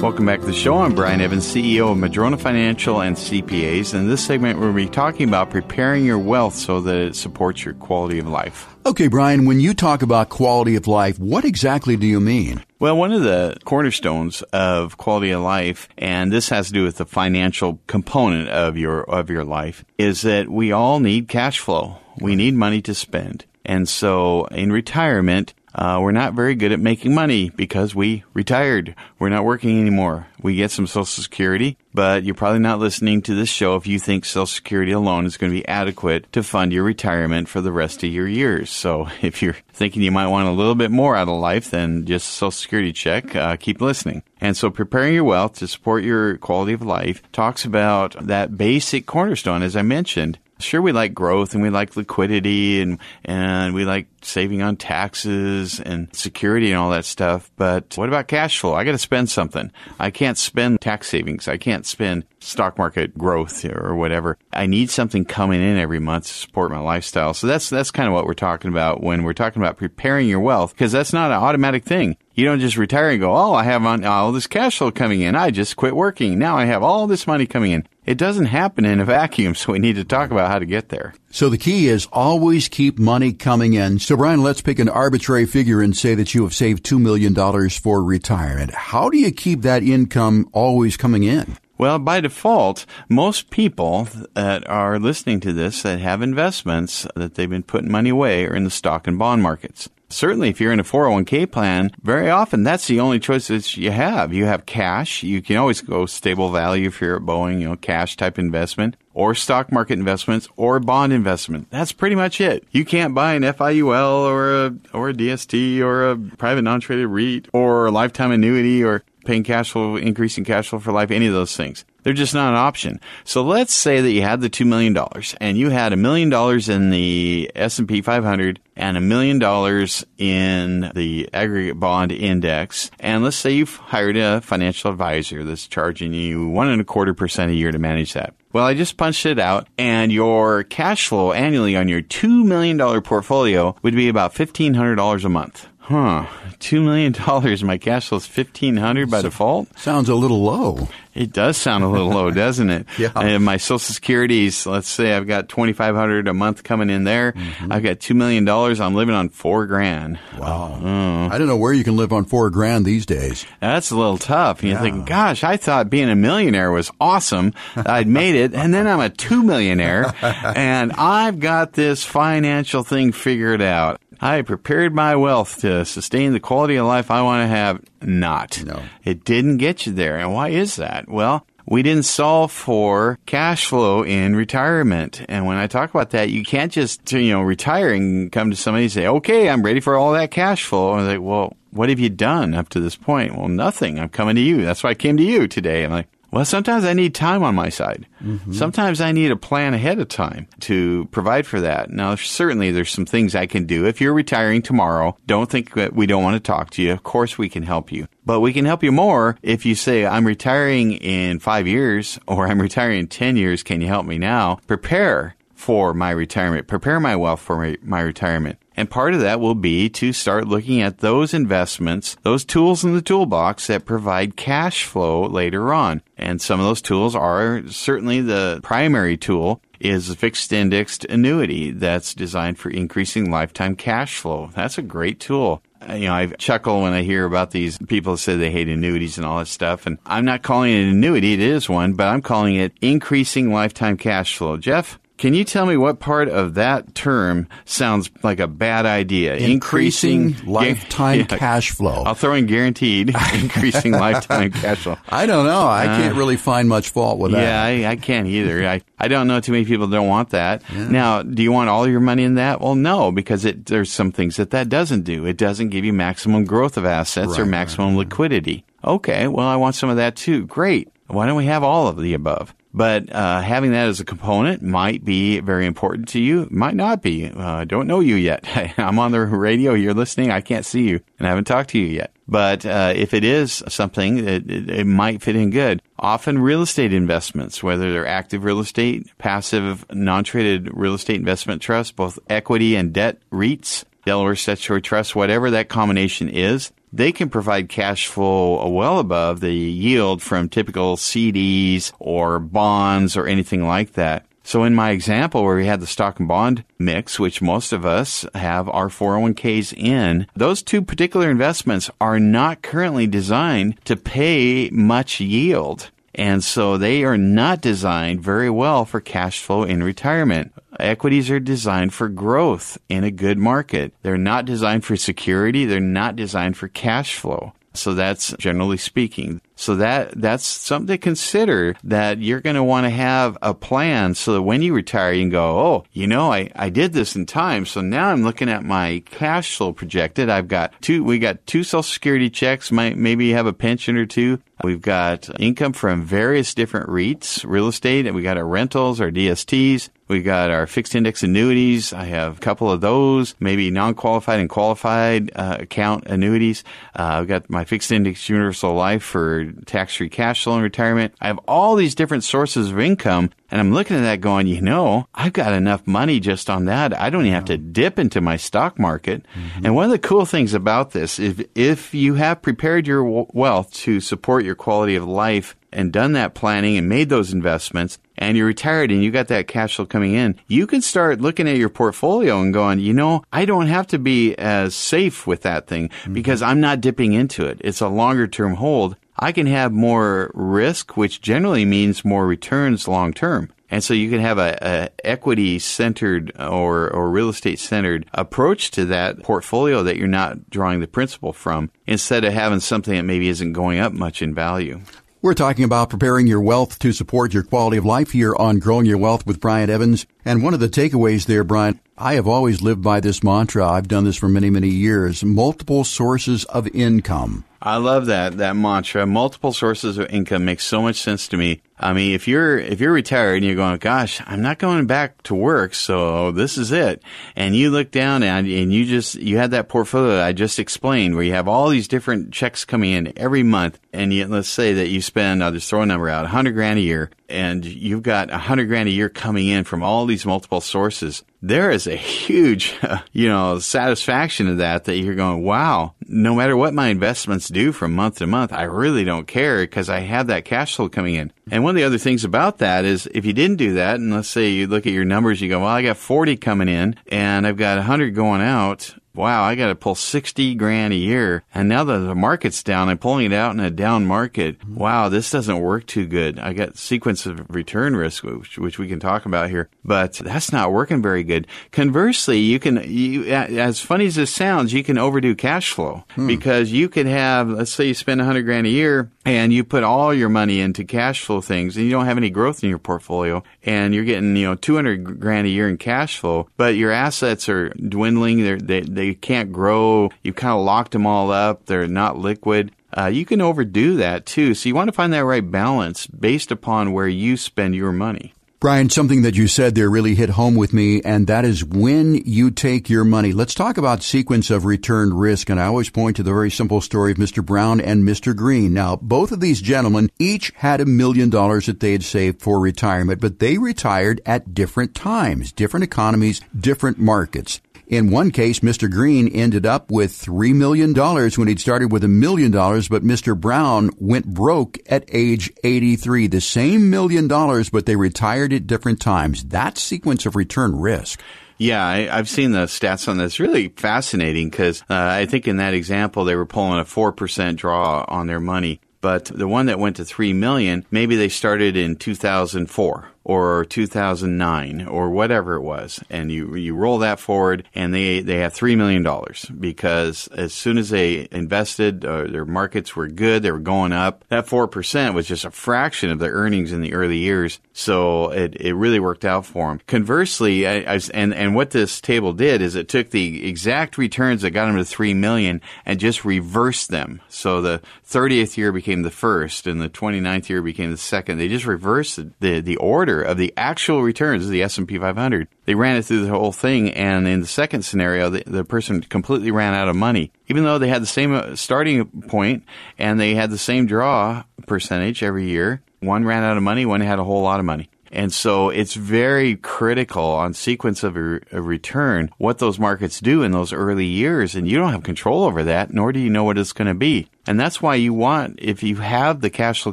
Welcome 0.00 0.24
back 0.24 0.40
to 0.40 0.46
the 0.46 0.54
show. 0.54 0.78
I'm 0.78 0.94
Brian 0.94 1.20
Evans, 1.20 1.46
CEO 1.46 1.92
of 1.92 1.98
Madrona 1.98 2.38
Financial 2.38 3.02
and 3.02 3.14
CPAs. 3.14 3.92
In 3.92 4.08
this 4.08 4.24
segment, 4.24 4.58
we'll 4.58 4.72
be 4.72 4.88
talking 4.88 5.28
about 5.28 5.50
preparing 5.50 6.06
your 6.06 6.18
wealth 6.18 6.54
so 6.54 6.80
that 6.80 6.96
it 6.96 7.16
supports 7.16 7.66
your 7.66 7.74
quality 7.74 8.18
of 8.18 8.26
life. 8.26 8.74
Okay, 8.86 9.08
Brian, 9.08 9.44
when 9.44 9.60
you 9.60 9.74
talk 9.74 10.00
about 10.00 10.30
quality 10.30 10.74
of 10.76 10.86
life, 10.86 11.18
what 11.18 11.44
exactly 11.44 11.98
do 11.98 12.06
you 12.06 12.18
mean? 12.18 12.64
Well, 12.78 12.96
one 12.96 13.12
of 13.12 13.20
the 13.20 13.58
cornerstones 13.66 14.40
of 14.54 14.96
quality 14.96 15.32
of 15.32 15.42
life, 15.42 15.86
and 15.98 16.32
this 16.32 16.48
has 16.48 16.68
to 16.68 16.72
do 16.72 16.84
with 16.84 16.96
the 16.96 17.04
financial 17.04 17.78
component 17.86 18.48
of 18.48 18.78
your 18.78 19.02
of 19.02 19.28
your 19.28 19.44
life, 19.44 19.84
is 19.98 20.22
that 20.22 20.48
we 20.48 20.72
all 20.72 21.00
need 21.00 21.28
cash 21.28 21.58
flow. 21.58 21.98
We 22.18 22.36
need 22.36 22.54
money 22.54 22.80
to 22.82 22.94
spend. 22.94 23.44
And 23.66 23.86
so 23.86 24.46
in 24.46 24.72
retirement, 24.72 25.52
uh, 25.74 25.98
we're 26.02 26.12
not 26.12 26.34
very 26.34 26.54
good 26.54 26.72
at 26.72 26.80
making 26.80 27.14
money 27.14 27.50
because 27.50 27.94
we 27.94 28.24
retired. 28.34 28.94
We're 29.18 29.28
not 29.28 29.44
working 29.44 29.80
anymore. 29.80 30.26
We 30.42 30.56
get 30.56 30.70
some 30.70 30.86
Social 30.86 31.04
Security, 31.04 31.76
but 31.94 32.24
you're 32.24 32.34
probably 32.34 32.60
not 32.60 32.78
listening 32.78 33.22
to 33.22 33.34
this 33.34 33.48
show 33.48 33.76
if 33.76 33.86
you 33.86 33.98
think 33.98 34.24
Social 34.24 34.46
Security 34.46 34.92
alone 34.92 35.26
is 35.26 35.36
going 35.36 35.52
to 35.52 35.58
be 35.58 35.68
adequate 35.68 36.32
to 36.32 36.42
fund 36.42 36.72
your 36.72 36.84
retirement 36.84 37.48
for 37.48 37.60
the 37.60 37.72
rest 37.72 38.02
of 38.02 38.10
your 38.10 38.26
years. 38.26 38.70
So 38.70 39.08
if 39.22 39.42
you're 39.42 39.56
thinking 39.72 40.02
you 40.02 40.10
might 40.10 40.28
want 40.28 40.48
a 40.48 40.52
little 40.52 40.74
bit 40.74 40.90
more 40.90 41.16
out 41.16 41.28
of 41.28 41.38
life 41.38 41.70
than 41.70 42.06
just 42.06 42.28
a 42.28 42.32
Social 42.32 42.50
Security 42.50 42.92
check, 42.92 43.36
uh, 43.36 43.56
keep 43.56 43.80
listening. 43.80 44.22
And 44.40 44.56
so 44.56 44.70
preparing 44.70 45.14
your 45.14 45.24
wealth 45.24 45.56
to 45.56 45.68
support 45.68 46.02
your 46.02 46.38
quality 46.38 46.72
of 46.72 46.82
life 46.82 47.22
talks 47.32 47.64
about 47.64 48.16
that 48.26 48.56
basic 48.56 49.06
cornerstone, 49.06 49.62
as 49.62 49.76
I 49.76 49.82
mentioned, 49.82 50.38
sure 50.60 50.80
we 50.82 50.92
like 50.92 51.14
growth 51.14 51.54
and 51.54 51.62
we 51.62 51.70
like 51.70 51.96
liquidity 51.96 52.80
and 52.80 52.98
and 53.24 53.74
we 53.74 53.84
like 53.84 54.06
saving 54.22 54.62
on 54.62 54.76
taxes 54.76 55.80
and 55.80 56.14
security 56.14 56.70
and 56.70 56.78
all 56.78 56.90
that 56.90 57.04
stuff 57.04 57.50
but 57.56 57.96
what 57.96 58.08
about 58.08 58.28
cash 58.28 58.58
flow 58.58 58.74
i 58.74 58.84
got 58.84 58.92
to 58.92 58.98
spend 58.98 59.30
something 59.30 59.72
i 59.98 60.10
can't 60.10 60.38
spend 60.38 60.80
tax 60.80 61.08
savings 61.08 61.48
i 61.48 61.56
can't 61.56 61.86
spend 61.86 62.24
stock 62.40 62.78
market 62.78 63.16
growth 63.16 63.64
or 63.64 63.94
whatever 63.94 64.36
i 64.52 64.66
need 64.66 64.90
something 64.90 65.24
coming 65.24 65.62
in 65.62 65.78
every 65.78 65.98
month 65.98 66.26
to 66.26 66.32
support 66.32 66.70
my 66.70 66.78
lifestyle 66.78 67.34
so 67.34 67.46
that's 67.46 67.70
that's 67.70 67.90
kind 67.90 68.08
of 68.08 68.14
what 68.14 68.26
we're 68.26 68.34
talking 68.34 68.70
about 68.70 69.02
when 69.02 69.22
we're 69.22 69.32
talking 69.32 69.62
about 69.62 69.76
preparing 69.76 70.28
your 70.28 70.40
wealth 70.40 70.72
because 70.72 70.92
that's 70.92 71.12
not 71.12 71.30
an 71.30 71.38
automatic 71.38 71.84
thing 71.84 72.16
you 72.40 72.46
don't 72.46 72.60
just 72.60 72.78
retire 72.78 73.10
and 73.10 73.20
go, 73.20 73.36
oh, 73.36 73.52
I 73.52 73.64
have 73.64 73.84
all 74.04 74.32
this 74.32 74.46
cash 74.46 74.78
flow 74.78 74.90
coming 74.90 75.20
in. 75.20 75.36
I 75.36 75.50
just 75.50 75.76
quit 75.76 75.94
working. 75.94 76.38
Now 76.38 76.56
I 76.56 76.64
have 76.64 76.82
all 76.82 77.06
this 77.06 77.26
money 77.26 77.46
coming 77.46 77.72
in. 77.72 77.86
It 78.10 78.18
doesn't 78.18 78.46
happen 78.46 78.84
in 78.84 78.98
a 78.98 79.04
vacuum, 79.04 79.54
so 79.54 79.70
we 79.70 79.78
need 79.78 79.94
to 79.94 80.02
talk 80.02 80.32
about 80.32 80.50
how 80.50 80.58
to 80.58 80.66
get 80.66 80.88
there. 80.88 81.14
So 81.30 81.48
the 81.48 81.56
key 81.56 81.86
is 81.86 82.08
always 82.12 82.68
keep 82.68 82.98
money 82.98 83.32
coming 83.32 83.74
in. 83.74 84.00
So 84.00 84.16
Brian, 84.16 84.42
let's 84.42 84.60
pick 84.60 84.80
an 84.80 84.88
arbitrary 84.88 85.46
figure 85.46 85.80
and 85.80 85.96
say 85.96 86.16
that 86.16 86.34
you 86.34 86.42
have 86.42 86.52
saved 86.52 86.84
$2 86.84 87.00
million 87.00 87.36
for 87.70 88.02
retirement. 88.02 88.74
How 88.74 89.10
do 89.10 89.16
you 89.16 89.30
keep 89.30 89.62
that 89.62 89.84
income 89.84 90.50
always 90.52 90.96
coming 90.96 91.22
in? 91.22 91.56
Well, 91.78 92.00
by 92.00 92.20
default, 92.20 92.84
most 93.08 93.48
people 93.50 94.08
that 94.34 94.68
are 94.68 94.98
listening 94.98 95.38
to 95.40 95.52
this 95.52 95.82
that 95.82 96.00
have 96.00 96.20
investments 96.20 97.06
that 97.14 97.36
they've 97.36 97.48
been 97.48 97.62
putting 97.62 97.92
money 97.92 98.10
away 98.10 98.44
are 98.44 98.56
in 98.56 98.64
the 98.64 98.70
stock 98.70 99.06
and 99.06 99.20
bond 99.20 99.40
markets 99.40 99.88
certainly 100.10 100.48
if 100.48 100.60
you're 100.60 100.72
in 100.72 100.80
a 100.80 100.84
401k 100.84 101.50
plan, 101.50 101.90
very 102.02 102.28
often 102.28 102.62
that's 102.62 102.86
the 102.86 103.00
only 103.00 103.18
choices 103.18 103.76
you 103.76 103.90
have. 103.90 104.32
You 104.32 104.44
have 104.46 104.66
cash. 104.66 105.22
You 105.22 105.40
can 105.42 105.56
always 105.56 105.80
go 105.80 106.06
stable 106.06 106.50
value 106.50 106.88
if 106.88 107.00
you're 107.00 107.16
at 107.16 107.22
Boeing, 107.22 107.60
you 107.60 107.68
know, 107.68 107.76
cash 107.76 108.16
type 108.16 108.38
investment 108.38 108.96
or 109.14 109.34
stock 109.34 109.72
market 109.72 109.94
investments 109.94 110.48
or 110.56 110.80
bond 110.80 111.12
investment. 111.12 111.70
That's 111.70 111.92
pretty 111.92 112.16
much 112.16 112.40
it. 112.40 112.64
You 112.70 112.84
can't 112.84 113.14
buy 113.14 113.34
an 113.34 113.42
FIUL 113.42 114.24
or 114.24 114.66
a, 114.66 114.74
or 114.92 115.08
a 115.10 115.14
DST 115.14 115.80
or 115.80 116.10
a 116.10 116.16
private 116.16 116.62
non-traded 116.62 117.06
REIT 117.06 117.48
or 117.52 117.86
a 117.86 117.90
lifetime 117.90 118.32
annuity 118.32 118.84
or 118.84 119.02
paying 119.24 119.44
cash 119.44 119.72
flow, 119.72 119.96
increasing 119.96 120.44
cash 120.44 120.68
flow 120.68 120.78
for 120.78 120.92
life, 120.92 121.10
any 121.10 121.26
of 121.26 121.32
those 121.32 121.56
things. 121.56 121.84
They're 122.02 122.12
just 122.12 122.34
not 122.34 122.50
an 122.50 122.58
option. 122.58 123.00
So 123.24 123.42
let's 123.42 123.74
say 123.74 124.00
that 124.00 124.10
you 124.10 124.22
had 124.22 124.40
the 124.40 124.50
$2 124.50 124.66
million 124.66 124.96
and 125.40 125.58
you 125.58 125.70
had 125.70 125.92
a 125.92 125.96
million 125.96 126.28
dollars 126.28 126.68
in 126.68 126.90
the 126.90 127.50
S&P 127.54 128.02
500 128.02 128.60
and 128.76 128.96
a 128.96 129.00
million 129.00 129.38
dollars 129.38 130.04
in 130.16 130.90
the 130.94 131.28
aggregate 131.32 131.78
bond 131.78 132.12
index. 132.12 132.90
And 132.98 133.22
let's 133.22 133.36
say 133.36 133.52
you've 133.52 133.76
hired 133.76 134.16
a 134.16 134.40
financial 134.40 134.90
advisor 134.90 135.44
that's 135.44 135.66
charging 135.66 136.14
you 136.14 136.48
one 136.48 136.68
and 136.68 136.80
a 136.80 136.84
quarter 136.84 137.14
percent 137.14 137.50
a 137.50 137.54
year 137.54 137.72
to 137.72 137.78
manage 137.78 138.14
that. 138.14 138.34
Well, 138.52 138.64
I 138.64 138.74
just 138.74 138.96
punched 138.96 139.26
it 139.26 139.38
out 139.38 139.68
and 139.78 140.10
your 140.10 140.64
cash 140.64 141.08
flow 141.08 141.32
annually 141.32 141.76
on 141.76 141.88
your 141.88 142.02
$2 142.02 142.44
million 142.44 142.78
portfolio 143.02 143.76
would 143.82 143.94
be 143.94 144.08
about 144.08 144.34
$1,500 144.34 145.24
a 145.24 145.28
month. 145.28 145.68
Huh. 145.90 146.26
$2 146.60 146.84
million. 146.84 147.66
My 147.66 147.78
cash 147.78 148.08
flow 148.08 148.18
is 148.18 148.28
1500 148.28 149.10
by 149.10 149.18
so, 149.18 149.22
default? 149.22 149.78
Sounds 149.78 150.08
a 150.08 150.14
little 150.14 150.40
low. 150.40 150.88
It 151.14 151.32
does 151.32 151.56
sound 151.56 151.82
a 151.82 151.88
little 151.88 152.10
low, 152.10 152.30
doesn't 152.30 152.70
it? 152.70 152.86
yeah. 152.96 153.10
And 153.16 153.44
my 153.44 153.56
Social 153.56 153.80
Security's, 153.80 154.64
let's 154.66 154.88
say 154.88 155.12
I've 155.12 155.26
got 155.26 155.48
twenty 155.48 155.72
five 155.72 155.96
hundred 155.96 156.28
a 156.28 156.34
month 156.34 156.62
coming 156.62 156.88
in 156.88 157.02
there. 157.02 157.32
Mm-hmm. 157.32 157.72
I've 157.72 157.82
got 157.82 157.98
two 157.98 158.14
million 158.14 158.44
dollars. 158.44 158.78
I'm 158.78 158.94
living 158.94 159.14
on 159.14 159.28
four 159.28 159.66
grand. 159.66 160.20
Wow. 160.38 160.80
Uh, 160.80 161.34
I 161.34 161.38
don't 161.38 161.48
know 161.48 161.56
where 161.56 161.72
you 161.72 161.82
can 161.82 161.96
live 161.96 162.12
on 162.12 162.26
four 162.26 162.48
grand 162.50 162.84
these 162.84 163.06
days. 163.06 163.44
That's 163.58 163.90
a 163.90 163.96
little 163.96 164.18
tough. 164.18 164.60
And 164.60 164.70
yeah. 164.70 164.76
you 164.76 164.82
think, 164.82 165.06
gosh, 165.06 165.42
I 165.42 165.56
thought 165.56 165.90
being 165.90 166.08
a 166.08 166.16
millionaire 166.16 166.70
was 166.70 166.92
awesome. 167.00 167.54
I'd 167.74 168.06
made 168.06 168.36
it, 168.36 168.54
and 168.54 168.72
then 168.72 168.86
I'm 168.86 169.00
a 169.00 169.10
two 169.10 169.42
millionaire, 169.42 170.14
and 170.22 170.92
I've 170.92 171.40
got 171.40 171.72
this 171.72 172.04
financial 172.04 172.84
thing 172.84 173.10
figured 173.10 173.62
out. 173.62 174.00
I 174.20 174.42
prepared 174.42 174.94
my 174.94 175.16
wealth 175.16 175.60
to 175.60 175.84
sustain 175.84 176.32
the 176.32 176.40
quality 176.40 176.76
of 176.76 176.86
life 176.86 177.10
I 177.10 177.22
want 177.22 177.42
to 177.42 177.48
have. 177.48 177.82
Not. 178.02 178.62
No. 178.64 178.82
It 179.04 179.24
didn't 179.24 179.56
get 179.58 179.86
you 179.86 179.92
there. 179.92 180.18
And 180.18 180.34
why 180.34 180.50
is 180.50 180.76
that? 180.76 181.08
Well, 181.08 181.46
we 181.66 181.82
didn't 181.82 182.04
solve 182.04 182.52
for 182.52 183.18
cash 183.26 183.66
flow 183.66 184.02
in 184.02 184.36
retirement. 184.36 185.22
And 185.28 185.46
when 185.46 185.56
I 185.56 185.68
talk 185.68 185.90
about 185.90 186.10
that, 186.10 186.30
you 186.30 186.42
can't 186.42 186.72
just, 186.72 187.12
you 187.12 187.32
know, 187.32 187.42
retire 187.42 187.92
and 187.92 188.30
come 188.30 188.50
to 188.50 188.56
somebody 188.56 188.84
and 188.84 188.92
say, 188.92 189.06
okay, 189.06 189.48
I'm 189.48 189.62
ready 189.62 189.80
for 189.80 189.96
all 189.96 190.12
that 190.12 190.30
cash 190.30 190.64
flow. 190.64 190.94
And 190.94 191.06
they're 191.06 191.18
like, 191.18 191.26
well, 191.26 191.56
what 191.70 191.88
have 191.88 192.00
you 192.00 192.10
done 192.10 192.54
up 192.54 192.68
to 192.70 192.80
this 192.80 192.96
point? 192.96 193.36
Well, 193.36 193.48
nothing. 193.48 193.98
I'm 193.98 194.08
coming 194.08 194.36
to 194.36 194.42
you. 194.42 194.64
That's 194.64 194.82
why 194.82 194.90
I 194.90 194.94
came 194.94 195.16
to 195.16 195.22
you 195.22 195.46
today. 195.46 195.84
I'm 195.84 195.92
like, 195.92 196.08
well, 196.32 196.44
sometimes 196.44 196.84
I 196.84 196.92
need 196.92 197.14
time 197.14 197.42
on 197.42 197.54
my 197.54 197.68
side. 197.68 198.06
Mm-hmm. 198.22 198.52
Sometimes 198.52 199.00
I 199.00 199.12
need 199.12 199.30
a 199.30 199.36
plan 199.36 199.74
ahead 199.74 199.98
of 199.98 200.08
time 200.08 200.46
to 200.60 201.06
provide 201.06 201.46
for 201.46 201.60
that. 201.60 201.90
Now, 201.90 202.14
certainly 202.14 202.70
there's 202.70 202.90
some 202.90 203.06
things 203.06 203.34
I 203.34 203.46
can 203.46 203.66
do. 203.66 203.86
If 203.86 204.00
you're 204.00 204.14
retiring 204.14 204.62
tomorrow, 204.62 205.16
don't 205.26 205.50
think 205.50 205.74
that 205.74 205.94
we 205.94 206.06
don't 206.06 206.22
want 206.22 206.34
to 206.34 206.40
talk 206.40 206.70
to 206.70 206.82
you. 206.82 206.92
Of 206.92 207.02
course 207.02 207.36
we 207.36 207.48
can 207.48 207.64
help 207.64 207.90
you. 207.90 208.06
But 208.24 208.40
we 208.40 208.52
can 208.52 208.64
help 208.64 208.82
you 208.82 208.92
more 208.92 209.36
if 209.42 209.66
you 209.66 209.74
say, 209.74 210.06
I'm 210.06 210.26
retiring 210.26 210.92
in 210.92 211.40
five 211.40 211.66
years 211.66 212.18
or 212.26 212.46
I'm 212.46 212.60
retiring 212.60 213.00
in 213.00 213.06
10 213.08 213.36
years. 213.36 213.62
Can 213.62 213.80
you 213.80 213.88
help 213.88 214.06
me 214.06 214.18
now? 214.18 214.60
Prepare 214.66 215.34
for 215.54 215.92
my 215.92 216.10
retirement. 216.10 216.66
Prepare 216.66 217.00
my 217.00 217.16
wealth 217.16 217.40
for 217.40 217.56
my, 217.56 217.76
my 217.82 218.00
retirement. 218.00 218.58
And 218.80 218.88
part 218.88 219.12
of 219.12 219.20
that 219.20 219.40
will 219.40 219.54
be 219.54 219.90
to 219.90 220.14
start 220.14 220.48
looking 220.48 220.80
at 220.80 221.00
those 221.00 221.34
investments, 221.34 222.16
those 222.22 222.46
tools 222.46 222.82
in 222.82 222.94
the 222.94 223.02
toolbox 223.02 223.66
that 223.66 223.84
provide 223.84 224.36
cash 224.36 224.84
flow 224.84 225.26
later 225.26 225.74
on. 225.74 226.00
And 226.16 226.40
some 226.40 226.60
of 226.60 226.64
those 226.64 226.80
tools 226.80 227.14
are 227.14 227.62
certainly 227.68 228.22
the 228.22 228.58
primary 228.62 229.18
tool 229.18 229.60
is 229.80 230.08
a 230.08 230.16
fixed 230.16 230.50
indexed 230.50 231.04
annuity 231.04 231.72
that's 231.72 232.14
designed 232.14 232.58
for 232.58 232.70
increasing 232.70 233.30
lifetime 233.30 233.76
cash 233.76 234.16
flow. 234.16 234.48
That's 234.54 234.78
a 234.78 234.82
great 234.82 235.20
tool 235.20 235.62
uh, 235.86 235.94
you 235.94 236.06
know, 236.06 236.14
I 236.14 236.26
chuckle 236.26 236.82
when 236.82 236.92
I 236.92 237.02
hear 237.02 237.24
about 237.24 237.52
these 237.52 237.78
people 237.78 238.18
say 238.18 238.36
they 238.36 238.50
hate 238.50 238.68
annuities 238.68 239.16
and 239.16 239.26
all 239.26 239.38
that 239.38 239.46
stuff. 239.48 239.86
And 239.86 239.98
I'm 240.04 240.26
not 240.26 240.42
calling 240.42 240.72
it 240.72 240.82
an 240.82 240.90
annuity. 240.90 241.32
It 241.32 241.40
is 241.40 241.70
one, 241.70 241.94
but 241.94 242.06
I'm 242.06 242.20
calling 242.20 242.56
it 242.56 242.74
increasing 242.82 243.50
lifetime 243.50 243.96
cash 243.96 244.36
flow. 244.36 244.58
Jeff, 244.58 244.98
can 245.20 245.34
you 245.34 245.44
tell 245.44 245.66
me 245.66 245.76
what 245.76 246.00
part 246.00 246.30
of 246.30 246.54
that 246.54 246.94
term 246.94 247.46
sounds 247.66 248.10
like 248.22 248.40
a 248.40 248.46
bad 248.46 248.86
idea? 248.86 249.36
Increasing, 249.36 250.30
increasing 250.30 250.50
lifetime 250.50 251.18
yeah, 251.30 251.36
cash 251.36 251.72
flow. 251.72 252.04
I'll 252.04 252.14
throw 252.14 252.32
in 252.32 252.46
guaranteed 252.46 253.14
increasing 253.34 253.92
lifetime 253.92 254.50
cash 254.50 254.78
flow. 254.78 254.96
I 255.10 255.26
don't 255.26 255.44
know. 255.44 255.60
I 255.60 255.88
uh, 255.88 255.96
can't 255.98 256.16
really 256.16 256.38
find 256.38 256.70
much 256.70 256.88
fault 256.88 257.18
with 257.18 257.32
that. 257.32 257.42
Yeah, 257.42 257.88
I, 257.88 257.92
I 257.92 257.96
can't 257.96 258.28
either. 258.28 258.66
I, 258.66 258.80
I 258.98 259.08
don't 259.08 259.28
know 259.28 259.40
too 259.40 259.52
many 259.52 259.66
people 259.66 259.88
don't 259.88 260.08
want 260.08 260.30
that. 260.30 260.62
Yeah. 260.72 260.88
Now, 260.88 261.22
do 261.22 261.42
you 261.42 261.52
want 261.52 261.68
all 261.68 261.86
your 261.86 262.00
money 262.00 262.24
in 262.24 262.36
that? 262.36 262.62
Well, 262.62 262.74
no, 262.74 263.12
because 263.12 263.44
it, 263.44 263.66
there's 263.66 263.92
some 263.92 264.12
things 264.12 264.36
that 264.36 264.52
that 264.52 264.70
doesn't 264.70 265.02
do. 265.02 265.26
It 265.26 265.36
doesn't 265.36 265.68
give 265.68 265.84
you 265.84 265.92
maximum 265.92 266.46
growth 266.46 266.78
of 266.78 266.86
assets 266.86 267.32
right, 267.32 267.40
or 267.40 267.44
maximum 267.44 267.88
right, 267.88 268.08
liquidity. 268.08 268.64
Okay, 268.82 269.28
well, 269.28 269.46
I 269.46 269.56
want 269.56 269.74
some 269.74 269.90
of 269.90 269.96
that 269.96 270.16
too. 270.16 270.46
Great. 270.46 270.88
Why 271.08 271.26
don't 271.26 271.36
we 271.36 271.44
have 271.44 271.62
all 271.62 271.88
of 271.88 271.98
the 272.00 272.14
above? 272.14 272.54
But 272.72 273.12
uh, 273.12 273.40
having 273.40 273.72
that 273.72 273.88
as 273.88 274.00
a 274.00 274.04
component 274.04 274.62
might 274.62 275.04
be 275.04 275.40
very 275.40 275.66
important 275.66 276.08
to 276.10 276.20
you. 276.20 276.46
Might 276.50 276.76
not 276.76 277.02
be. 277.02 277.26
Uh, 277.26 277.40
I 277.40 277.64
don't 277.64 277.88
know 277.88 278.00
you 278.00 278.14
yet. 278.14 278.44
I'm 278.78 278.98
on 278.98 279.12
the 279.12 279.20
radio. 279.20 279.74
You're 279.74 279.94
listening. 279.94 280.30
I 280.30 280.40
can't 280.40 280.64
see 280.64 280.88
you, 280.88 281.00
and 281.18 281.26
I 281.26 281.30
haven't 281.30 281.44
talked 281.44 281.70
to 281.70 281.78
you 281.78 281.86
yet. 281.86 282.12
But 282.28 282.64
uh, 282.64 282.92
if 282.94 283.12
it 283.12 283.24
is 283.24 283.64
something, 283.68 284.18
it, 284.18 284.48
it, 284.48 284.70
it, 284.70 284.86
might 284.86 285.20
fit 285.20 285.34
in 285.34 285.50
good. 285.50 285.82
Often 285.98 286.38
real 286.38 286.62
estate 286.62 286.92
investments, 286.92 287.60
whether 287.60 287.92
they're 287.92 288.06
active 288.06 288.44
real 288.44 288.60
estate, 288.60 289.10
passive, 289.18 289.84
non-traded 289.90 290.70
real 290.72 290.94
estate 290.94 291.16
investment 291.16 291.60
trusts, 291.60 291.90
both 291.90 292.20
equity 292.28 292.76
and 292.76 292.92
debt 292.92 293.18
REITs, 293.32 293.84
Delaware 294.04 294.36
Statutory 294.36 294.80
Trust, 294.80 295.16
whatever 295.16 295.50
that 295.50 295.68
combination 295.68 296.28
is, 296.28 296.70
they 296.92 297.12
can 297.12 297.28
provide 297.28 297.68
cash 297.68 298.06
flow 298.06 298.68
well 298.68 298.98
above 298.98 299.40
the 299.40 299.54
yield 299.54 300.22
from 300.22 300.48
typical 300.48 300.96
CDs 300.96 301.92
or 301.98 302.38
bonds 302.38 303.16
or 303.16 303.26
anything 303.26 303.66
like 303.66 303.92
that. 303.92 304.26
So 304.42 304.64
in 304.64 304.74
my 304.74 304.90
example 304.90 305.44
where 305.44 305.56
we 305.56 305.66
had 305.66 305.80
the 305.80 305.86
stock 305.86 306.18
and 306.18 306.26
bond 306.26 306.64
mix, 306.78 307.20
which 307.20 307.42
most 307.42 307.72
of 307.72 307.86
us 307.86 308.26
have 308.34 308.68
our 308.68 308.88
401ks 308.88 309.72
in, 309.76 310.26
those 310.34 310.62
two 310.62 310.82
particular 310.82 311.30
investments 311.30 311.90
are 312.00 312.18
not 312.18 312.62
currently 312.62 313.06
designed 313.06 313.78
to 313.84 313.96
pay 313.96 314.68
much 314.70 315.20
yield. 315.20 315.90
And 316.14 316.42
so 316.42 316.76
they 316.76 317.04
are 317.04 317.18
not 317.18 317.60
designed 317.60 318.22
very 318.22 318.50
well 318.50 318.84
for 318.84 319.00
cash 319.00 319.40
flow 319.40 319.62
in 319.62 319.82
retirement. 319.82 320.52
Equities 320.78 321.30
are 321.30 321.40
designed 321.40 321.94
for 321.94 322.08
growth 322.08 322.78
in 322.88 323.04
a 323.04 323.10
good 323.10 323.38
market. 323.38 323.94
They're 324.02 324.18
not 324.18 324.44
designed 324.44 324.84
for 324.84 324.96
security. 324.96 325.64
They're 325.64 325.80
not 325.80 326.16
designed 326.16 326.56
for 326.56 326.68
cash 326.68 327.14
flow. 327.16 327.52
So 327.80 327.94
that's 327.94 328.34
generally 328.38 328.76
speaking. 328.76 329.40
So 329.56 329.76
that 329.76 330.12
that's 330.20 330.44
something 330.44 330.94
to 330.94 330.98
consider 330.98 331.74
that 331.84 332.18
you're 332.18 332.40
going 332.40 332.56
to 332.56 332.64
want 332.64 332.84
to 332.84 332.90
have 332.90 333.36
a 333.42 333.54
plan 333.54 334.14
so 334.14 334.34
that 334.34 334.42
when 334.42 334.62
you 334.62 334.74
retire 334.74 335.12
you 335.12 335.22
can 335.22 335.30
go, 335.30 335.58
"Oh, 335.58 335.84
you 335.92 336.06
know, 336.06 336.32
I 336.32 336.50
I 336.54 336.68
did 336.70 336.92
this 336.92 337.16
in 337.16 337.26
time. 337.26 337.66
So 337.66 337.80
now 337.80 338.08
I'm 338.08 338.22
looking 338.22 338.48
at 338.48 338.64
my 338.64 339.02
cash 339.10 339.56
flow 339.56 339.72
projected. 339.72 340.28
I've 340.30 340.48
got 340.48 340.72
two 340.80 341.04
we 341.04 341.18
got 341.18 341.46
two 341.46 341.64
social 341.64 341.82
security 341.82 342.30
checks, 342.30 342.70
might 342.70 342.96
maybe 342.96 343.26
you 343.26 343.34
have 343.34 343.46
a 343.46 343.52
pension 343.52 343.96
or 343.96 344.06
two. 344.06 344.40
We've 344.62 344.82
got 344.82 345.28
income 345.40 345.72
from 345.72 346.04
various 346.04 346.54
different 346.54 346.90
REITs, 346.90 347.44
real 347.48 347.68
estate, 347.68 348.06
and 348.06 348.14
we 348.14 348.22
got 348.22 348.36
our 348.36 348.46
rentals, 348.46 349.00
our 349.00 349.10
DSTs. 349.10 349.88
We 350.10 350.22
got 350.22 350.50
our 350.50 350.66
fixed 350.66 350.96
index 350.96 351.22
annuities. 351.22 351.92
I 351.92 352.06
have 352.06 352.38
a 352.38 352.40
couple 352.40 352.68
of 352.68 352.80
those, 352.80 353.36
maybe 353.38 353.70
non-qualified 353.70 354.40
and 354.40 354.50
qualified 354.50 355.30
uh, 355.36 355.58
account 355.60 356.08
annuities. 356.08 356.64
Uh, 356.98 357.20
I've 357.20 357.28
got 357.28 357.48
my 357.48 357.64
fixed 357.64 357.92
index 357.92 358.28
universal 358.28 358.74
life 358.74 359.04
for 359.04 359.52
tax-free 359.66 360.08
cash 360.08 360.42
flow 360.42 360.56
in 360.56 360.62
retirement. 360.62 361.14
I 361.20 361.28
have 361.28 361.38
all 361.46 361.76
these 361.76 361.94
different 361.94 362.24
sources 362.24 362.72
of 362.72 362.80
income 362.80 363.30
and 363.52 363.60
I'm 363.60 363.72
looking 363.72 363.96
at 363.96 364.02
that 364.02 364.20
going, 364.20 364.46
you 364.46 364.60
know, 364.60 365.06
I've 365.14 365.32
got 365.32 365.52
enough 365.52 365.86
money 365.86 366.20
just 366.20 366.48
on 366.48 366.64
that. 366.66 366.98
I 366.98 367.10
don't 367.10 367.22
even 367.22 367.34
have 367.34 367.44
to 367.46 367.58
dip 367.58 367.98
into 367.98 368.20
my 368.20 368.36
stock 368.36 368.78
market. 368.78 369.24
Mm-hmm. 369.34 369.66
And 369.66 369.74
one 369.74 369.84
of 369.84 369.90
the 369.90 369.98
cool 369.98 370.24
things 370.24 370.54
about 370.54 370.90
this 370.90 371.18
is 371.18 371.44
if 371.54 371.94
you 371.94 372.14
have 372.14 372.42
prepared 372.42 372.86
your 372.86 373.26
wealth 373.32 373.72
to 373.74 374.00
support 374.00 374.44
your 374.44 374.54
quality 374.54 374.96
of 374.96 375.06
life 375.06 375.56
and 375.72 375.92
done 375.92 376.12
that 376.12 376.34
planning 376.34 376.76
and 376.76 376.88
made 376.88 377.08
those 377.08 377.32
investments 377.32 377.98
and 378.16 378.36
you're 378.36 378.46
retired 378.46 378.90
and 378.90 379.02
you 379.02 379.10
got 379.10 379.28
that 379.28 379.48
cash 379.48 379.76
flow 379.76 379.86
coming 379.86 380.14
in, 380.14 380.38
you 380.46 380.66
can 380.66 380.82
start 380.82 381.20
looking 381.20 381.48
at 381.48 381.56
your 381.56 381.68
portfolio 381.68 382.40
and 382.40 382.52
going, 382.52 382.78
you 382.78 382.92
know, 382.92 383.24
I 383.32 383.44
don't 383.44 383.66
have 383.66 383.86
to 383.88 383.98
be 383.98 384.34
as 384.36 384.74
safe 384.74 385.26
with 385.26 385.42
that 385.42 385.66
thing 385.66 385.88
mm-hmm. 385.88 386.12
because 386.12 386.42
I'm 386.42 386.60
not 386.60 386.80
dipping 386.80 387.12
into 387.12 387.46
it. 387.46 387.60
It's 387.62 387.80
a 387.80 387.88
longer 387.88 388.26
term 388.26 388.54
hold. 388.54 388.96
I 389.18 389.32
can 389.32 389.46
have 389.46 389.72
more 389.72 390.30
risk, 390.34 390.96
which 390.96 391.20
generally 391.20 391.64
means 391.64 392.04
more 392.04 392.26
returns 392.26 392.88
long 392.88 393.12
term. 393.12 393.50
And 393.70 393.84
so 393.84 393.94
you 393.94 394.10
can 394.10 394.20
have 394.20 394.38
a, 394.38 394.58
a 394.60 395.06
equity 395.06 395.58
centered 395.60 396.32
or, 396.38 396.90
or 396.90 397.10
real 397.10 397.28
estate 397.28 397.60
centered 397.60 398.06
approach 398.12 398.72
to 398.72 398.84
that 398.86 399.22
portfolio 399.22 399.84
that 399.84 399.96
you're 399.96 400.08
not 400.08 400.50
drawing 400.50 400.80
the 400.80 400.88
principal 400.88 401.32
from 401.32 401.70
instead 401.86 402.24
of 402.24 402.32
having 402.32 402.60
something 402.60 402.94
that 402.94 403.04
maybe 403.04 403.28
isn't 403.28 403.52
going 403.52 403.78
up 403.78 403.92
much 403.92 404.22
in 404.22 404.34
value. 404.34 404.80
We're 405.22 405.34
talking 405.34 405.66
about 405.66 405.90
preparing 405.90 406.26
your 406.26 406.40
wealth 406.40 406.78
to 406.78 406.94
support 406.94 407.34
your 407.34 407.42
quality 407.42 407.76
of 407.76 407.84
life 407.84 408.12
here 408.12 408.34
on 408.34 408.58
Growing 408.58 408.86
Your 408.86 408.96
Wealth 408.96 409.26
with 409.26 409.38
Brian 409.38 409.68
Evans. 409.68 410.06
And 410.24 410.42
one 410.42 410.54
of 410.54 410.60
the 410.60 410.68
takeaways 410.68 411.26
there, 411.26 411.44
Brian, 411.44 411.78
I 411.98 412.14
have 412.14 412.26
always 412.26 412.62
lived 412.62 412.80
by 412.80 413.00
this 413.00 413.22
mantra. 413.22 413.68
I've 413.68 413.86
done 413.86 414.04
this 414.04 414.16
for 414.16 414.30
many, 414.30 414.48
many 414.48 414.70
years. 414.70 415.22
Multiple 415.22 415.84
sources 415.84 416.46
of 416.46 416.68
income. 416.68 417.44
I 417.62 417.76
love 417.76 418.06
that 418.06 418.38
that 418.38 418.56
mantra. 418.56 419.06
Multiple 419.06 419.52
sources 419.52 419.98
of 419.98 420.08
income 420.08 420.46
makes 420.46 420.64
so 420.64 420.80
much 420.80 420.96
sense 420.96 421.28
to 421.28 421.36
me. 421.36 421.60
I 421.78 421.92
mean, 421.92 422.14
if 422.14 422.26
you're 422.26 422.58
if 422.58 422.80
you're 422.80 422.92
retired 422.92 423.36
and 423.36 423.44
you're 423.44 423.54
going, 423.54 423.76
gosh, 423.78 424.22
I'm 424.26 424.40
not 424.40 424.58
going 424.58 424.86
back 424.86 425.22
to 425.24 425.34
work, 425.34 425.74
so 425.74 426.32
this 426.32 426.56
is 426.56 426.72
it. 426.72 427.02
And 427.36 427.54
you 427.54 427.70
look 427.70 427.90
down 427.90 428.22
and 428.22 428.48
and 428.48 428.72
you 428.72 428.86
just 428.86 429.16
you 429.16 429.36
had 429.36 429.50
that 429.50 429.68
portfolio 429.68 430.22
I 430.22 430.32
just 430.32 430.58
explained 430.58 431.14
where 431.14 431.24
you 431.24 431.32
have 431.32 431.48
all 431.48 431.68
these 431.68 431.88
different 431.88 432.32
checks 432.32 432.64
coming 432.64 432.92
in 432.92 433.12
every 433.18 433.42
month, 433.42 433.78
and 433.92 434.10
yet 434.12 434.30
let's 434.30 434.48
say 434.48 434.72
that 434.74 434.88
you 434.88 435.02
spend 435.02 435.44
I'll 435.44 435.52
just 435.52 435.68
throw 435.68 435.82
a 435.82 435.86
number 435.86 436.08
out, 436.08 436.22
100 436.22 436.52
grand 436.52 436.78
a 436.78 436.82
year, 436.82 437.10
and 437.28 437.62
you've 437.64 438.02
got 438.02 438.30
100 438.30 438.68
grand 438.68 438.88
a 438.88 438.92
year 438.92 439.10
coming 439.10 439.48
in 439.48 439.64
from 439.64 439.82
all 439.82 440.06
these 440.06 440.24
multiple 440.24 440.62
sources 440.62 441.24
there 441.42 441.70
is 441.70 441.86
a 441.86 441.96
huge, 441.96 442.74
you 443.12 443.28
know, 443.28 443.58
satisfaction 443.58 444.48
of 444.48 444.58
that, 444.58 444.84
that 444.84 444.96
you're 444.96 445.14
going, 445.14 445.42
wow, 445.42 445.94
no 446.06 446.34
matter 446.34 446.56
what 446.56 446.74
my 446.74 446.88
investments 446.88 447.48
do 447.48 447.72
from 447.72 447.94
month 447.94 448.18
to 448.18 448.26
month, 448.26 448.52
I 448.52 448.64
really 448.64 449.04
don't 449.04 449.26
care 449.26 449.60
because 449.60 449.88
I 449.88 450.00
have 450.00 450.26
that 450.26 450.44
cash 450.44 450.76
flow 450.76 450.88
coming 450.88 451.14
in. 451.14 451.32
And 451.50 451.64
one 451.64 451.70
of 451.70 451.76
the 451.76 451.84
other 451.84 451.98
things 451.98 452.24
about 452.24 452.58
that 452.58 452.84
is 452.84 453.08
if 453.14 453.24
you 453.24 453.32
didn't 453.32 453.56
do 453.56 453.74
that, 453.74 453.96
and 453.96 454.12
let's 454.12 454.28
say 454.28 454.50
you 454.50 454.66
look 454.66 454.86
at 454.86 454.92
your 454.92 455.04
numbers, 455.04 455.40
you 455.40 455.48
go, 455.48 455.60
well, 455.60 455.68
I 455.68 455.82
got 455.82 455.96
40 455.96 456.36
coming 456.36 456.68
in 456.68 456.96
and 457.10 457.46
I've 457.46 457.56
got 457.56 457.78
100 457.78 458.14
going 458.14 458.40
out 458.40 458.94
wow, 459.14 459.42
I 459.42 459.54
got 459.54 459.68
to 459.68 459.74
pull 459.74 459.94
60 459.94 460.54
grand 460.54 460.92
a 460.92 460.96
year. 460.96 461.42
And 461.54 461.68
now 461.68 461.84
that 461.84 461.98
the 461.98 462.14
market's 462.14 462.62
down, 462.62 462.88
I'm 462.88 462.98
pulling 462.98 463.26
it 463.26 463.32
out 463.32 463.52
in 463.52 463.60
a 463.60 463.70
down 463.70 464.06
market. 464.06 464.64
Wow, 464.66 465.08
this 465.08 465.30
doesn't 465.30 465.60
work 465.60 465.86
too 465.86 466.06
good. 466.06 466.38
I 466.38 466.52
got 466.52 466.78
sequence 466.78 467.26
of 467.26 467.48
return 467.50 467.96
risk, 467.96 468.24
which, 468.24 468.58
which 468.58 468.78
we 468.78 468.88
can 468.88 469.00
talk 469.00 469.26
about 469.26 469.50
here, 469.50 469.68
but 469.84 470.14
that's 470.14 470.52
not 470.52 470.72
working 470.72 471.02
very 471.02 471.24
good. 471.24 471.46
Conversely, 471.72 472.38
you 472.38 472.58
can, 472.58 472.82
you, 472.84 473.24
as 473.26 473.80
funny 473.80 474.06
as 474.06 474.14
this 474.14 474.32
sounds, 474.32 474.72
you 474.72 474.84
can 474.84 474.98
overdo 474.98 475.34
cash 475.34 475.72
flow 475.72 476.04
hmm. 476.14 476.26
because 476.26 476.72
you 476.72 476.88
could 476.88 477.06
have, 477.06 477.48
let's 477.48 477.72
say 477.72 477.86
you 477.86 477.94
spend 477.94 478.20
100 478.20 478.42
grand 478.42 478.66
a 478.66 478.70
year 478.70 479.10
and 479.24 479.52
you 479.52 479.64
put 479.64 479.82
all 479.82 480.14
your 480.14 480.28
money 480.28 480.60
into 480.60 480.84
cash 480.84 481.22
flow 481.22 481.40
things 481.40 481.76
and 481.76 481.84
you 481.84 481.90
don't 481.90 482.06
have 482.06 482.16
any 482.16 482.30
growth 482.30 482.62
in 482.62 482.68
your 482.68 482.78
portfolio 482.78 483.42
and 483.64 483.94
you're 483.94 484.04
getting, 484.04 484.36
you 484.36 484.46
know, 484.46 484.54
200 484.54 485.20
grand 485.20 485.46
a 485.46 485.50
year 485.50 485.68
in 485.68 485.76
cash 485.76 486.18
flow, 486.18 486.48
but 486.56 486.74
your 486.74 486.90
assets 486.90 487.48
are 487.48 487.70
dwindling. 487.70 488.42
They're, 488.42 488.56
they, 488.56 488.80
they 489.00 489.14
can't 489.14 489.50
grow. 489.50 490.10
You've 490.22 490.36
kind 490.36 490.52
of 490.52 490.62
locked 490.62 490.92
them 490.92 491.06
all 491.06 491.30
up. 491.30 491.64
They're 491.64 491.88
not 491.88 492.18
liquid. 492.18 492.72
Uh, 492.92 493.06
you 493.06 493.24
can 493.24 493.40
overdo 493.40 493.96
that 493.96 494.26
too. 494.26 494.52
So 494.54 494.68
you 494.68 494.74
want 494.74 494.88
to 494.88 494.92
find 494.92 495.12
that 495.14 495.24
right 495.24 495.48
balance 495.48 496.06
based 496.06 496.50
upon 496.50 496.92
where 496.92 497.08
you 497.08 497.38
spend 497.38 497.74
your 497.74 497.92
money. 497.92 498.34
Brian, 498.60 498.90
something 498.90 499.22
that 499.22 499.36
you 499.36 499.48
said 499.48 499.74
there 499.74 499.88
really 499.88 500.14
hit 500.14 500.28
home 500.28 500.54
with 500.54 500.74
me, 500.74 501.00
and 501.00 501.26
that 501.28 501.46
is 501.46 501.64
when 501.64 502.14
you 502.26 502.50
take 502.50 502.90
your 502.90 503.04
money. 503.04 503.32
Let's 503.32 503.54
talk 503.54 503.78
about 503.78 504.02
sequence 504.02 504.50
of 504.50 504.66
return 504.66 505.14
risk, 505.14 505.48
and 505.48 505.58
I 505.58 505.64
always 505.64 505.88
point 505.88 506.16
to 506.16 506.22
the 506.22 506.30
very 506.30 506.50
simple 506.50 506.82
story 506.82 507.12
of 507.12 507.16
Mr. 507.16 507.42
Brown 507.42 507.80
and 507.80 508.04
Mr. 508.04 508.36
Green. 508.36 508.74
Now, 508.74 508.96
both 508.96 509.32
of 509.32 509.40
these 509.40 509.62
gentlemen 509.62 510.10
each 510.18 510.52
had 510.56 510.82
a 510.82 510.84
million 510.84 511.30
dollars 511.30 511.64
that 511.66 511.80
they 511.80 511.92
had 511.92 512.04
saved 512.04 512.42
for 512.42 512.60
retirement, 512.60 513.22
but 513.22 513.38
they 513.38 513.56
retired 513.56 514.20
at 514.26 514.52
different 514.52 514.94
times, 514.94 515.52
different 515.52 515.84
economies, 515.84 516.42
different 516.54 516.98
markets. 516.98 517.62
In 517.90 518.12
one 518.12 518.30
case, 518.30 518.60
Mr. 518.60 518.88
Green 518.88 519.26
ended 519.26 519.66
up 519.66 519.90
with 519.90 520.12
$3 520.12 520.54
million 520.54 520.94
when 520.94 521.48
he'd 521.48 521.58
started 521.58 521.90
with 521.90 522.04
a 522.04 522.08
million 522.08 522.52
dollars, 522.52 522.86
but 522.86 523.02
Mr. 523.02 523.38
Brown 523.38 523.90
went 523.98 524.26
broke 524.26 524.78
at 524.86 525.04
age 525.08 525.50
83. 525.64 526.28
The 526.28 526.40
same 526.40 526.88
million 526.88 527.26
dollars, 527.26 527.68
but 527.68 527.86
they 527.86 527.96
retired 527.96 528.52
at 528.52 528.68
different 528.68 529.00
times. 529.00 529.42
That 529.46 529.76
sequence 529.76 530.24
of 530.24 530.36
return 530.36 530.78
risk. 530.78 531.20
Yeah, 531.58 531.84
I, 531.84 532.02
have 532.02 532.28
seen 532.28 532.52
the 532.52 532.66
stats 532.66 533.08
on 533.08 533.18
this. 533.18 533.40
Really 533.40 533.70
fascinating 533.70 534.50
because 534.50 534.82
uh, 534.82 534.94
I 534.94 535.26
think 535.26 535.48
in 535.48 535.56
that 535.56 535.74
example 535.74 536.24
they 536.24 536.36
were 536.36 536.46
pulling 536.46 536.78
a 536.78 536.84
four 536.84 537.10
percent 537.10 537.58
draw 537.58 538.04
on 538.06 538.28
their 538.28 538.38
money, 538.38 538.80
but 539.00 539.24
the 539.24 539.48
one 539.48 539.66
that 539.66 539.80
went 539.80 539.96
to 539.96 540.04
three 540.04 540.32
million, 540.32 540.86
maybe 540.92 541.16
they 541.16 541.28
started 541.28 541.76
in 541.76 541.96
2004 541.96 543.09
or 543.22 543.66
2009 543.66 544.86
or 544.86 545.10
whatever 545.10 545.54
it 545.54 545.60
was, 545.60 546.02
and 546.08 546.32
you 546.32 546.54
you 546.56 546.74
roll 546.74 546.98
that 546.98 547.20
forward, 547.20 547.64
and 547.74 547.92
they 547.92 548.20
they 548.20 548.38
have 548.38 548.52
three 548.52 548.76
million 548.76 549.02
dollars 549.02 549.44
because 549.58 550.26
as 550.28 550.54
soon 550.54 550.78
as 550.78 550.88
they 550.88 551.28
invested, 551.30 552.04
uh, 552.04 552.24
their 552.24 552.46
markets 552.46 552.96
were 552.96 553.08
good, 553.08 553.42
they 553.42 553.52
were 553.52 553.58
going 553.58 553.92
up. 553.92 554.24
That 554.28 554.46
four 554.46 554.66
percent 554.68 555.14
was 555.14 555.28
just 555.28 555.44
a 555.44 555.50
fraction 555.50 556.10
of 556.10 556.18
their 556.18 556.32
earnings 556.32 556.72
in 556.72 556.80
the 556.80 556.94
early 556.94 557.18
years, 557.18 557.60
so 557.72 558.30
it 558.30 558.56
it 558.58 558.74
really 558.74 559.00
worked 559.00 559.24
out 559.24 559.44
for 559.44 559.68
them. 559.68 559.80
Conversely, 559.86 560.66
I, 560.66 560.94
I, 560.94 561.00
and 561.12 561.34
and 561.34 561.54
what 561.54 561.72
this 561.72 562.00
table 562.00 562.32
did 562.32 562.62
is 562.62 562.74
it 562.74 562.88
took 562.88 563.10
the 563.10 563.46
exact 563.46 563.98
returns 563.98 564.42
that 564.42 564.52
got 564.52 564.66
them 564.66 564.76
to 564.76 564.84
three 564.84 565.12
million 565.14 565.60
and 565.84 566.00
just 566.00 566.24
reversed 566.24 566.88
them. 566.88 567.20
So 567.28 567.60
the 567.60 567.82
30th 568.08 568.56
year 568.56 568.72
became 568.72 569.02
the 569.02 569.10
first, 569.10 569.66
and 569.66 569.80
the 569.80 569.90
29th 569.90 570.48
year 570.48 570.62
became 570.62 570.90
the 570.90 570.96
second. 570.96 571.38
They 571.38 571.48
just 571.48 571.66
reversed 571.66 572.18
the 572.40 572.60
the 572.60 572.76
order 572.76 573.09
order 573.10 573.22
of 573.22 573.36
the 573.36 573.52
actual 573.56 574.02
returns 574.02 574.44
of 574.44 574.50
the 574.50 574.62
S&P 574.62 574.98
500. 574.98 575.48
They 575.64 575.74
ran 575.74 575.96
it 575.96 576.04
through 576.04 576.24
the 576.24 576.30
whole 576.30 576.52
thing, 576.52 576.90
and 576.92 577.26
in 577.26 577.40
the 577.40 577.46
second 577.46 577.82
scenario, 577.82 578.30
the, 578.30 578.42
the 578.46 578.64
person 578.64 579.02
completely 579.02 579.50
ran 579.50 579.74
out 579.74 579.88
of 579.88 579.96
money, 579.96 580.32
even 580.48 580.64
though 580.64 580.78
they 580.78 580.88
had 580.88 581.02
the 581.02 581.06
same 581.06 581.34
uh, 581.34 581.56
starting 581.56 582.06
point 582.28 582.64
and 582.98 583.18
they 583.18 583.34
had 583.34 583.50
the 583.50 583.58
same 583.58 583.86
draw 583.86 584.42
percentage 584.66 585.22
every 585.22 585.48
year. 585.48 585.82
One 586.00 586.24
ran 586.24 586.44
out 586.44 586.56
of 586.56 586.62
money, 586.62 586.86
one 586.86 587.00
had 587.00 587.18
a 587.18 587.24
whole 587.24 587.42
lot 587.42 587.60
of 587.60 587.66
money. 587.66 587.90
And 588.12 588.32
so 588.32 588.70
it's 588.70 588.94
very 588.94 589.54
critical 589.54 590.24
on 590.24 590.52
sequence 590.52 591.04
of 591.04 591.16
a, 591.16 591.40
return 591.52 592.30
what 592.38 592.58
those 592.58 592.76
markets 592.76 593.20
do 593.20 593.44
in 593.44 593.52
those 593.52 593.72
early 593.72 594.06
years. 594.06 594.56
And 594.56 594.66
you 594.66 594.78
don't 594.78 594.90
have 594.90 595.04
control 595.04 595.44
over 595.44 595.62
that, 595.62 595.92
nor 595.92 596.10
do 596.10 596.18
you 596.18 596.28
know 596.28 596.42
what 596.42 596.58
it's 596.58 596.72
going 596.72 596.88
to 596.88 596.94
be. 596.94 597.28
And 597.46 597.60
that's 597.60 597.80
why 597.80 597.94
you 597.94 598.12
want, 598.12 598.58
if 598.60 598.82
you 598.82 598.96
have 598.96 599.40
the 599.40 599.50
cash 599.50 599.82
flow 599.82 599.92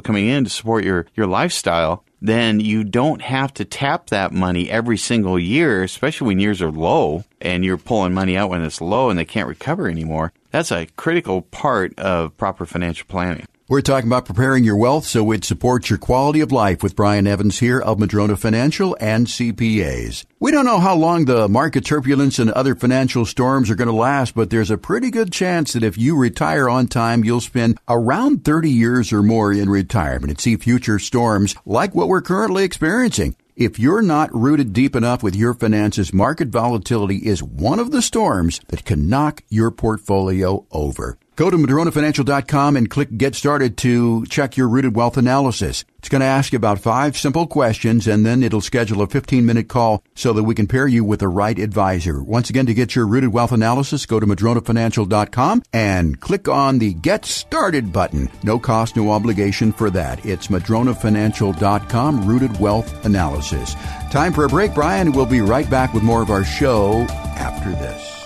coming 0.00 0.26
in 0.26 0.42
to 0.44 0.50
support 0.50 0.82
your, 0.82 1.06
your 1.14 1.28
lifestyle, 1.28 2.02
then 2.20 2.60
you 2.60 2.84
don't 2.84 3.22
have 3.22 3.54
to 3.54 3.64
tap 3.64 4.10
that 4.10 4.32
money 4.32 4.70
every 4.70 4.96
single 4.96 5.38
year, 5.38 5.82
especially 5.82 6.26
when 6.28 6.40
years 6.40 6.60
are 6.60 6.70
low 6.70 7.24
and 7.40 7.64
you're 7.64 7.78
pulling 7.78 8.14
money 8.14 8.36
out 8.36 8.50
when 8.50 8.62
it's 8.62 8.80
low 8.80 9.10
and 9.10 9.18
they 9.18 9.24
can't 9.24 9.48
recover 9.48 9.88
anymore. 9.88 10.32
That's 10.50 10.72
a 10.72 10.86
critical 10.96 11.42
part 11.42 11.98
of 11.98 12.36
proper 12.36 12.66
financial 12.66 13.06
planning. 13.06 13.46
We're 13.70 13.82
talking 13.82 14.08
about 14.08 14.24
preparing 14.24 14.64
your 14.64 14.78
wealth 14.78 15.04
so 15.04 15.30
it 15.30 15.44
supports 15.44 15.90
your 15.90 15.98
quality 15.98 16.40
of 16.40 16.50
life 16.50 16.82
with 16.82 16.96
Brian 16.96 17.26
Evans 17.26 17.58
here 17.58 17.78
of 17.78 17.98
Madrona 17.98 18.34
Financial 18.34 18.96
and 18.98 19.26
CPAs. 19.26 20.24
We 20.40 20.52
don't 20.52 20.64
know 20.64 20.78
how 20.78 20.96
long 20.96 21.26
the 21.26 21.50
market 21.50 21.84
turbulence 21.84 22.38
and 22.38 22.50
other 22.50 22.74
financial 22.74 23.26
storms 23.26 23.68
are 23.68 23.74
going 23.74 23.88
to 23.88 23.94
last, 23.94 24.34
but 24.34 24.48
there's 24.48 24.70
a 24.70 24.78
pretty 24.78 25.10
good 25.10 25.30
chance 25.30 25.74
that 25.74 25.82
if 25.82 25.98
you 25.98 26.16
retire 26.16 26.66
on 26.66 26.86
time, 26.86 27.24
you'll 27.24 27.42
spend 27.42 27.78
around 27.86 28.42
30 28.42 28.70
years 28.70 29.12
or 29.12 29.22
more 29.22 29.52
in 29.52 29.68
retirement 29.68 30.30
and 30.30 30.40
see 30.40 30.56
future 30.56 30.98
storms 30.98 31.54
like 31.66 31.94
what 31.94 32.08
we're 32.08 32.22
currently 32.22 32.64
experiencing. 32.64 33.36
If 33.54 33.78
you're 33.78 34.00
not 34.00 34.34
rooted 34.34 34.72
deep 34.72 34.96
enough 34.96 35.22
with 35.22 35.36
your 35.36 35.52
finances, 35.52 36.14
market 36.14 36.48
volatility 36.48 37.16
is 37.16 37.42
one 37.42 37.80
of 37.80 37.90
the 37.90 38.00
storms 38.00 38.62
that 38.68 38.86
can 38.86 39.10
knock 39.10 39.42
your 39.50 39.70
portfolio 39.70 40.64
over. 40.70 41.18
Go 41.38 41.50
to 41.50 41.56
MadronaFinancial.com 41.56 42.76
and 42.76 42.90
click 42.90 43.16
Get 43.16 43.36
Started 43.36 43.76
to 43.76 44.26
check 44.26 44.56
your 44.56 44.66
rooted 44.66 44.96
wealth 44.96 45.16
analysis. 45.16 45.84
It's 46.00 46.08
going 46.08 46.18
to 46.18 46.26
ask 46.26 46.52
you 46.52 46.56
about 46.56 46.80
five 46.80 47.16
simple 47.16 47.46
questions 47.46 48.08
and 48.08 48.26
then 48.26 48.42
it'll 48.42 48.60
schedule 48.60 49.02
a 49.02 49.06
15 49.06 49.46
minute 49.46 49.68
call 49.68 50.02
so 50.16 50.32
that 50.32 50.42
we 50.42 50.56
can 50.56 50.66
pair 50.66 50.88
you 50.88 51.04
with 51.04 51.20
the 51.20 51.28
right 51.28 51.56
advisor. 51.56 52.20
Once 52.20 52.50
again, 52.50 52.66
to 52.66 52.74
get 52.74 52.96
your 52.96 53.06
rooted 53.06 53.32
wealth 53.32 53.52
analysis, 53.52 54.04
go 54.04 54.18
to 54.18 54.26
MadronaFinancial.com 54.26 55.62
and 55.72 56.20
click 56.20 56.48
on 56.48 56.80
the 56.80 56.92
Get 56.94 57.24
Started 57.24 57.92
button. 57.92 58.28
No 58.42 58.58
cost, 58.58 58.96
no 58.96 59.12
obligation 59.12 59.72
for 59.72 59.90
that. 59.90 60.26
It's 60.26 60.48
MadronaFinancial.com, 60.48 62.26
rooted 62.26 62.58
wealth 62.58 63.04
analysis. 63.04 63.74
Time 64.10 64.32
for 64.32 64.44
a 64.44 64.48
break, 64.48 64.74
Brian. 64.74 65.12
We'll 65.12 65.24
be 65.24 65.40
right 65.40 65.70
back 65.70 65.94
with 65.94 66.02
more 66.02 66.20
of 66.20 66.30
our 66.30 66.42
show 66.42 67.02
after 67.36 67.70
this. 67.70 68.17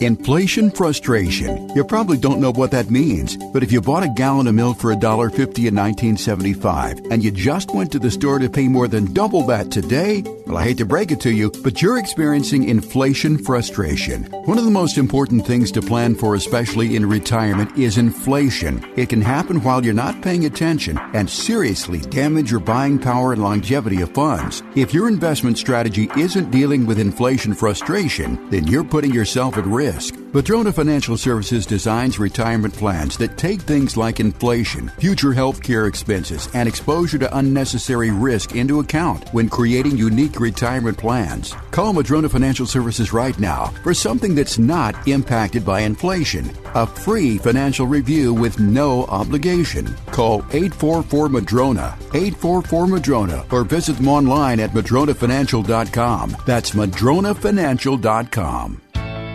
Inflation 0.00 0.70
frustration. 0.70 1.68
You 1.76 1.84
probably 1.84 2.16
don't 2.16 2.40
know 2.40 2.52
what 2.52 2.70
that 2.70 2.88
means, 2.88 3.36
but 3.52 3.62
if 3.62 3.70
you 3.70 3.82
bought 3.82 4.02
a 4.02 4.08
gallon 4.08 4.46
of 4.46 4.54
milk 4.54 4.78
for 4.78 4.94
$1.50 4.94 5.36
in 5.36 5.76
1975 5.76 7.00
and 7.10 7.22
you 7.22 7.30
just 7.30 7.74
went 7.74 7.92
to 7.92 7.98
the 7.98 8.10
store 8.10 8.38
to 8.38 8.48
pay 8.48 8.66
more 8.66 8.88
than 8.88 9.12
double 9.12 9.42
that 9.48 9.70
today, 9.70 10.22
well, 10.46 10.56
I 10.56 10.64
hate 10.64 10.78
to 10.78 10.86
break 10.86 11.10
it 11.10 11.20
to 11.20 11.30
you, 11.30 11.50
but 11.62 11.82
you're 11.82 11.98
experiencing 11.98 12.66
inflation 12.66 13.36
frustration. 13.44 14.24
One 14.46 14.56
of 14.56 14.64
the 14.64 14.70
most 14.70 14.96
important 14.96 15.46
things 15.46 15.70
to 15.72 15.82
plan 15.82 16.14
for, 16.14 16.34
especially 16.34 16.96
in 16.96 17.04
retirement, 17.06 17.76
is 17.76 17.98
inflation. 17.98 18.82
It 18.96 19.10
can 19.10 19.20
happen 19.20 19.62
while 19.62 19.84
you're 19.84 19.92
not 19.92 20.22
paying 20.22 20.46
attention 20.46 20.98
and 21.12 21.28
seriously 21.28 22.00
damage 22.00 22.50
your 22.50 22.60
buying 22.60 22.98
power 22.98 23.34
and 23.34 23.42
longevity 23.42 24.00
of 24.00 24.14
funds. 24.14 24.62
If 24.74 24.94
your 24.94 25.08
investment 25.08 25.58
strategy 25.58 26.08
isn't 26.16 26.50
dealing 26.50 26.86
with 26.86 26.98
inflation 26.98 27.52
frustration, 27.52 28.48
then 28.48 28.66
you're 28.66 28.82
putting 28.82 29.12
yourself 29.12 29.58
at 29.58 29.66
risk 29.66 29.89
risk. 29.90 30.14
Madrona 30.32 30.72
Financial 30.72 31.16
Services 31.16 31.66
designs 31.66 32.18
retirement 32.18 32.74
plans 32.74 33.16
that 33.18 33.36
take 33.36 33.60
things 33.62 33.96
like 33.96 34.20
inflation, 34.20 34.88
future 35.00 35.32
health 35.32 35.62
care 35.62 35.86
expenses, 35.86 36.48
and 36.54 36.68
exposure 36.68 37.18
to 37.18 37.36
unnecessary 37.36 38.10
risk 38.10 38.54
into 38.54 38.80
account 38.80 39.28
when 39.32 39.48
creating 39.48 39.96
unique 39.96 40.38
retirement 40.38 40.96
plans. 40.96 41.54
Call 41.72 41.92
Madrona 41.92 42.28
Financial 42.28 42.66
Services 42.66 43.12
right 43.12 43.38
now 43.38 43.66
for 43.82 43.92
something 43.92 44.34
that's 44.34 44.58
not 44.58 45.08
impacted 45.08 45.64
by 45.64 45.80
inflation. 45.80 46.50
A 46.74 46.86
free 46.86 47.38
financial 47.38 47.86
review 47.86 48.32
with 48.32 48.60
no 48.60 49.04
obligation. 49.06 49.86
Call 50.12 50.38
844 50.52 51.28
Madrona, 51.28 51.96
844 52.14 52.86
Madrona, 52.86 53.44
or 53.50 53.64
visit 53.64 53.96
them 53.96 54.08
online 54.08 54.60
at 54.60 54.70
madronafinancial.com. 54.70 56.36
That's 56.46 56.70
madronafinancial.com. 56.70 58.80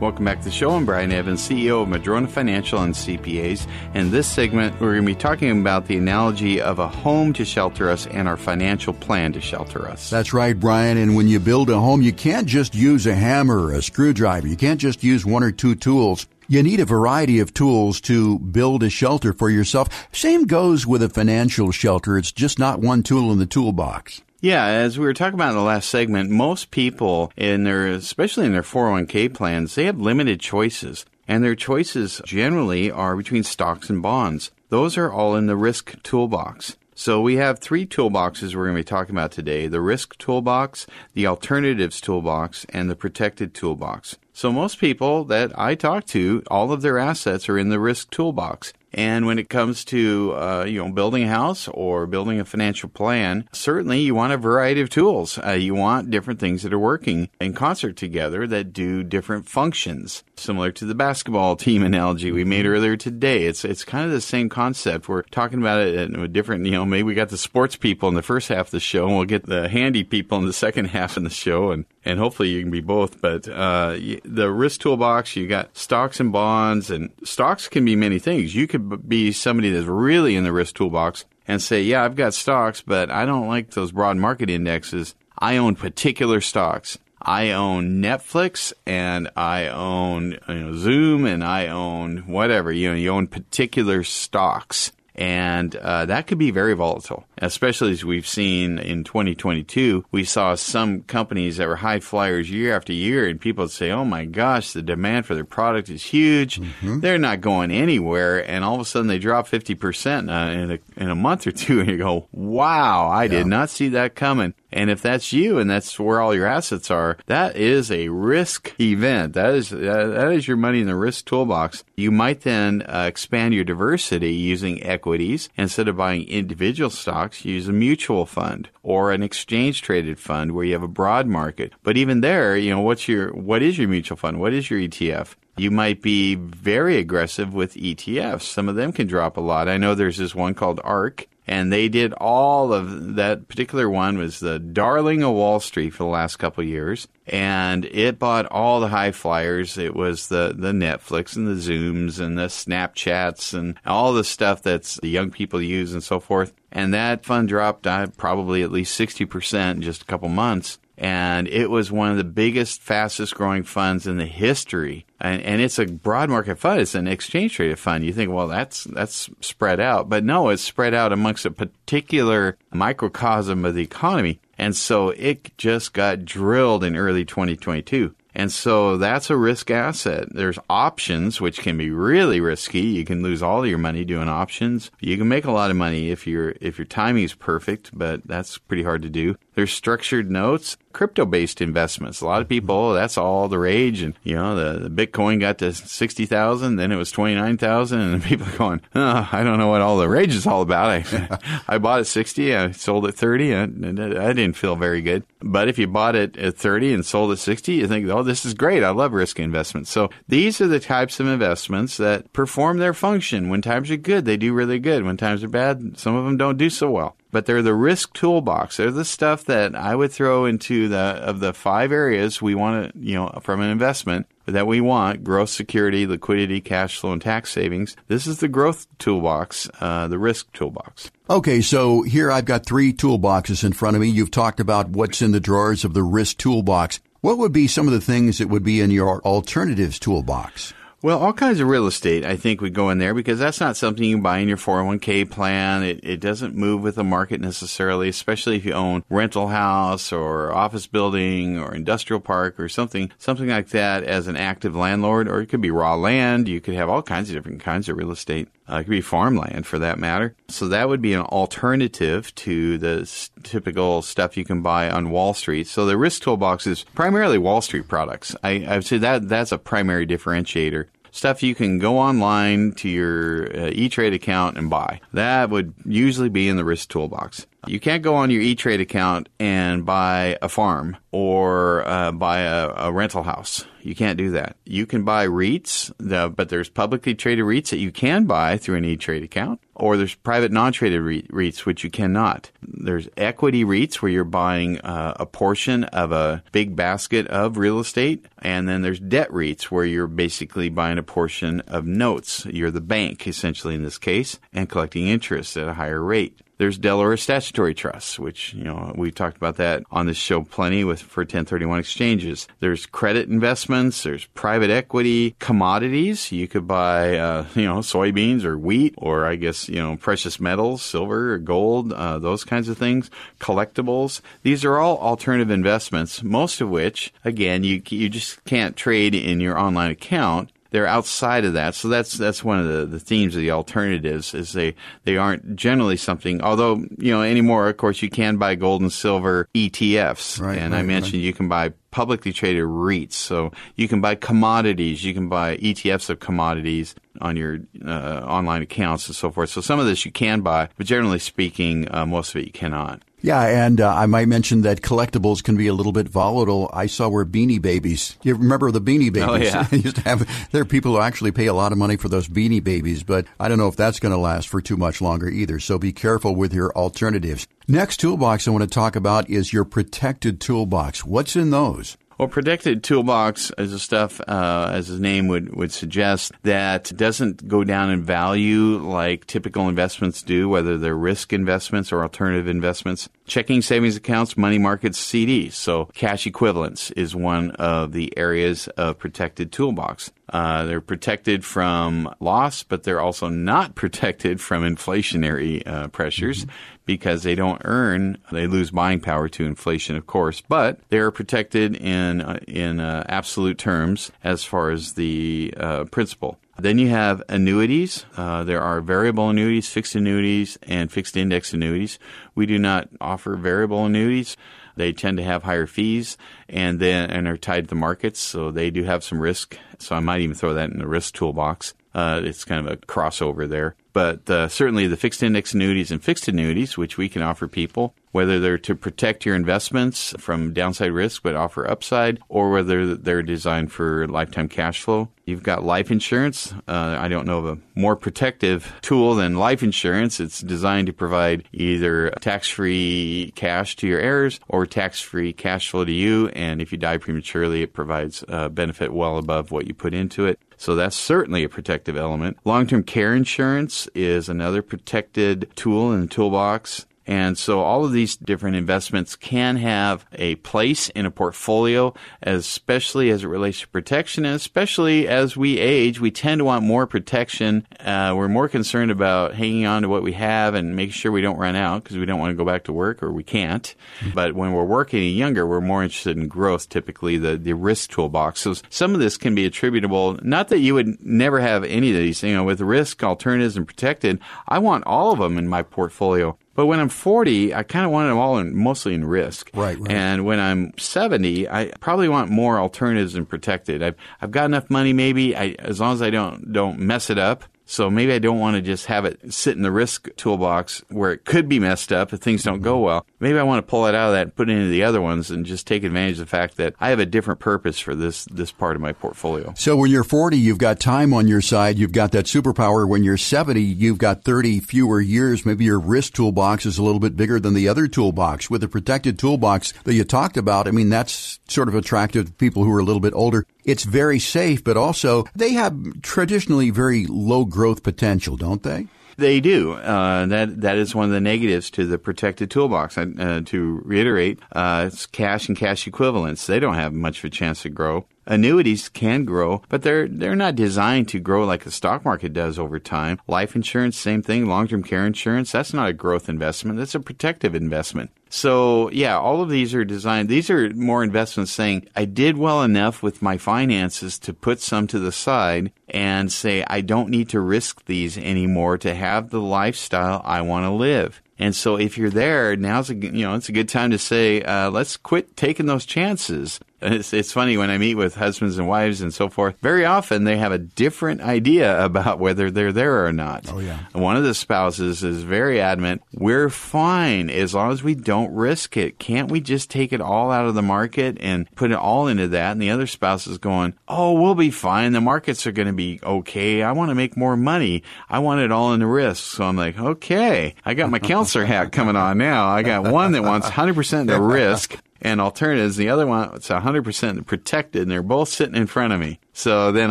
Welcome 0.00 0.24
back 0.24 0.38
to 0.38 0.44
the 0.44 0.50
show. 0.50 0.70
I'm 0.70 0.86
Brian 0.86 1.12
Evans, 1.12 1.46
CEO 1.46 1.82
of 1.82 1.88
Madrona 1.88 2.26
Financial 2.26 2.80
and 2.80 2.94
CPAs. 2.94 3.66
In 3.92 4.10
this 4.10 4.26
segment, 4.26 4.80
we're 4.80 4.94
going 4.94 5.04
to 5.04 5.06
be 5.06 5.14
talking 5.14 5.60
about 5.60 5.88
the 5.88 5.98
analogy 5.98 6.58
of 6.58 6.78
a 6.78 6.88
home 6.88 7.34
to 7.34 7.44
shelter 7.44 7.90
us 7.90 8.06
and 8.06 8.26
our 8.26 8.38
financial 8.38 8.94
plan 8.94 9.34
to 9.34 9.42
shelter 9.42 9.86
us. 9.86 10.08
That's 10.08 10.32
right, 10.32 10.58
Brian. 10.58 10.96
And 10.96 11.16
when 11.16 11.28
you 11.28 11.38
build 11.38 11.68
a 11.68 11.78
home, 11.78 12.00
you 12.00 12.14
can't 12.14 12.46
just 12.46 12.74
use 12.74 13.06
a 13.06 13.14
hammer 13.14 13.60
or 13.60 13.72
a 13.74 13.82
screwdriver. 13.82 14.48
You 14.48 14.56
can't 14.56 14.80
just 14.80 15.04
use 15.04 15.26
one 15.26 15.42
or 15.42 15.52
two 15.52 15.74
tools. 15.74 16.26
You 16.48 16.62
need 16.62 16.80
a 16.80 16.86
variety 16.86 17.38
of 17.40 17.52
tools 17.52 18.00
to 18.02 18.38
build 18.38 18.82
a 18.82 18.88
shelter 18.88 19.34
for 19.34 19.50
yourself. 19.50 20.08
Same 20.12 20.46
goes 20.46 20.86
with 20.86 21.02
a 21.02 21.10
financial 21.10 21.72
shelter. 21.72 22.16
It's 22.16 22.32
just 22.32 22.58
not 22.58 22.80
one 22.80 23.02
tool 23.02 23.32
in 23.32 23.38
the 23.38 23.44
toolbox. 23.44 24.22
Yeah, 24.42 24.64
as 24.64 24.98
we 24.98 25.04
were 25.04 25.12
talking 25.12 25.34
about 25.34 25.50
in 25.50 25.56
the 25.56 25.62
last 25.62 25.90
segment, 25.90 26.30
most 26.30 26.70
people 26.70 27.30
in 27.36 27.64
their, 27.64 27.88
especially 27.88 28.46
in 28.46 28.52
their 28.52 28.62
401k 28.62 29.34
plans, 29.34 29.74
they 29.74 29.84
have 29.84 30.00
limited 30.00 30.40
choices. 30.40 31.04
And 31.28 31.44
their 31.44 31.54
choices 31.54 32.22
generally 32.24 32.90
are 32.90 33.16
between 33.16 33.42
stocks 33.42 33.90
and 33.90 34.00
bonds. 34.00 34.50
Those 34.70 34.96
are 34.96 35.12
all 35.12 35.36
in 35.36 35.46
the 35.46 35.56
risk 35.56 36.02
toolbox. 36.02 36.76
So 36.94 37.20
we 37.20 37.36
have 37.36 37.58
three 37.58 37.84
toolboxes 37.84 38.54
we're 38.54 38.64
going 38.64 38.76
to 38.76 38.80
be 38.80 38.84
talking 38.84 39.14
about 39.14 39.30
today 39.30 39.66
the 39.66 39.82
risk 39.82 40.16
toolbox, 40.16 40.86
the 41.12 41.26
alternatives 41.26 42.00
toolbox, 42.00 42.64
and 42.70 42.88
the 42.88 42.96
protected 42.96 43.52
toolbox. 43.52 44.16
So 44.32 44.50
most 44.50 44.78
people 44.78 45.24
that 45.24 45.52
I 45.58 45.74
talk 45.74 46.06
to, 46.06 46.42
all 46.50 46.72
of 46.72 46.80
their 46.80 46.98
assets 46.98 47.48
are 47.50 47.58
in 47.58 47.68
the 47.68 47.78
risk 47.78 48.10
toolbox. 48.10 48.72
And 48.92 49.26
when 49.26 49.38
it 49.38 49.48
comes 49.48 49.84
to 49.86 50.32
uh, 50.34 50.64
you 50.66 50.82
know 50.82 50.90
building 50.92 51.24
a 51.24 51.28
house 51.28 51.68
or 51.68 52.06
building 52.06 52.40
a 52.40 52.44
financial 52.44 52.88
plan, 52.88 53.48
certainly 53.52 54.00
you 54.00 54.14
want 54.14 54.32
a 54.32 54.36
variety 54.36 54.80
of 54.80 54.90
tools. 54.90 55.38
Uh, 55.38 55.52
you 55.52 55.74
want 55.74 56.10
different 56.10 56.40
things 56.40 56.62
that 56.62 56.72
are 56.72 56.78
working 56.78 57.28
in 57.40 57.52
concert 57.52 57.96
together 57.96 58.46
that 58.46 58.72
do 58.72 59.02
different 59.02 59.48
functions. 59.48 60.24
Similar 60.36 60.72
to 60.72 60.84
the 60.84 60.94
basketball 60.94 61.56
team 61.60 61.82
analogy 61.82 62.32
we 62.32 62.44
made 62.44 62.66
earlier 62.66 62.96
today, 62.96 63.44
it's 63.44 63.64
it's 63.64 63.84
kind 63.84 64.04
of 64.04 64.10
the 64.10 64.20
same 64.20 64.48
concept. 64.48 65.08
We're 65.08 65.22
talking 65.22 65.60
about 65.60 65.80
it 65.80 65.94
in 65.94 66.16
a 66.16 66.28
different. 66.28 66.66
You 66.66 66.72
know, 66.72 66.84
maybe 66.84 67.04
we 67.04 67.14
got 67.14 67.28
the 67.28 67.38
sports 67.38 67.76
people 67.76 68.08
in 68.08 68.14
the 68.14 68.22
first 68.22 68.48
half 68.48 68.66
of 68.66 68.72
the 68.72 68.80
show, 68.80 69.06
and 69.06 69.16
we'll 69.16 69.26
get 69.26 69.46
the 69.46 69.68
handy 69.68 70.04
people 70.04 70.38
in 70.38 70.46
the 70.46 70.52
second 70.52 70.84
half 70.86 71.16
of 71.16 71.22
the 71.22 71.30
show, 71.30 71.70
and 71.70 71.84
and 72.04 72.18
hopefully 72.18 72.48
you 72.48 72.60
can 72.62 72.70
be 72.70 72.80
both. 72.80 73.20
But 73.20 73.48
uh, 73.48 73.96
the 74.24 74.50
risk 74.50 74.80
toolbox, 74.80 75.36
you 75.36 75.46
got 75.46 75.76
stocks 75.76 76.20
and 76.20 76.32
bonds, 76.32 76.90
and 76.90 77.10
stocks 77.24 77.68
can 77.68 77.84
be 77.84 77.96
many 77.96 78.18
things. 78.18 78.54
You 78.54 78.66
could 78.66 79.08
be 79.08 79.32
somebody 79.32 79.70
that's 79.70 79.86
really 79.86 80.36
in 80.36 80.44
the 80.44 80.52
risk 80.52 80.76
toolbox 80.76 81.24
and 81.46 81.60
say, 81.60 81.82
yeah, 81.82 82.04
I've 82.04 82.16
got 82.16 82.34
stocks, 82.34 82.80
but 82.80 83.10
I 83.10 83.26
don't 83.26 83.48
like 83.48 83.70
those 83.70 83.92
broad 83.92 84.16
market 84.16 84.50
indexes. 84.50 85.14
I 85.38 85.56
own 85.56 85.74
particular 85.74 86.40
stocks. 86.40 86.98
I 87.22 87.50
own 87.50 88.00
Netflix 88.00 88.72
and 88.86 89.30
I 89.36 89.68
own 89.68 90.38
you 90.48 90.54
know, 90.54 90.74
Zoom 90.74 91.26
and 91.26 91.44
I 91.44 91.66
own 91.66 92.18
whatever. 92.26 92.72
You 92.72 92.90
know, 92.90 92.96
you 92.96 93.10
own 93.10 93.26
particular 93.26 94.04
stocks 94.04 94.92
and 95.20 95.76
uh, 95.76 96.06
that 96.06 96.26
could 96.26 96.38
be 96.38 96.50
very 96.50 96.72
volatile, 96.72 97.26
especially 97.36 97.92
as 97.92 98.02
we've 98.02 98.26
seen 98.26 98.78
in 98.78 99.04
2022. 99.04 100.06
We 100.10 100.24
saw 100.24 100.54
some 100.54 101.02
companies 101.02 101.58
that 101.58 101.68
were 101.68 101.76
high 101.76 102.00
flyers 102.00 102.50
year 102.50 102.74
after 102.74 102.94
year, 102.94 103.28
and 103.28 103.38
people 103.38 103.64
would 103.64 103.70
say, 103.70 103.90
"Oh 103.90 104.06
my 104.06 104.24
gosh, 104.24 104.72
the 104.72 104.80
demand 104.80 105.26
for 105.26 105.34
their 105.34 105.44
product 105.44 105.90
is 105.90 106.02
huge. 106.02 106.58
Mm-hmm. 106.58 107.00
They're 107.00 107.18
not 107.18 107.42
going 107.42 107.70
anywhere," 107.70 108.48
and 108.50 108.64
all 108.64 108.76
of 108.76 108.80
a 108.80 108.84
sudden 108.86 109.08
they 109.08 109.18
drop 109.18 109.46
50 109.46 109.74
percent 109.74 110.30
uh, 110.30 110.32
in 110.32 110.70
a 110.72 110.78
in 110.96 111.10
a 111.10 111.14
month 111.14 111.46
or 111.46 111.52
two, 111.52 111.80
and 111.80 111.90
you 111.90 111.98
go, 111.98 112.26
"Wow, 112.32 113.08
I 113.08 113.24
yeah. 113.24 113.28
did 113.28 113.46
not 113.46 113.68
see 113.68 113.90
that 113.90 114.14
coming." 114.14 114.54
And 114.72 114.90
if 114.90 115.02
that's 115.02 115.32
you 115.32 115.58
and 115.58 115.68
that's 115.68 115.98
where 115.98 116.20
all 116.20 116.34
your 116.34 116.46
assets 116.46 116.90
are, 116.90 117.16
that 117.26 117.56
is 117.56 117.90
a 117.90 118.08
risk 118.08 118.74
event. 118.80 119.34
That 119.34 119.54
is 119.54 119.70
that 119.70 120.32
is 120.32 120.46
your 120.46 120.56
money 120.56 120.80
in 120.80 120.86
the 120.86 120.94
risk 120.94 121.26
toolbox. 121.26 121.84
You 121.96 122.10
might 122.10 122.42
then 122.42 122.82
uh, 122.82 123.04
expand 123.08 123.54
your 123.54 123.64
diversity 123.64 124.32
using 124.32 124.82
equities 124.82 125.48
instead 125.56 125.88
of 125.88 125.96
buying 125.96 126.26
individual 126.28 126.90
stocks. 126.90 127.44
Use 127.44 127.68
a 127.68 127.72
mutual 127.72 128.26
fund 128.26 128.68
or 128.82 129.12
an 129.12 129.22
exchange 129.22 129.82
traded 129.82 130.18
fund 130.18 130.52
where 130.52 130.64
you 130.64 130.72
have 130.72 130.82
a 130.82 130.88
broad 130.88 131.26
market. 131.26 131.72
But 131.82 131.96
even 131.96 132.20
there, 132.20 132.56
you 132.56 132.70
know, 132.70 132.80
what's 132.80 133.08
your 133.08 133.30
what 133.32 133.62
is 133.62 133.78
your 133.78 133.88
mutual 133.88 134.16
fund? 134.16 134.40
What 134.40 134.52
is 134.52 134.70
your 134.70 134.80
ETF? 134.80 135.34
You 135.56 135.70
might 135.70 136.00
be 136.00 136.36
very 136.36 136.96
aggressive 136.96 137.52
with 137.52 137.74
ETFs. 137.74 138.42
Some 138.42 138.68
of 138.68 138.76
them 138.76 138.92
can 138.92 139.06
drop 139.06 139.36
a 139.36 139.42
lot. 139.42 139.68
I 139.68 139.76
know 139.76 139.94
there's 139.94 140.16
this 140.16 140.34
one 140.34 140.54
called 140.54 140.80
ARK 140.84 141.26
and 141.50 141.72
they 141.72 141.88
did 141.88 142.12
all 142.12 142.72
of 142.72 143.16
that 143.16 143.48
particular 143.48 143.90
one 143.90 144.16
was 144.16 144.38
the 144.38 144.60
darling 144.60 145.24
of 145.24 145.34
Wall 145.34 145.58
Street 145.58 145.90
for 145.90 146.04
the 146.04 146.08
last 146.08 146.36
couple 146.36 146.62
years, 146.62 147.08
and 147.26 147.86
it 147.86 148.20
bought 148.20 148.46
all 148.46 148.78
the 148.78 148.86
high 148.86 149.10
flyers. 149.10 149.76
It 149.76 149.96
was 149.96 150.28
the 150.28 150.54
the 150.56 150.70
Netflix 150.70 151.34
and 151.34 151.48
the 151.48 151.60
Zooms 151.60 152.20
and 152.20 152.38
the 152.38 152.46
Snapchats 152.46 153.52
and 153.52 153.76
all 153.84 154.12
the 154.12 154.22
stuff 154.22 154.62
that's 154.62 155.00
the 155.00 155.08
young 155.08 155.32
people 155.32 155.60
use 155.60 155.92
and 155.92 156.04
so 156.04 156.20
forth. 156.20 156.52
And 156.70 156.94
that 156.94 157.24
fund 157.24 157.48
dropped 157.48 157.84
uh, 157.84 158.06
probably 158.16 158.62
at 158.62 158.70
least 158.70 158.94
sixty 158.94 159.24
percent 159.24 159.78
in 159.78 159.82
just 159.82 160.02
a 160.02 160.06
couple 160.06 160.28
months. 160.28 160.78
And 161.00 161.48
it 161.48 161.70
was 161.70 161.90
one 161.90 162.10
of 162.10 162.18
the 162.18 162.24
biggest, 162.24 162.82
fastest 162.82 163.34
growing 163.34 163.62
funds 163.62 164.06
in 164.06 164.18
the 164.18 164.26
history. 164.26 165.06
And, 165.18 165.40
and 165.42 165.62
it's 165.62 165.78
a 165.78 165.86
broad 165.86 166.28
market 166.28 166.58
fund. 166.58 166.78
It's 166.78 166.94
an 166.94 167.08
exchange 167.08 167.54
traded 167.54 167.78
fund. 167.78 168.04
You 168.04 168.12
think, 168.12 168.30
well, 168.30 168.48
that's 168.48 168.84
that's 168.84 169.30
spread 169.40 169.80
out, 169.80 170.10
but 170.10 170.24
no, 170.24 170.50
it's 170.50 170.62
spread 170.62 170.92
out 170.92 171.10
amongst 171.10 171.46
a 171.46 171.50
particular 171.50 172.58
microcosm 172.70 173.64
of 173.64 173.74
the 173.74 173.82
economy. 173.82 174.40
And 174.58 174.76
so 174.76 175.08
it 175.08 175.56
just 175.56 175.94
got 175.94 176.26
drilled 176.26 176.84
in 176.84 176.96
early 176.96 177.24
2022. 177.24 178.14
And 178.34 178.52
so 178.52 178.96
that's 178.96 179.30
a 179.30 179.36
risk 179.36 179.70
asset. 179.70 180.28
There's 180.30 180.58
options, 180.68 181.40
which 181.40 181.60
can 181.60 181.76
be 181.76 181.90
really 181.90 182.40
risky. 182.40 182.80
You 182.80 183.04
can 183.04 183.22
lose 183.22 183.42
all 183.42 183.66
your 183.66 183.78
money 183.78 184.04
doing 184.04 184.28
options. 184.28 184.90
You 185.00 185.16
can 185.16 185.28
make 185.28 185.44
a 185.44 185.50
lot 185.50 185.70
of 185.70 185.76
money 185.76 186.10
if 186.10 186.26
your 186.26 186.54
if 186.60 186.78
your 186.78 186.84
timing 186.84 187.24
is 187.24 187.34
perfect, 187.34 187.90
but 187.92 188.26
that's 188.26 188.58
pretty 188.58 188.82
hard 188.82 189.02
to 189.02 189.10
do. 189.10 189.36
There's 189.54 189.72
structured 189.72 190.30
notes, 190.30 190.76
crypto 190.92 191.24
based 191.24 191.60
investments. 191.60 192.20
A 192.20 192.26
lot 192.26 192.42
of 192.42 192.48
people, 192.48 192.74
oh, 192.74 192.94
that's 192.94 193.16
all 193.16 193.48
the 193.48 193.58
rage. 193.58 194.02
And, 194.02 194.14
you 194.22 194.34
know, 194.34 194.54
the, 194.54 194.88
the 194.88 195.06
Bitcoin 195.06 195.40
got 195.40 195.58
to 195.58 195.72
60,000, 195.72 196.76
then 196.76 196.92
it 196.92 196.96
was 196.96 197.10
29,000. 197.10 198.00
And 198.00 198.22
people 198.22 198.46
are 198.46 198.58
going, 198.58 198.80
oh, 198.94 199.28
I 199.32 199.42
don't 199.42 199.58
know 199.58 199.68
what 199.68 199.80
all 199.80 199.98
the 199.98 200.08
rage 200.08 200.34
is 200.34 200.46
all 200.46 200.62
about. 200.62 200.90
I, 201.12 201.62
I 201.68 201.78
bought 201.78 202.00
at 202.00 202.06
60, 202.06 202.54
I 202.54 202.70
sold 202.72 203.06
at 203.06 203.14
30, 203.14 203.52
and 203.52 204.00
I 204.00 204.32
didn't 204.32 204.56
feel 204.56 204.76
very 204.76 205.02
good. 205.02 205.24
But 205.40 205.68
if 205.68 205.78
you 205.78 205.86
bought 205.86 206.16
it 206.16 206.36
at 206.36 206.56
30 206.56 206.94
and 206.94 207.06
sold 207.06 207.32
at 207.32 207.38
60, 207.38 207.72
you 207.72 207.86
think, 207.86 208.08
oh, 208.08 208.22
this 208.22 208.44
is 208.44 208.54
great. 208.54 208.82
I 208.82 208.90
love 208.90 209.12
risky 209.12 209.42
investments. 209.42 209.90
So 209.90 210.10
these 210.28 210.60
are 210.60 210.68
the 210.68 210.80
types 210.80 211.20
of 211.20 211.26
investments 211.26 211.96
that 211.96 212.32
perform 212.32 212.78
their 212.78 212.94
function. 212.94 213.48
When 213.48 213.62
times 213.62 213.90
are 213.90 213.96
good, 213.96 214.24
they 214.24 214.36
do 214.36 214.52
really 214.52 214.78
good. 214.78 215.04
When 215.04 215.16
times 215.16 215.42
are 215.44 215.48
bad, 215.48 215.98
some 215.98 216.14
of 216.14 216.24
them 216.24 216.36
don't 216.36 216.58
do 216.58 216.70
so 216.70 216.90
well 216.90 217.16
but 217.30 217.46
they're 217.46 217.62
the 217.62 217.74
risk 217.74 218.12
toolbox. 218.12 218.76
They're 218.76 218.90
the 218.90 219.04
stuff 219.04 219.44
that 219.44 219.74
I 219.74 219.94
would 219.94 220.12
throw 220.12 220.44
into 220.44 220.88
the 220.88 220.96
of 220.96 221.40
the 221.40 221.52
five 221.52 221.92
areas 221.92 222.42
we 222.42 222.54
want 222.54 222.92
to, 222.92 222.98
you 222.98 223.14
know, 223.14 223.38
from 223.42 223.60
an 223.60 223.70
investment 223.70 224.26
that 224.46 224.66
we 224.66 224.80
want: 224.80 225.24
growth, 225.24 225.50
security, 225.50 226.06
liquidity, 226.06 226.60
cash 226.60 226.98
flow, 226.98 227.12
and 227.12 227.22
tax 227.22 227.50
savings. 227.50 227.96
This 228.08 228.26
is 228.26 228.38
the 228.38 228.48
growth 228.48 228.86
toolbox, 228.98 229.68
uh, 229.80 230.08
the 230.08 230.18
risk 230.18 230.52
toolbox. 230.52 231.10
Okay, 231.28 231.60
so 231.60 232.02
here 232.02 232.30
I've 232.30 232.44
got 232.44 232.66
three 232.66 232.92
toolboxes 232.92 233.62
in 233.64 233.72
front 233.72 233.96
of 233.96 234.02
me. 234.02 234.08
You've 234.08 234.30
talked 234.30 234.60
about 234.60 234.90
what's 234.90 235.22
in 235.22 235.32
the 235.32 235.40
drawers 235.40 235.84
of 235.84 235.94
the 235.94 236.02
risk 236.02 236.38
toolbox. 236.38 237.00
What 237.20 237.38
would 237.38 237.52
be 237.52 237.66
some 237.66 237.86
of 237.86 237.92
the 237.92 238.00
things 238.00 238.38
that 238.38 238.48
would 238.48 238.64
be 238.64 238.80
in 238.80 238.90
your 238.90 239.20
alternatives 239.22 239.98
toolbox? 239.98 240.72
Well, 241.02 241.18
all 241.18 241.32
kinds 241.32 241.60
of 241.60 241.68
real 241.68 241.86
estate, 241.86 242.26
I 242.26 242.36
think, 242.36 242.60
would 242.60 242.74
go 242.74 242.90
in 242.90 242.98
there 242.98 243.14
because 243.14 243.38
that's 243.38 243.58
not 243.58 243.78
something 243.78 244.04
you 244.04 244.18
buy 244.18 244.38
in 244.38 244.48
your 244.48 244.58
401k 244.58 245.30
plan. 245.30 245.82
It, 245.82 246.00
it 246.02 246.20
doesn't 246.20 246.54
move 246.54 246.82
with 246.82 246.96
the 246.96 247.04
market 247.04 247.40
necessarily, 247.40 248.10
especially 248.10 248.56
if 248.56 248.66
you 248.66 248.74
own 248.74 249.02
rental 249.08 249.48
house 249.48 250.12
or 250.12 250.52
office 250.52 250.86
building 250.86 251.58
or 251.58 251.74
industrial 251.74 252.20
park 252.20 252.60
or 252.60 252.68
something, 252.68 253.10
something 253.16 253.48
like 253.48 253.70
that 253.70 254.04
as 254.04 254.26
an 254.26 254.36
active 254.36 254.76
landlord. 254.76 255.26
Or 255.26 255.40
it 255.40 255.46
could 255.46 255.62
be 255.62 255.70
raw 255.70 255.94
land. 255.94 256.48
You 256.48 256.60
could 256.60 256.74
have 256.74 256.90
all 256.90 257.02
kinds 257.02 257.30
of 257.30 257.34
different 257.34 257.62
kinds 257.62 257.88
of 257.88 257.96
real 257.96 258.10
estate. 258.10 258.48
Uh, 258.70 258.76
it 258.76 258.84
could 258.84 258.90
be 258.90 259.00
farmland 259.00 259.66
for 259.66 259.78
that 259.78 259.98
matter. 259.98 260.34
So 260.48 260.68
that 260.68 260.88
would 260.88 261.02
be 261.02 261.14
an 261.14 261.22
alternative 261.22 262.34
to 262.36 262.78
the 262.78 263.28
typical 263.42 264.02
stuff 264.02 264.36
you 264.36 264.44
can 264.44 264.62
buy 264.62 264.88
on 264.90 265.10
Wall 265.10 265.34
Street. 265.34 265.66
So 265.66 265.86
the 265.86 265.96
risk 265.96 266.22
toolbox 266.22 266.66
is 266.66 266.84
primarily 266.94 267.38
Wall 267.38 267.60
Street 267.60 267.88
products. 267.88 268.36
I, 268.44 268.64
I 268.64 268.76
would 268.76 268.86
say 268.86 268.98
that 268.98 269.28
that's 269.28 269.52
a 269.52 269.58
primary 269.58 270.06
differentiator 270.06 270.86
stuff 271.12 271.42
you 271.42 271.54
can 271.54 271.78
go 271.78 271.98
online 271.98 272.72
to 272.72 272.88
your 272.88 273.46
uh, 273.58 273.70
E-Trade 273.72 274.14
account 274.14 274.56
and 274.56 274.70
buy. 274.70 275.00
That 275.12 275.50
would 275.50 275.74
usually 275.84 276.28
be 276.28 276.48
in 276.48 276.56
the 276.56 276.64
risk 276.64 276.88
toolbox. 276.88 277.46
You 277.66 277.78
can't 277.78 278.02
go 278.02 278.14
on 278.14 278.30
your 278.30 278.40
E-Trade 278.40 278.80
account 278.80 279.28
and 279.38 279.84
buy 279.84 280.38
a 280.40 280.48
farm 280.48 280.96
or 281.12 281.86
uh, 281.86 282.12
buy 282.12 282.40
a, 282.40 282.68
a, 282.76 282.92
rental 282.92 283.22
house. 283.22 283.66
You 283.82 283.94
can't 283.94 284.16
do 284.16 284.30
that. 284.32 284.56
You 284.64 284.86
can 284.86 285.04
buy 285.04 285.26
REITs, 285.26 285.92
the, 285.98 286.32
but 286.34 286.48
there's 286.48 286.68
publicly 286.68 287.14
traded 287.14 287.44
REITs 287.44 287.70
that 287.70 287.78
you 287.78 287.92
can 287.92 288.24
buy 288.24 288.56
through 288.56 288.76
an 288.76 288.84
E-Trade 288.84 289.22
account, 289.22 289.60
or 289.74 289.96
there's 289.96 290.14
private 290.14 290.52
non-traded 290.52 291.00
REITs 291.00 291.66
which 291.66 291.84
you 291.84 291.90
cannot. 291.90 292.50
There's 292.62 293.08
equity 293.16 293.64
REITs 293.64 293.96
where 293.96 294.12
you're 294.12 294.24
buying 294.24 294.78
uh, 294.80 295.14
a 295.18 295.26
portion 295.26 295.84
of 295.84 296.12
a 296.12 296.42
big 296.52 296.76
basket 296.76 297.26
of 297.28 297.58
real 297.58 297.78
estate, 297.78 298.26
and 298.40 298.68
then 298.68 298.82
there's 298.82 299.00
debt 299.00 299.30
REITs 299.30 299.64
where 299.64 299.84
you're 299.84 300.06
basically 300.06 300.68
buying 300.68 300.98
a 300.98 301.02
portion 301.02 301.60
of 301.60 301.86
notes. 301.86 302.46
You're 302.46 302.70
the 302.70 302.80
bank 302.80 303.26
essentially 303.26 303.74
in 303.74 303.82
this 303.82 303.98
case, 303.98 304.38
and 304.52 304.68
collecting 304.68 305.08
interest 305.08 305.56
at 305.56 305.68
a 305.68 305.74
higher 305.74 306.02
rate. 306.02 306.38
There's 306.60 306.76
Delaware 306.76 307.16
statutory 307.16 307.72
trusts, 307.72 308.18
which, 308.18 308.52
you 308.52 308.64
know, 308.64 308.92
we 308.94 309.10
talked 309.10 309.38
about 309.38 309.56
that 309.56 309.82
on 309.90 310.04
this 310.04 310.18
show 310.18 310.42
plenty 310.42 310.84
with 310.84 311.00
for 311.00 311.22
1031 311.22 311.78
exchanges. 311.78 312.46
There's 312.58 312.84
credit 312.84 313.30
investments, 313.30 314.02
there's 314.02 314.26
private 314.34 314.68
equity, 314.68 315.36
commodities. 315.38 316.30
You 316.30 316.46
could 316.46 316.68
buy, 316.68 317.16
uh, 317.16 317.46
you 317.54 317.64
know, 317.64 317.78
soybeans 317.78 318.44
or 318.44 318.58
wheat 318.58 318.92
or 318.98 319.24
I 319.24 319.36
guess, 319.36 319.70
you 319.70 319.76
know, 319.76 319.96
precious 319.96 320.38
metals, 320.38 320.82
silver 320.82 321.32
or 321.32 321.38
gold, 321.38 321.94
uh, 321.94 322.18
those 322.18 322.44
kinds 322.44 322.68
of 322.68 322.76
things, 322.76 323.10
collectibles. 323.40 324.20
These 324.42 324.62
are 324.62 324.76
all 324.76 324.98
alternative 324.98 325.50
investments, 325.50 326.22
most 326.22 326.60
of 326.60 326.68
which, 326.68 327.10
again, 327.24 327.64
you, 327.64 327.80
you 327.88 328.10
just 328.10 328.44
can't 328.44 328.76
trade 328.76 329.14
in 329.14 329.40
your 329.40 329.58
online 329.58 329.92
account 329.92 330.50
they're 330.70 330.86
outside 330.86 331.44
of 331.44 331.54
that. 331.54 331.74
So 331.74 331.88
that's 331.88 332.16
that's 332.16 332.42
one 332.42 332.58
of 332.58 332.68
the, 332.68 332.86
the 332.86 333.00
themes 333.00 333.34
of 333.34 333.42
the 333.42 333.50
alternatives 333.50 334.34
is 334.34 334.52
they 334.52 334.74
they 335.04 335.16
aren't 335.16 335.56
generally 335.56 335.96
something. 335.96 336.40
Although 336.40 336.84
you 336.98 337.12
know 337.12 337.22
anymore, 337.22 337.68
of 337.68 337.76
course, 337.76 338.02
you 338.02 338.10
can 338.10 338.36
buy 338.36 338.54
gold 338.54 338.82
and 338.82 338.92
silver 338.92 339.48
ETFs, 339.54 340.40
right, 340.40 340.58
and 340.58 340.72
right, 340.72 340.80
I 340.80 340.82
mentioned 340.82 341.14
right. 341.14 341.26
you 341.26 341.32
can 341.32 341.48
buy 341.48 341.72
publicly 341.90 342.32
traded 342.32 342.64
REITs. 342.64 343.12
So 343.12 343.52
you 343.76 343.88
can 343.88 344.00
buy 344.00 344.14
commodities, 344.14 345.04
you 345.04 345.14
can 345.14 345.28
buy 345.28 345.56
ETFs 345.56 346.08
of 346.10 346.20
commodities 346.20 346.94
on 347.20 347.36
your 347.36 347.58
uh, 347.84 348.22
online 348.24 348.62
accounts 348.62 349.08
and 349.08 349.16
so 349.16 349.30
forth. 349.30 349.50
So 349.50 349.60
some 349.60 349.80
of 349.80 349.86
this 349.86 350.04
you 350.04 350.12
can 350.12 350.40
buy, 350.40 350.68
but 350.76 350.86
generally 350.86 351.18
speaking, 351.18 351.92
uh, 351.92 352.06
most 352.06 352.34
of 352.34 352.40
it 352.40 352.46
you 352.46 352.52
cannot. 352.52 353.02
Yeah, 353.22 353.66
and 353.66 353.80
uh, 353.80 353.94
I 353.94 354.06
might 354.06 354.28
mention 354.28 354.62
that 354.62 354.80
collectibles 354.80 355.42
can 355.42 355.56
be 355.56 355.66
a 355.66 355.74
little 355.74 355.92
bit 355.92 356.08
volatile. 356.08 356.70
I 356.72 356.86
saw 356.86 357.08
where 357.08 357.24
Beanie 357.24 357.60
Babies. 357.60 358.16
You 358.22 358.34
remember 358.34 358.70
the 358.70 358.80
Beanie 358.80 359.12
Babies? 359.12 359.28
Oh 359.28 359.34
yeah. 359.34 359.68
used 359.72 359.96
to 359.96 360.02
have. 360.02 360.50
There 360.50 360.62
are 360.62 360.66
people 360.66 360.92
who 360.92 361.00
actually 361.00 361.32
pay 361.32 361.46
a 361.46 361.54
lot 361.54 361.72
of 361.72 361.78
money 361.78 361.96
for 361.96 362.08
those 362.08 362.28
Beanie 362.28 362.62
Babies, 362.62 363.02
but 363.02 363.26
I 363.38 363.48
don't 363.48 363.58
know 363.58 363.68
if 363.68 363.76
that's 363.76 364.00
going 364.00 364.12
to 364.12 364.18
last 364.18 364.48
for 364.48 364.60
too 364.60 364.76
much 364.76 365.00
longer 365.00 365.28
either. 365.28 365.58
So 365.60 365.78
be 365.78 365.92
careful 365.92 366.34
with 366.34 366.54
your 366.54 366.72
alternatives. 366.72 367.46
Next 367.68 367.98
toolbox 367.98 368.48
I 368.48 368.52
want 368.52 368.64
to 368.64 368.74
talk 368.74 368.96
about 368.96 369.28
is 369.28 369.52
your 369.52 369.64
protected 369.64 370.40
toolbox. 370.40 371.04
What's 371.04 371.36
in 371.36 371.50
those? 371.50 371.96
Well, 372.20 372.28
protected 372.28 372.84
toolbox 372.84 373.50
is 373.56 373.72
the 373.72 373.78
stuff, 373.78 374.20
uh, 374.28 374.68
as 374.74 374.88
the 374.88 374.98
name 374.98 375.28
would, 375.28 375.56
would 375.56 375.72
suggest, 375.72 376.32
that 376.42 376.94
doesn't 376.94 377.48
go 377.48 377.64
down 377.64 377.88
in 377.88 378.02
value 378.02 378.76
like 378.76 379.24
typical 379.24 379.70
investments 379.70 380.20
do, 380.20 380.46
whether 380.46 380.76
they're 380.76 380.94
risk 380.94 381.32
investments 381.32 381.90
or 381.90 382.02
alternative 382.02 382.46
investments. 382.46 383.08
Checking 383.26 383.62
savings 383.62 383.96
accounts, 383.96 384.36
money 384.36 384.58
markets, 384.58 385.02
CDs. 385.02 385.54
So 385.54 385.86
cash 385.94 386.26
equivalents 386.26 386.90
is 386.90 387.16
one 387.16 387.52
of 387.52 387.92
the 387.92 388.12
areas 388.18 388.68
of 388.76 388.98
protected 388.98 389.50
toolbox. 389.50 390.12
Uh, 390.30 390.64
they're 390.64 390.80
protected 390.80 391.44
from 391.44 392.12
loss, 392.20 392.62
but 392.62 392.84
they're 392.84 393.00
also 393.00 393.28
not 393.28 393.74
protected 393.74 394.40
from 394.40 394.62
inflationary 394.62 395.66
uh, 395.66 395.88
pressures 395.88 396.44
mm-hmm. 396.44 396.54
because 396.86 397.22
they 397.22 397.34
don't 397.34 397.60
earn, 397.64 398.16
they 398.32 398.46
lose 398.46 398.70
buying 398.70 399.00
power 399.00 399.28
to 399.28 399.44
inflation, 399.44 399.96
of 399.96 400.06
course, 400.06 400.40
but 400.40 400.80
they 400.88 400.98
are 400.98 401.10
protected 401.10 401.76
in, 401.76 402.20
uh, 402.20 402.38
in 402.46 402.80
uh, 402.80 403.04
absolute 403.08 403.58
terms 403.58 404.10
as 404.24 404.44
far 404.44 404.70
as 404.70 404.94
the 404.94 405.52
uh, 405.56 405.84
principal. 405.84 406.38
Then 406.60 406.78
you 406.78 406.88
have 406.88 407.22
annuities. 407.28 408.04
Uh, 408.16 408.44
there 408.44 408.60
are 408.60 408.82
variable 408.82 409.30
annuities, 409.30 409.68
fixed 409.68 409.94
annuities, 409.94 410.58
and 410.62 410.92
fixed 410.92 411.16
index 411.16 411.54
annuities. 411.54 411.98
We 412.34 412.44
do 412.44 412.58
not 412.58 412.88
offer 413.00 413.34
variable 413.36 413.86
annuities. 413.86 414.36
They 414.76 414.92
tend 414.92 415.18
to 415.18 415.24
have 415.24 415.42
higher 415.42 415.66
fees 415.66 416.16
and 416.48 416.80
then 416.80 417.10
and 417.10 417.26
are 417.28 417.36
tied 417.36 417.64
to 417.64 417.68
the 417.68 417.74
markets, 417.74 418.20
so 418.20 418.50
they 418.50 418.70
do 418.70 418.84
have 418.84 419.04
some 419.04 419.20
risk. 419.20 419.56
So 419.78 419.96
I 419.96 420.00
might 420.00 420.20
even 420.20 420.34
throw 420.34 420.54
that 420.54 420.70
in 420.70 420.78
the 420.78 420.86
risk 420.86 421.14
toolbox. 421.14 421.74
Uh, 421.94 422.20
it's 422.22 422.44
kind 422.44 422.66
of 422.66 422.72
a 422.72 422.76
crossover 422.76 423.48
there. 423.48 423.74
But 423.92 424.28
uh, 424.30 424.48
certainly 424.48 424.86
the 424.86 424.96
fixed 424.96 425.22
index 425.22 425.54
annuities 425.54 425.90
and 425.90 426.02
fixed 426.02 426.28
annuities, 426.28 426.78
which 426.78 426.96
we 426.96 427.08
can 427.08 427.22
offer 427.22 427.48
people, 427.48 427.94
whether 428.12 428.40
they're 428.40 428.58
to 428.58 428.74
protect 428.74 429.24
your 429.24 429.34
investments 429.34 430.14
from 430.18 430.52
downside 430.52 430.92
risk 430.92 431.22
but 431.22 431.34
offer 431.34 431.68
upside, 431.68 432.20
or 432.28 432.50
whether 432.50 432.94
they're 432.94 433.22
designed 433.22 433.72
for 433.72 434.06
lifetime 434.08 434.48
cash 434.48 434.82
flow. 434.82 435.08
You've 435.24 435.42
got 435.44 435.62
life 435.62 435.92
insurance. 435.92 436.52
Uh, 436.66 436.96
I 436.98 437.06
don't 437.06 437.26
know 437.26 437.38
of 437.38 437.46
a 437.46 437.58
more 437.76 437.94
protective 437.94 438.72
tool 438.82 439.14
than 439.14 439.36
life 439.36 439.62
insurance. 439.62 440.18
It's 440.18 440.40
designed 440.40 440.88
to 440.88 440.92
provide 440.92 441.44
either 441.52 442.10
tax 442.20 442.48
free 442.48 443.32
cash 443.36 443.76
to 443.76 443.86
your 443.86 444.00
heirs 444.00 444.40
or 444.48 444.66
tax 444.66 445.00
free 445.00 445.32
cash 445.32 445.70
flow 445.70 445.84
to 445.84 445.92
you. 445.92 446.28
And 446.28 446.60
if 446.60 446.72
you 446.72 446.78
die 446.78 446.98
prematurely, 446.98 447.62
it 447.62 447.72
provides 447.72 448.24
a 448.26 448.50
benefit 448.50 448.92
well 448.92 449.18
above 449.18 449.52
what 449.52 449.68
you 449.68 449.74
put 449.74 449.94
into 449.94 450.26
it. 450.26 450.40
So 450.56 450.74
that's 450.74 450.96
certainly 450.96 451.44
a 451.44 451.48
protective 451.48 451.96
element. 451.96 452.38
Long 452.44 452.66
term 452.66 452.82
care 452.82 453.14
insurance 453.14 453.88
is 453.94 454.28
another 454.28 454.62
protected 454.62 455.48
tool 455.54 455.92
in 455.92 456.02
the 456.02 456.06
toolbox. 456.06 456.86
And 457.10 457.36
so 457.36 457.60
all 457.60 457.84
of 457.84 457.90
these 457.90 458.14
different 458.14 458.54
investments 458.54 459.16
can 459.16 459.56
have 459.56 460.06
a 460.12 460.36
place 460.36 460.90
in 460.90 461.06
a 461.06 461.10
portfolio, 461.10 461.92
especially 462.22 463.10
as 463.10 463.24
it 463.24 463.26
relates 463.26 463.62
to 463.62 463.68
protection, 463.68 464.24
and 464.24 464.36
especially 464.36 465.08
as 465.08 465.36
we 465.36 465.58
age, 465.58 466.00
we 466.00 466.12
tend 466.12 466.38
to 466.38 466.44
want 466.44 466.64
more 466.64 466.86
protection. 466.86 467.66
Uh, 467.80 468.14
we're 468.16 468.28
more 468.28 468.48
concerned 468.48 468.92
about 468.92 469.34
hanging 469.34 469.66
on 469.66 469.82
to 469.82 469.88
what 469.88 470.04
we 470.04 470.12
have 470.12 470.54
and 470.54 470.76
making 470.76 470.92
sure 470.92 471.10
we 471.10 471.20
don't 471.20 471.36
run 471.36 471.56
out 471.56 471.82
because 471.82 471.98
we 471.98 472.06
don't 472.06 472.20
want 472.20 472.30
to 472.30 472.36
go 472.36 472.44
back 472.44 472.62
to 472.62 472.72
work 472.72 473.02
or 473.02 473.10
we 473.10 473.24
can't. 473.24 473.74
But 474.14 474.36
when 474.36 474.52
we're 474.52 474.62
working 474.62 475.02
younger, 475.16 475.44
we're 475.44 475.60
more 475.60 475.82
interested 475.82 476.16
in 476.16 476.28
growth, 476.28 476.68
typically 476.68 477.18
the, 477.18 477.36
the 477.36 477.54
risk 477.54 477.90
toolbox. 477.90 478.40
So 478.40 478.54
some 478.68 478.94
of 478.94 479.00
this 479.00 479.16
can 479.16 479.34
be 479.34 479.46
attributable, 479.46 480.16
not 480.22 480.46
that 480.50 480.60
you 480.60 480.74
would 480.74 481.04
never 481.04 481.40
have 481.40 481.64
any 481.64 481.90
of 481.90 481.96
these, 481.96 482.22
you 482.22 482.36
know, 482.36 482.44
with 482.44 482.60
risk, 482.60 483.02
alternatives, 483.02 483.56
and 483.56 483.66
protected. 483.66 484.20
I 484.46 484.60
want 484.60 484.84
all 484.86 485.12
of 485.12 485.18
them 485.18 485.38
in 485.38 485.48
my 485.48 485.62
portfolio. 485.64 486.38
But 486.60 486.66
when 486.66 486.78
I'm 486.78 486.90
40, 486.90 487.54
I 487.54 487.62
kind 487.62 487.86
of 487.86 487.90
want 487.90 488.10
them 488.10 488.18
all 488.18 488.36
in, 488.36 488.54
mostly 488.54 488.92
in 488.92 489.02
risk. 489.06 489.50
Right, 489.54 489.80
right. 489.80 489.90
And 489.90 490.26
when 490.26 490.38
I'm 490.38 490.74
70, 490.76 491.48
I 491.48 491.72
probably 491.80 492.06
want 492.06 492.30
more 492.30 492.58
alternatives 492.58 493.14
and 493.14 493.26
protected. 493.26 493.82
I've, 493.82 493.94
I've 494.20 494.30
got 494.30 494.44
enough 494.44 494.68
money 494.68 494.92
maybe, 494.92 495.34
I, 495.34 495.56
as 495.60 495.80
long 495.80 495.94
as 495.94 496.02
I 496.02 496.10
don't, 496.10 496.52
don't 496.52 496.78
mess 496.78 497.08
it 497.08 497.16
up. 497.16 497.44
So 497.70 497.88
maybe 497.88 498.12
I 498.12 498.18
don't 498.18 498.40
want 498.40 498.56
to 498.56 498.62
just 498.62 498.86
have 498.86 499.04
it 499.04 499.32
sit 499.32 499.56
in 499.56 499.62
the 499.62 499.70
risk 499.70 500.08
toolbox 500.16 500.82
where 500.88 501.12
it 501.12 501.24
could 501.24 501.48
be 501.48 501.60
messed 501.60 501.92
up 501.92 502.12
if 502.12 502.18
things 502.18 502.42
don't 502.42 502.62
go 502.62 502.74
mm-hmm. 502.74 502.84
well. 502.84 503.06
Maybe 503.20 503.38
I 503.38 503.44
want 503.44 503.64
to 503.64 503.70
pull 503.70 503.86
it 503.86 503.94
out 503.94 504.08
of 504.08 504.14
that 504.14 504.22
and 504.22 504.34
put 504.34 504.50
it 504.50 504.54
into 504.54 504.70
the 504.70 504.82
other 504.82 505.00
ones 505.00 505.30
and 505.30 505.46
just 505.46 505.68
take 505.68 505.84
advantage 505.84 506.14
of 506.14 506.26
the 506.26 506.26
fact 506.26 506.56
that 506.56 506.74
I 506.80 506.88
have 506.88 506.98
a 506.98 507.06
different 507.06 507.38
purpose 507.38 507.78
for 507.78 507.94
this 507.94 508.24
this 508.24 508.50
part 508.50 508.74
of 508.74 508.82
my 508.82 508.92
portfolio. 508.92 509.54
So 509.56 509.76
when 509.76 509.92
you're 509.92 510.02
40, 510.02 510.36
you've 510.36 510.58
got 510.58 510.80
time 510.80 511.14
on 511.14 511.28
your 511.28 511.40
side, 511.40 511.78
you've 511.78 511.92
got 511.92 512.10
that 512.10 512.24
superpower. 512.24 512.88
When 512.88 513.04
you're 513.04 513.16
70, 513.16 513.60
you've 513.60 513.98
got 513.98 514.24
30 514.24 514.58
fewer 514.58 515.00
years. 515.00 515.46
Maybe 515.46 515.64
your 515.64 515.78
risk 515.78 516.14
toolbox 516.14 516.66
is 516.66 516.76
a 516.76 516.82
little 516.82 516.98
bit 516.98 517.16
bigger 517.16 517.38
than 517.38 517.54
the 517.54 517.68
other 517.68 517.86
toolbox. 517.86 518.50
With 518.50 518.62
the 518.62 518.68
protected 518.68 519.16
toolbox 519.16 519.74
that 519.84 519.94
you 519.94 520.02
talked 520.02 520.36
about, 520.36 520.66
I 520.66 520.72
mean 520.72 520.88
that's 520.88 521.38
sort 521.46 521.68
of 521.68 521.76
attractive 521.76 522.26
to 522.26 522.32
people 522.32 522.64
who 522.64 522.72
are 522.72 522.80
a 522.80 522.84
little 522.84 522.98
bit 522.98 523.14
older. 523.14 523.46
It's 523.64 523.84
very 523.84 524.18
safe, 524.18 524.64
but 524.64 524.76
also 524.76 525.24
they 525.34 525.52
have 525.52 526.02
traditionally 526.02 526.70
very 526.70 527.06
low 527.06 527.44
growth 527.44 527.82
potential, 527.82 528.36
don't 528.36 528.62
they? 528.62 528.86
They 529.16 529.40
do. 529.40 529.74
Uh, 529.74 530.26
that 530.26 530.62
that 530.62 530.78
is 530.78 530.94
one 530.94 531.04
of 531.04 531.10
the 531.10 531.20
negatives 531.20 531.70
to 531.72 531.86
the 531.86 531.98
protected 531.98 532.50
toolbox. 532.50 532.96
Uh, 532.96 533.42
to 533.44 533.82
reiterate, 533.84 534.38
uh, 534.52 534.84
it's 534.90 535.04
cash 535.04 535.46
and 535.48 535.56
cash 535.56 535.86
equivalents. 535.86 536.46
They 536.46 536.58
don't 536.58 536.74
have 536.74 536.94
much 536.94 537.18
of 537.18 537.26
a 537.26 537.30
chance 537.30 537.62
to 537.62 537.68
grow. 537.68 538.06
Annuities 538.26 538.88
can 538.88 539.24
grow, 539.24 539.62
but 539.68 539.82
they're 539.82 540.06
they're 540.06 540.36
not 540.36 540.54
designed 540.54 541.08
to 541.08 541.18
grow 541.18 541.44
like 541.44 541.64
the 541.64 541.70
stock 541.70 542.04
market 542.04 542.32
does 542.32 542.58
over 542.58 542.78
time. 542.78 543.20
Life 543.26 543.56
insurance, 543.56 543.96
same 543.96 544.22
thing. 544.22 544.46
Long 544.46 544.68
term 544.68 544.82
care 544.82 545.06
insurance, 545.06 545.52
that's 545.52 545.72
not 545.72 545.88
a 545.88 545.92
growth 545.92 546.28
investment. 546.28 546.78
That's 546.78 546.94
a 546.94 547.00
protective 547.00 547.54
investment. 547.54 548.10
So 548.28 548.90
yeah, 548.90 549.18
all 549.18 549.42
of 549.42 549.50
these 549.50 549.74
are 549.74 549.84
designed. 549.84 550.28
These 550.28 550.50
are 550.50 550.70
more 550.74 551.02
investments 551.02 551.50
saying 551.50 551.88
I 551.96 552.04
did 552.04 552.38
well 552.38 552.62
enough 552.62 553.02
with 553.02 553.22
my 553.22 553.38
finances 553.38 554.18
to 554.20 554.32
put 554.32 554.60
some 554.60 554.86
to 554.88 554.98
the 554.98 555.12
side 555.12 555.72
and 555.88 556.30
say 556.30 556.64
I 556.68 556.82
don't 556.82 557.10
need 557.10 557.30
to 557.30 557.40
risk 557.40 557.84
these 557.86 558.16
anymore 558.16 558.78
to 558.78 558.94
have 558.94 559.30
the 559.30 559.40
lifestyle 559.40 560.22
I 560.24 560.42
want 560.42 560.64
to 560.66 560.70
live. 560.70 561.20
And 561.40 561.56
so 561.56 561.76
if 561.76 561.96
you're 561.96 562.10
there, 562.10 562.54
now's 562.54 562.90
a 562.90 562.94
you 562.94 563.24
know 563.24 563.34
it's 563.34 563.48
a 563.48 563.52
good 563.52 563.68
time 563.68 563.90
to 563.90 563.98
say 563.98 564.42
uh, 564.42 564.70
let's 564.70 564.98
quit 564.98 565.36
taking 565.36 565.66
those 565.66 565.86
chances. 565.86 566.60
It's, 566.82 567.12
it's 567.12 567.32
funny 567.32 567.56
when 567.56 567.70
I 567.70 567.78
meet 567.78 567.94
with 567.96 568.14
husbands 568.14 568.58
and 568.58 568.68
wives 568.68 569.00
and 569.00 569.12
so 569.12 569.28
forth. 569.28 569.56
Very 569.60 569.84
often 569.84 570.24
they 570.24 570.36
have 570.36 570.52
a 570.52 570.58
different 570.58 571.20
idea 571.20 571.84
about 571.90 572.18
whether 572.18 572.50
they're 572.50 572.72
there 572.72 573.06
or 573.06 573.12
not. 573.12 573.50
Oh 573.50 573.58
yeah. 573.58 573.80
one 573.92 574.16
of 574.16 574.24
the 574.24 574.34
spouses 574.34 575.02
is 575.04 575.22
very 575.22 575.60
adamant. 575.60 576.02
We're 576.12 576.48
fine 576.48 577.30
as 577.30 577.54
long 577.54 577.72
as 577.72 577.82
we 577.82 577.94
don't 577.94 578.32
risk 578.34 578.76
it. 578.76 578.98
Can't 578.98 579.30
we 579.30 579.40
just 579.40 579.70
take 579.70 579.92
it 579.92 580.00
all 580.00 580.30
out 580.30 580.46
of 580.46 580.54
the 580.54 580.62
market 580.62 581.18
and 581.20 581.50
put 581.54 581.70
it 581.70 581.76
all 581.76 582.06
into 582.06 582.28
that? 582.28 582.52
And 582.52 582.62
the 582.62 582.70
other 582.70 582.86
spouse 582.86 583.26
is 583.26 583.38
going, 583.38 583.74
Oh, 583.88 584.20
we'll 584.20 584.34
be 584.34 584.50
fine. 584.50 584.92
The 584.92 585.00
markets 585.00 585.46
are 585.46 585.52
going 585.52 585.68
to 585.68 585.74
be 585.74 586.00
okay. 586.02 586.62
I 586.62 586.72
want 586.72 586.90
to 586.90 586.94
make 586.94 587.16
more 587.16 587.36
money. 587.36 587.82
I 588.08 588.18
want 588.20 588.40
it 588.40 588.52
all 588.52 588.72
in 588.72 588.80
the 588.80 588.86
risk. 588.86 589.22
So 589.36 589.44
I'm 589.44 589.56
like, 589.56 589.78
okay, 589.78 590.54
I 590.64 590.74
got 590.74 590.90
my 590.90 590.98
counselor 590.98 591.44
hat 591.44 591.72
coming 591.72 591.96
on 591.96 592.18
now. 592.18 592.48
I 592.48 592.62
got 592.62 592.90
one 592.90 593.12
that 593.12 593.22
wants 593.22 593.48
100% 593.48 594.06
the 594.06 594.20
risk 594.20 594.76
and 595.02 595.20
alternatives. 595.20 595.76
The 595.76 595.88
other 595.88 596.06
one, 596.06 596.34
it's 596.34 596.48
100% 596.48 597.26
protected, 597.26 597.82
and 597.82 597.90
they're 597.90 598.02
both 598.02 598.28
sitting 598.28 598.54
in 598.54 598.66
front 598.66 598.92
of 598.92 599.00
me. 599.00 599.18
So 599.32 599.72
then, 599.72 599.90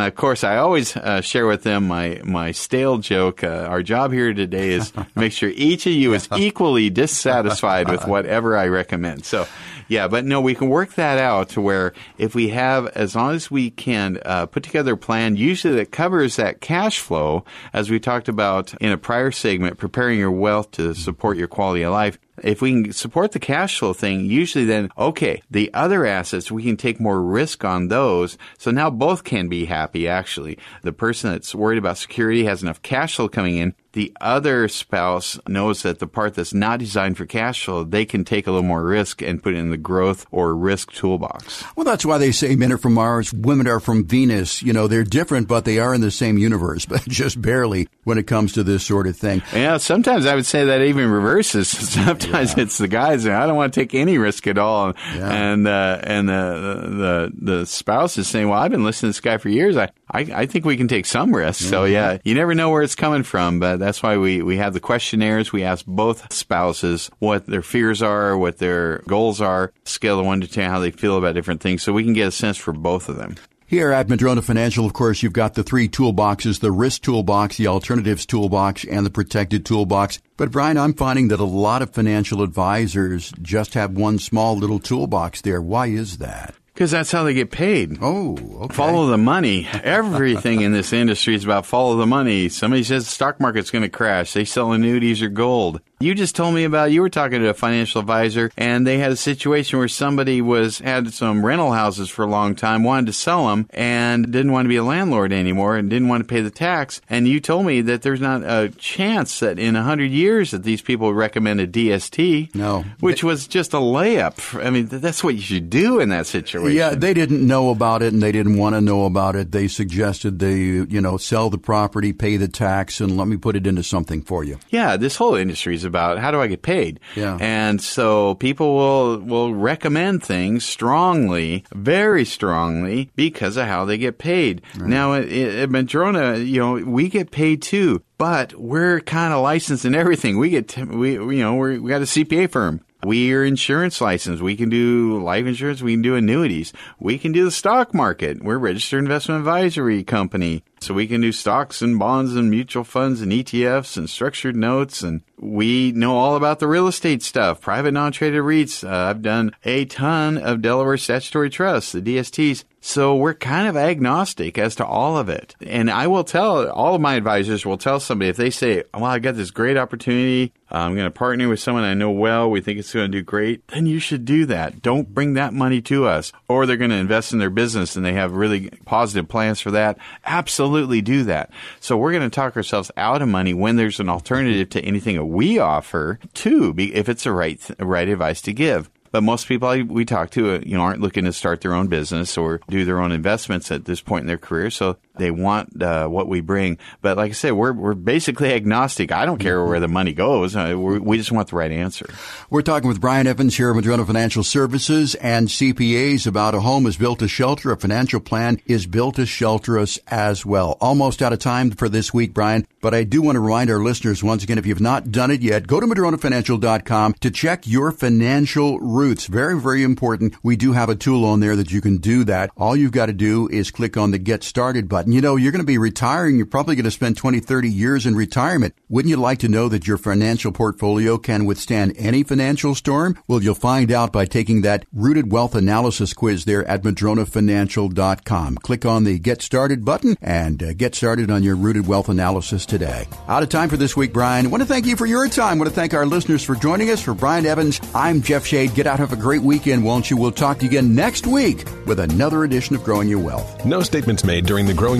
of 0.00 0.14
course, 0.14 0.44
I 0.44 0.58
always 0.58 0.96
uh, 0.96 1.22
share 1.22 1.46
with 1.46 1.64
them 1.64 1.88
my, 1.88 2.20
my 2.24 2.52
stale 2.52 2.98
joke. 2.98 3.42
Uh, 3.42 3.66
our 3.68 3.82
job 3.82 4.12
here 4.12 4.32
today 4.32 4.70
is 4.70 4.92
make 5.16 5.32
sure 5.32 5.50
each 5.54 5.86
of 5.86 5.92
you 5.92 6.14
is 6.14 6.28
equally 6.36 6.90
dissatisfied 6.90 7.88
with 7.88 8.06
whatever 8.06 8.56
I 8.56 8.68
recommend. 8.68 9.24
So, 9.24 9.46
yeah, 9.88 10.06
but 10.06 10.24
no, 10.24 10.40
we 10.40 10.54
can 10.54 10.68
work 10.68 10.94
that 10.94 11.18
out 11.18 11.48
to 11.50 11.60
where 11.60 11.94
if 12.16 12.34
we 12.34 12.50
have, 12.50 12.86
as 12.88 13.16
long 13.16 13.34
as 13.34 13.50
we 13.50 13.70
can 13.70 14.20
uh, 14.24 14.46
put 14.46 14.62
together 14.62 14.92
a 14.92 14.96
plan, 14.96 15.36
usually 15.36 15.74
that 15.76 15.90
covers 15.90 16.36
that 16.36 16.60
cash 16.60 17.00
flow, 17.00 17.44
as 17.72 17.90
we 17.90 17.98
talked 17.98 18.28
about 18.28 18.72
in 18.74 18.92
a 18.92 18.98
prior 18.98 19.32
segment, 19.32 19.78
preparing 19.78 20.18
your 20.18 20.30
wealth 20.30 20.70
to 20.72 20.94
support 20.94 21.36
your 21.36 21.48
quality 21.48 21.82
of 21.82 21.92
life 21.92 22.18
if 22.42 22.62
we 22.62 22.82
can 22.82 22.92
support 22.92 23.32
the 23.32 23.38
cash 23.38 23.78
flow 23.78 23.92
thing, 23.92 24.24
usually 24.24 24.64
then, 24.64 24.90
okay, 24.96 25.42
the 25.50 25.72
other 25.74 26.06
assets, 26.06 26.50
we 26.50 26.62
can 26.62 26.76
take 26.76 27.00
more 27.00 27.20
risk 27.22 27.64
on 27.64 27.88
those. 27.88 28.38
So 28.58 28.70
now 28.70 28.90
both 28.90 29.24
can 29.24 29.48
be 29.48 29.64
happy, 29.64 30.08
actually. 30.08 30.58
The 30.82 30.92
person 30.92 31.30
that's 31.30 31.54
worried 31.54 31.78
about 31.78 31.98
security 31.98 32.44
has 32.44 32.62
enough 32.62 32.82
cash 32.82 33.16
flow 33.16 33.28
coming 33.28 33.56
in 33.56 33.74
the 33.92 34.12
other 34.20 34.68
spouse 34.68 35.38
knows 35.48 35.82
that 35.82 35.98
the 35.98 36.06
part 36.06 36.34
that's 36.34 36.54
not 36.54 36.78
designed 36.78 37.16
for 37.16 37.26
cash 37.26 37.64
flow, 37.64 37.82
they 37.82 38.04
can 38.04 38.24
take 38.24 38.46
a 38.46 38.50
little 38.50 38.66
more 38.66 38.84
risk 38.84 39.20
and 39.20 39.42
put 39.42 39.54
it 39.54 39.58
in 39.58 39.70
the 39.70 39.76
growth 39.76 40.26
or 40.30 40.54
risk 40.54 40.92
toolbox. 40.92 41.64
Well, 41.74 41.84
that's 41.84 42.06
why 42.06 42.18
they 42.18 42.30
say 42.30 42.54
men 42.54 42.72
are 42.72 42.78
from 42.78 42.94
Mars, 42.94 43.32
women 43.32 43.66
are 43.66 43.80
from 43.80 44.04
Venus. 44.04 44.62
You 44.62 44.72
know, 44.72 44.86
they're 44.86 45.04
different, 45.04 45.48
but 45.48 45.64
they 45.64 45.78
are 45.78 45.92
in 45.92 46.00
the 46.00 46.10
same 46.10 46.38
universe, 46.38 46.86
but 46.88 47.02
just 47.08 47.40
barely 47.42 47.88
when 48.04 48.18
it 48.18 48.26
comes 48.26 48.52
to 48.52 48.62
this 48.62 48.84
sort 48.84 49.06
of 49.06 49.16
thing. 49.16 49.42
Yeah, 49.52 49.78
sometimes 49.78 50.26
I 50.26 50.34
would 50.34 50.46
say 50.46 50.64
that 50.66 50.82
even 50.82 51.10
reverses. 51.10 51.68
Sometimes 51.90 52.29
yeah. 52.32 52.62
it's 52.64 52.78
the 52.78 52.88
guys 52.88 53.26
I 53.26 53.46
don't 53.46 53.56
want 53.56 53.74
to 53.74 53.80
take 53.80 53.94
any 53.94 54.18
risk 54.18 54.46
at 54.46 54.58
all, 54.58 54.94
yeah. 55.14 55.30
and 55.30 55.66
uh, 55.66 56.00
and 56.02 56.28
the, 56.28 57.32
the 57.34 57.54
the 57.56 57.66
spouse 57.66 58.18
is 58.18 58.28
saying, 58.28 58.48
"Well, 58.48 58.58
I've 58.58 58.70
been 58.70 58.84
listening 58.84 59.12
to 59.12 59.16
this 59.16 59.20
guy 59.20 59.38
for 59.38 59.48
years. 59.48 59.76
I 59.76 59.90
I, 60.10 60.20
I 60.20 60.46
think 60.46 60.64
we 60.64 60.76
can 60.76 60.88
take 60.88 61.06
some 61.06 61.34
risk." 61.34 61.60
Mm-hmm. 61.60 61.70
So 61.70 61.84
yeah, 61.84 62.18
you 62.24 62.34
never 62.34 62.54
know 62.54 62.70
where 62.70 62.82
it's 62.82 62.94
coming 62.94 63.22
from, 63.22 63.60
but 63.60 63.78
that's 63.78 64.02
why 64.02 64.16
we, 64.16 64.42
we 64.42 64.56
have 64.56 64.74
the 64.74 64.80
questionnaires. 64.80 65.52
We 65.52 65.64
ask 65.64 65.84
both 65.86 66.32
spouses 66.32 67.10
what 67.18 67.46
their 67.46 67.62
fears 67.62 68.02
are, 68.02 68.36
what 68.36 68.58
their 68.58 68.98
goals 69.06 69.40
are, 69.40 69.72
scale 69.84 70.20
of 70.20 70.26
one 70.26 70.40
to 70.40 70.48
ten, 70.48 70.70
how 70.70 70.78
they 70.78 70.90
feel 70.90 71.16
about 71.16 71.34
different 71.34 71.60
things, 71.60 71.82
so 71.82 71.92
we 71.92 72.04
can 72.04 72.12
get 72.12 72.28
a 72.28 72.32
sense 72.32 72.56
for 72.56 72.72
both 72.72 73.08
of 73.08 73.16
them. 73.16 73.36
Here 73.70 73.92
at 73.92 74.08
Madrona 74.08 74.42
Financial, 74.42 74.84
of 74.84 74.92
course, 74.94 75.22
you've 75.22 75.32
got 75.32 75.54
the 75.54 75.62
three 75.62 75.88
toolboxes, 75.88 76.58
the 76.58 76.72
risk 76.72 77.02
toolbox, 77.02 77.56
the 77.56 77.68
alternatives 77.68 78.26
toolbox, 78.26 78.84
and 78.84 79.06
the 79.06 79.10
protected 79.10 79.64
toolbox. 79.64 80.18
But 80.36 80.50
Brian, 80.50 80.76
I'm 80.76 80.92
finding 80.92 81.28
that 81.28 81.38
a 81.38 81.44
lot 81.44 81.80
of 81.80 81.90
financial 81.90 82.42
advisors 82.42 83.32
just 83.40 83.74
have 83.74 83.92
one 83.92 84.18
small 84.18 84.56
little 84.56 84.80
toolbox 84.80 85.42
there. 85.42 85.62
Why 85.62 85.86
is 85.86 86.18
that? 86.18 86.56
Because 86.74 86.90
that's 86.90 87.12
how 87.12 87.22
they 87.22 87.32
get 87.32 87.52
paid. 87.52 87.98
Oh, 88.02 88.36
okay. 88.62 88.74
Follow 88.74 89.06
the 89.06 89.18
money. 89.18 89.68
Everything 89.84 90.62
in 90.62 90.72
this 90.72 90.92
industry 90.92 91.36
is 91.36 91.44
about 91.44 91.64
follow 91.64 91.96
the 91.96 92.06
money. 92.06 92.48
Somebody 92.48 92.82
says 92.82 93.04
the 93.04 93.10
stock 93.12 93.38
market's 93.38 93.70
going 93.70 93.82
to 93.82 93.88
crash. 93.88 94.32
They 94.32 94.44
sell 94.44 94.72
annuities 94.72 95.22
or 95.22 95.28
gold. 95.28 95.80
You 96.02 96.14
just 96.14 96.34
told 96.34 96.54
me 96.54 96.64
about 96.64 96.92
you 96.92 97.02
were 97.02 97.10
talking 97.10 97.40
to 97.40 97.50
a 97.50 97.54
financial 97.54 98.00
advisor 98.00 98.50
and 98.56 98.86
they 98.86 98.96
had 98.96 99.12
a 99.12 99.16
situation 99.16 99.78
where 99.78 99.86
somebody 99.86 100.40
was 100.40 100.78
had 100.78 101.12
some 101.12 101.44
rental 101.44 101.72
houses 101.72 102.08
for 102.08 102.22
a 102.22 102.26
long 102.26 102.54
time, 102.54 102.84
wanted 102.84 103.08
to 103.08 103.12
sell 103.12 103.48
them 103.48 103.68
and 103.68 104.32
didn't 104.32 104.52
want 104.52 104.64
to 104.64 104.70
be 104.70 104.76
a 104.76 104.82
landlord 104.82 105.30
anymore 105.30 105.76
and 105.76 105.90
didn't 105.90 106.08
want 106.08 106.22
to 106.22 106.26
pay 106.26 106.40
the 106.40 106.50
tax. 106.50 107.02
And 107.10 107.28
you 107.28 107.38
told 107.38 107.66
me 107.66 107.82
that 107.82 108.00
there's 108.00 108.22
not 108.22 108.42
a 108.44 108.70
chance 108.78 109.40
that 109.40 109.58
in 109.58 109.76
a 109.76 109.82
hundred 109.82 110.10
years 110.10 110.52
that 110.52 110.62
these 110.62 110.80
people 110.80 111.12
recommend 111.12 111.60
a 111.60 111.66
DST. 111.66 112.54
No, 112.54 112.82
which 113.00 113.22
was 113.22 113.46
just 113.46 113.74
a 113.74 113.76
layup. 113.76 114.64
I 114.64 114.70
mean, 114.70 114.86
that's 114.86 115.22
what 115.22 115.34
you 115.34 115.42
should 115.42 115.68
do 115.68 116.00
in 116.00 116.08
that 116.08 116.26
situation. 116.26 116.78
Yeah, 116.78 116.94
they 116.94 117.12
didn't 117.12 117.46
know 117.46 117.68
about 117.68 118.00
it 118.00 118.14
and 118.14 118.22
they 118.22 118.32
didn't 118.32 118.56
want 118.56 118.74
to 118.74 118.80
know 118.80 119.04
about 119.04 119.36
it. 119.36 119.52
They 119.52 119.68
suggested 119.68 120.38
they, 120.38 120.60
you 120.60 121.02
know, 121.02 121.18
sell 121.18 121.50
the 121.50 121.58
property, 121.58 122.14
pay 122.14 122.38
the 122.38 122.48
tax, 122.48 123.02
and 123.02 123.18
let 123.18 123.28
me 123.28 123.36
put 123.36 123.54
it 123.54 123.66
into 123.66 123.82
something 123.82 124.22
for 124.22 124.42
you. 124.44 124.58
Yeah, 124.70 124.96
this 124.96 125.16
whole 125.16 125.34
industry 125.34 125.74
is 125.74 125.89
about 125.90 126.18
how 126.18 126.30
do 126.30 126.40
I 126.40 126.46
get 126.46 126.62
paid? 126.62 127.00
Yeah. 127.14 127.36
And 127.40 127.80
so 127.82 128.36
people 128.36 128.74
will 128.74 129.18
will 129.18 129.54
recommend 129.54 130.22
things 130.22 130.64
strongly, 130.64 131.64
very 131.74 132.24
strongly, 132.24 133.10
because 133.16 133.56
of 133.56 133.66
how 133.66 133.84
they 133.84 133.98
get 133.98 134.18
paid. 134.18 134.62
Right. 134.78 134.88
Now 134.88 135.14
at, 135.14 135.28
at 135.28 135.70
Madrona, 135.70 136.38
you 136.38 136.60
know, 136.60 136.72
we 136.74 137.08
get 137.08 137.30
paid 137.30 137.60
too, 137.62 138.02
but 138.16 138.54
we're 138.54 139.00
kind 139.00 139.34
of 139.34 139.42
licensed 139.42 139.84
in 139.84 139.94
everything. 139.94 140.38
We 140.38 140.50
get 140.50 140.68
t- 140.68 140.84
we 140.84 141.12
you 141.12 141.42
know 141.42 141.56
we 141.56 141.78
we 141.78 141.90
got 141.90 142.02
a 142.02 142.06
CPA 142.06 142.50
firm. 142.50 142.80
We 143.02 143.32
are 143.32 143.44
insurance 143.44 144.00
licensed. 144.00 144.42
We 144.42 144.56
can 144.56 144.68
do 144.68 145.22
life 145.22 145.46
insurance. 145.46 145.80
We 145.80 145.94
can 145.94 146.02
do 146.02 146.16
annuities. 146.16 146.72
We 146.98 147.16
can 147.18 147.32
do 147.32 147.44
the 147.44 147.50
stock 147.50 147.94
market. 147.94 148.42
We're 148.42 148.56
a 148.56 148.58
registered 148.58 149.02
investment 149.02 149.38
advisory 149.38 150.04
company. 150.04 150.64
So 150.80 150.94
we 150.94 151.06
can 151.06 151.20
do 151.20 151.30
stocks 151.30 151.82
and 151.82 151.98
bonds 151.98 152.34
and 152.34 152.50
mutual 152.50 152.84
funds 152.84 153.20
and 153.20 153.30
ETFs 153.30 153.98
and 153.98 154.08
structured 154.08 154.56
notes. 154.56 155.02
And 155.02 155.20
we 155.38 155.92
know 155.92 156.16
all 156.16 156.36
about 156.36 156.58
the 156.58 156.66
real 156.66 156.86
estate 156.86 157.22
stuff, 157.22 157.60
private 157.60 157.92
non-traded 157.92 158.40
REITs. 158.40 158.82
Uh, 158.82 159.10
I've 159.10 159.20
done 159.20 159.54
a 159.64 159.84
ton 159.84 160.38
of 160.38 160.62
Delaware 160.62 160.96
statutory 160.96 161.50
trusts, 161.50 161.92
the 161.92 162.00
DSTs. 162.00 162.64
So 162.82 163.14
we're 163.14 163.34
kind 163.34 163.68
of 163.68 163.76
agnostic 163.76 164.56
as 164.56 164.74
to 164.76 164.86
all 164.86 165.18
of 165.18 165.28
it. 165.28 165.54
And 165.60 165.90
I 165.90 166.06
will 166.06 166.24
tell 166.24 166.68
all 166.70 166.94
of 166.94 167.00
my 167.00 167.14
advisors 167.14 167.66
will 167.66 167.76
tell 167.76 168.00
somebody 168.00 168.30
if 168.30 168.38
they 168.38 168.48
say, 168.48 168.84
well, 168.94 169.04
I 169.04 169.18
got 169.18 169.36
this 169.36 169.50
great 169.50 169.76
opportunity. 169.76 170.54
I'm 170.70 170.94
going 170.94 171.06
to 171.06 171.10
partner 171.10 171.48
with 171.48 171.60
someone 171.60 171.84
I 171.84 171.92
know 171.92 172.10
well. 172.10 172.50
We 172.50 172.62
think 172.62 172.78
it's 172.78 172.94
going 172.94 173.10
to 173.10 173.18
do 173.18 173.22
great. 173.22 173.66
Then 173.68 173.84
you 173.84 173.98
should 173.98 174.24
do 174.24 174.46
that. 174.46 174.80
Don't 174.80 175.12
bring 175.12 175.34
that 175.34 175.52
money 175.52 175.82
to 175.82 176.06
us 176.06 176.32
or 176.48 176.64
they're 176.64 176.78
going 176.78 176.90
to 176.90 176.96
invest 176.96 177.34
in 177.34 177.38
their 177.38 177.50
business 177.50 177.96
and 177.96 178.04
they 178.04 178.14
have 178.14 178.32
really 178.32 178.70
positive 178.86 179.28
plans 179.28 179.60
for 179.60 179.72
that. 179.72 179.98
Absolutely 180.24 180.69
do 181.02 181.24
that. 181.24 181.50
So 181.80 181.96
we're 181.96 182.12
going 182.12 182.28
to 182.28 182.34
talk 182.34 182.56
ourselves 182.56 182.90
out 182.96 183.22
of 183.22 183.28
money 183.28 183.54
when 183.54 183.76
there's 183.76 184.00
an 184.00 184.08
alternative 184.08 184.70
to 184.70 184.80
anything 184.82 185.16
that 185.16 185.24
we 185.24 185.58
offer 185.58 186.18
too, 186.34 186.74
if 186.78 187.08
it's 187.08 187.24
the 187.24 187.32
right, 187.32 187.60
right 187.78 188.08
advice 188.08 188.40
to 188.42 188.52
give. 188.52 188.90
But 189.12 189.22
most 189.22 189.48
people 189.48 189.68
we 189.84 190.04
talk 190.04 190.30
to, 190.30 190.54
uh, 190.54 190.60
you 190.64 190.76
know, 190.76 190.82
aren't 190.82 191.00
looking 191.00 191.24
to 191.24 191.32
start 191.32 191.60
their 191.60 191.74
own 191.74 191.88
business 191.88 192.38
or 192.38 192.60
do 192.68 192.84
their 192.84 193.00
own 193.00 193.12
investments 193.12 193.70
at 193.72 193.84
this 193.84 194.00
point 194.00 194.22
in 194.22 194.26
their 194.28 194.38
career. 194.38 194.70
So 194.70 194.98
they 195.20 195.30
want 195.30 195.80
uh, 195.82 196.08
what 196.08 196.28
we 196.28 196.40
bring. 196.40 196.78
But 197.02 197.16
like 197.16 197.30
I 197.30 197.34
said, 197.34 197.52
we're, 197.52 197.72
we're 197.72 197.94
basically 197.94 198.52
agnostic. 198.52 199.12
I 199.12 199.26
don't 199.26 199.38
care 199.38 199.64
where 199.64 199.80
the 199.80 199.88
money 199.88 200.12
goes. 200.12 200.56
Uh, 200.56 200.76
we 200.76 201.18
just 201.18 201.32
want 201.32 201.48
the 201.48 201.56
right 201.56 201.70
answer. 201.70 202.06
We're 202.48 202.62
talking 202.62 202.88
with 202.88 203.00
Brian 203.00 203.26
Evans 203.26 203.56
here 203.56 203.70
at 203.70 203.76
Madrona 203.76 204.04
Financial 204.04 204.42
Services 204.42 205.14
and 205.16 205.48
CPAs 205.48 206.26
about 206.26 206.54
a 206.54 206.60
home 206.60 206.86
is 206.86 206.96
built 206.96 207.20
to 207.20 207.28
shelter. 207.28 207.70
A 207.70 207.76
financial 207.76 208.20
plan 208.20 208.60
is 208.66 208.86
built 208.86 209.16
to 209.16 209.26
shelter 209.26 209.78
us 209.78 209.98
as 210.08 210.44
well. 210.44 210.76
Almost 210.80 211.22
out 211.22 211.32
of 211.32 211.38
time 211.38 211.70
for 211.70 211.88
this 211.88 212.12
week, 212.12 212.34
Brian, 212.34 212.66
but 212.80 212.94
I 212.94 213.04
do 213.04 213.22
want 213.22 213.36
to 213.36 213.40
remind 213.40 213.70
our 213.70 213.78
listeners 213.78 214.24
once 214.24 214.42
again, 214.42 214.58
if 214.58 214.66
you've 214.66 214.80
not 214.80 215.12
done 215.12 215.30
it 215.30 215.42
yet, 215.42 215.66
go 215.66 215.80
to 215.80 215.86
madronafinancial.com 215.86 217.14
to 217.14 217.30
check 217.30 217.66
your 217.66 217.92
financial 217.92 218.80
roots. 218.80 219.26
Very, 219.26 219.60
very 219.60 219.82
important. 219.82 220.34
We 220.42 220.56
do 220.56 220.72
have 220.72 220.88
a 220.88 220.94
tool 220.94 221.24
on 221.24 221.40
there 221.40 221.56
that 221.56 221.70
you 221.70 221.80
can 221.80 221.98
do 221.98 222.24
that. 222.24 222.50
All 222.56 222.74
you've 222.74 222.92
got 222.92 223.06
to 223.06 223.12
do 223.12 223.48
is 223.48 223.70
click 223.70 223.96
on 223.96 224.10
the 224.10 224.18
get 224.18 224.42
started 224.42 224.88
button. 224.88 225.09
You 225.12 225.20
know, 225.20 225.36
you're 225.36 225.52
going 225.52 225.60
to 225.60 225.66
be 225.66 225.78
retiring. 225.78 226.36
You're 226.36 226.46
probably 226.46 226.76
going 226.76 226.84
to 226.84 226.90
spend 226.90 227.16
20, 227.16 227.40
30 227.40 227.68
years 227.68 228.06
in 228.06 228.14
retirement. 228.14 228.74
Wouldn't 228.88 229.10
you 229.10 229.16
like 229.16 229.38
to 229.40 229.48
know 229.48 229.68
that 229.68 229.86
your 229.86 229.98
financial 229.98 230.52
portfolio 230.52 231.18
can 231.18 231.46
withstand 231.46 231.94
any 231.96 232.22
financial 232.22 232.74
storm? 232.74 233.18
Well, 233.26 233.42
you'll 233.42 233.54
find 233.54 233.90
out 233.90 234.12
by 234.12 234.26
taking 234.26 234.62
that 234.62 234.86
rooted 234.92 235.32
wealth 235.32 235.54
analysis 235.54 236.12
quiz 236.12 236.44
there 236.44 236.64
at 236.66 236.82
madronafinancial.com. 236.82 238.56
Click 238.58 238.84
on 238.84 239.04
the 239.04 239.18
get 239.18 239.42
started 239.42 239.84
button 239.84 240.16
and 240.20 240.62
uh, 240.62 240.72
get 240.74 240.94
started 240.94 241.30
on 241.30 241.42
your 241.42 241.56
rooted 241.56 241.86
wealth 241.86 242.08
analysis 242.08 242.64
today. 242.64 243.06
Out 243.26 243.42
of 243.42 243.48
time 243.48 243.68
for 243.68 243.76
this 243.76 243.96
week, 243.96 244.12
Brian. 244.12 244.46
I 244.46 244.48
want 244.48 244.62
to 244.62 244.68
thank 244.68 244.86
you 244.86 244.96
for 244.96 245.06
your 245.06 245.28
time. 245.28 245.54
I 245.54 245.58
want 245.58 245.70
to 245.70 245.74
thank 245.74 245.94
our 245.94 246.06
listeners 246.06 246.44
for 246.44 246.54
joining 246.54 246.90
us. 246.90 247.00
For 247.02 247.14
Brian 247.14 247.46
Evans, 247.46 247.80
I'm 247.94 248.22
Jeff 248.22 248.46
Shade. 248.46 248.74
Get 248.74 248.86
out, 248.86 248.98
have 248.98 249.12
a 249.12 249.16
great 249.16 249.42
weekend, 249.42 249.84
won't 249.84 250.10
you? 250.10 250.16
We'll 250.16 250.32
talk 250.32 250.58
to 250.58 250.64
you 250.64 250.70
again 250.70 250.94
next 250.94 251.26
week 251.26 251.64
with 251.86 251.98
another 252.00 252.44
edition 252.44 252.76
of 252.76 252.84
Growing 252.84 253.08
Your 253.08 253.18
Wealth. 253.20 253.64
No 253.64 253.82
statements 253.82 254.24
made 254.24 254.46
during 254.46 254.66
the 254.66 254.74
Growing 254.74 254.99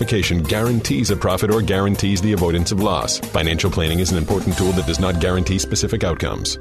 diversification, 0.00 0.42
guarantees 0.42 1.10
a 1.10 1.16
profit 1.16 1.50
or 1.50 1.60
guarantees 1.60 2.20
the 2.22 2.32
avoidance 2.32 2.72
of 2.72 2.82
loss. 2.82 3.18
Financial 3.18 3.70
planning 3.70 4.00
is 4.00 4.10
an 4.10 4.18
important 4.18 4.56
tool 4.56 4.72
that 4.72 4.86
does 4.86 5.00
not 5.00 5.20
guarantee 5.20 5.58
specific 5.58 6.04
outcomes. 6.04 6.58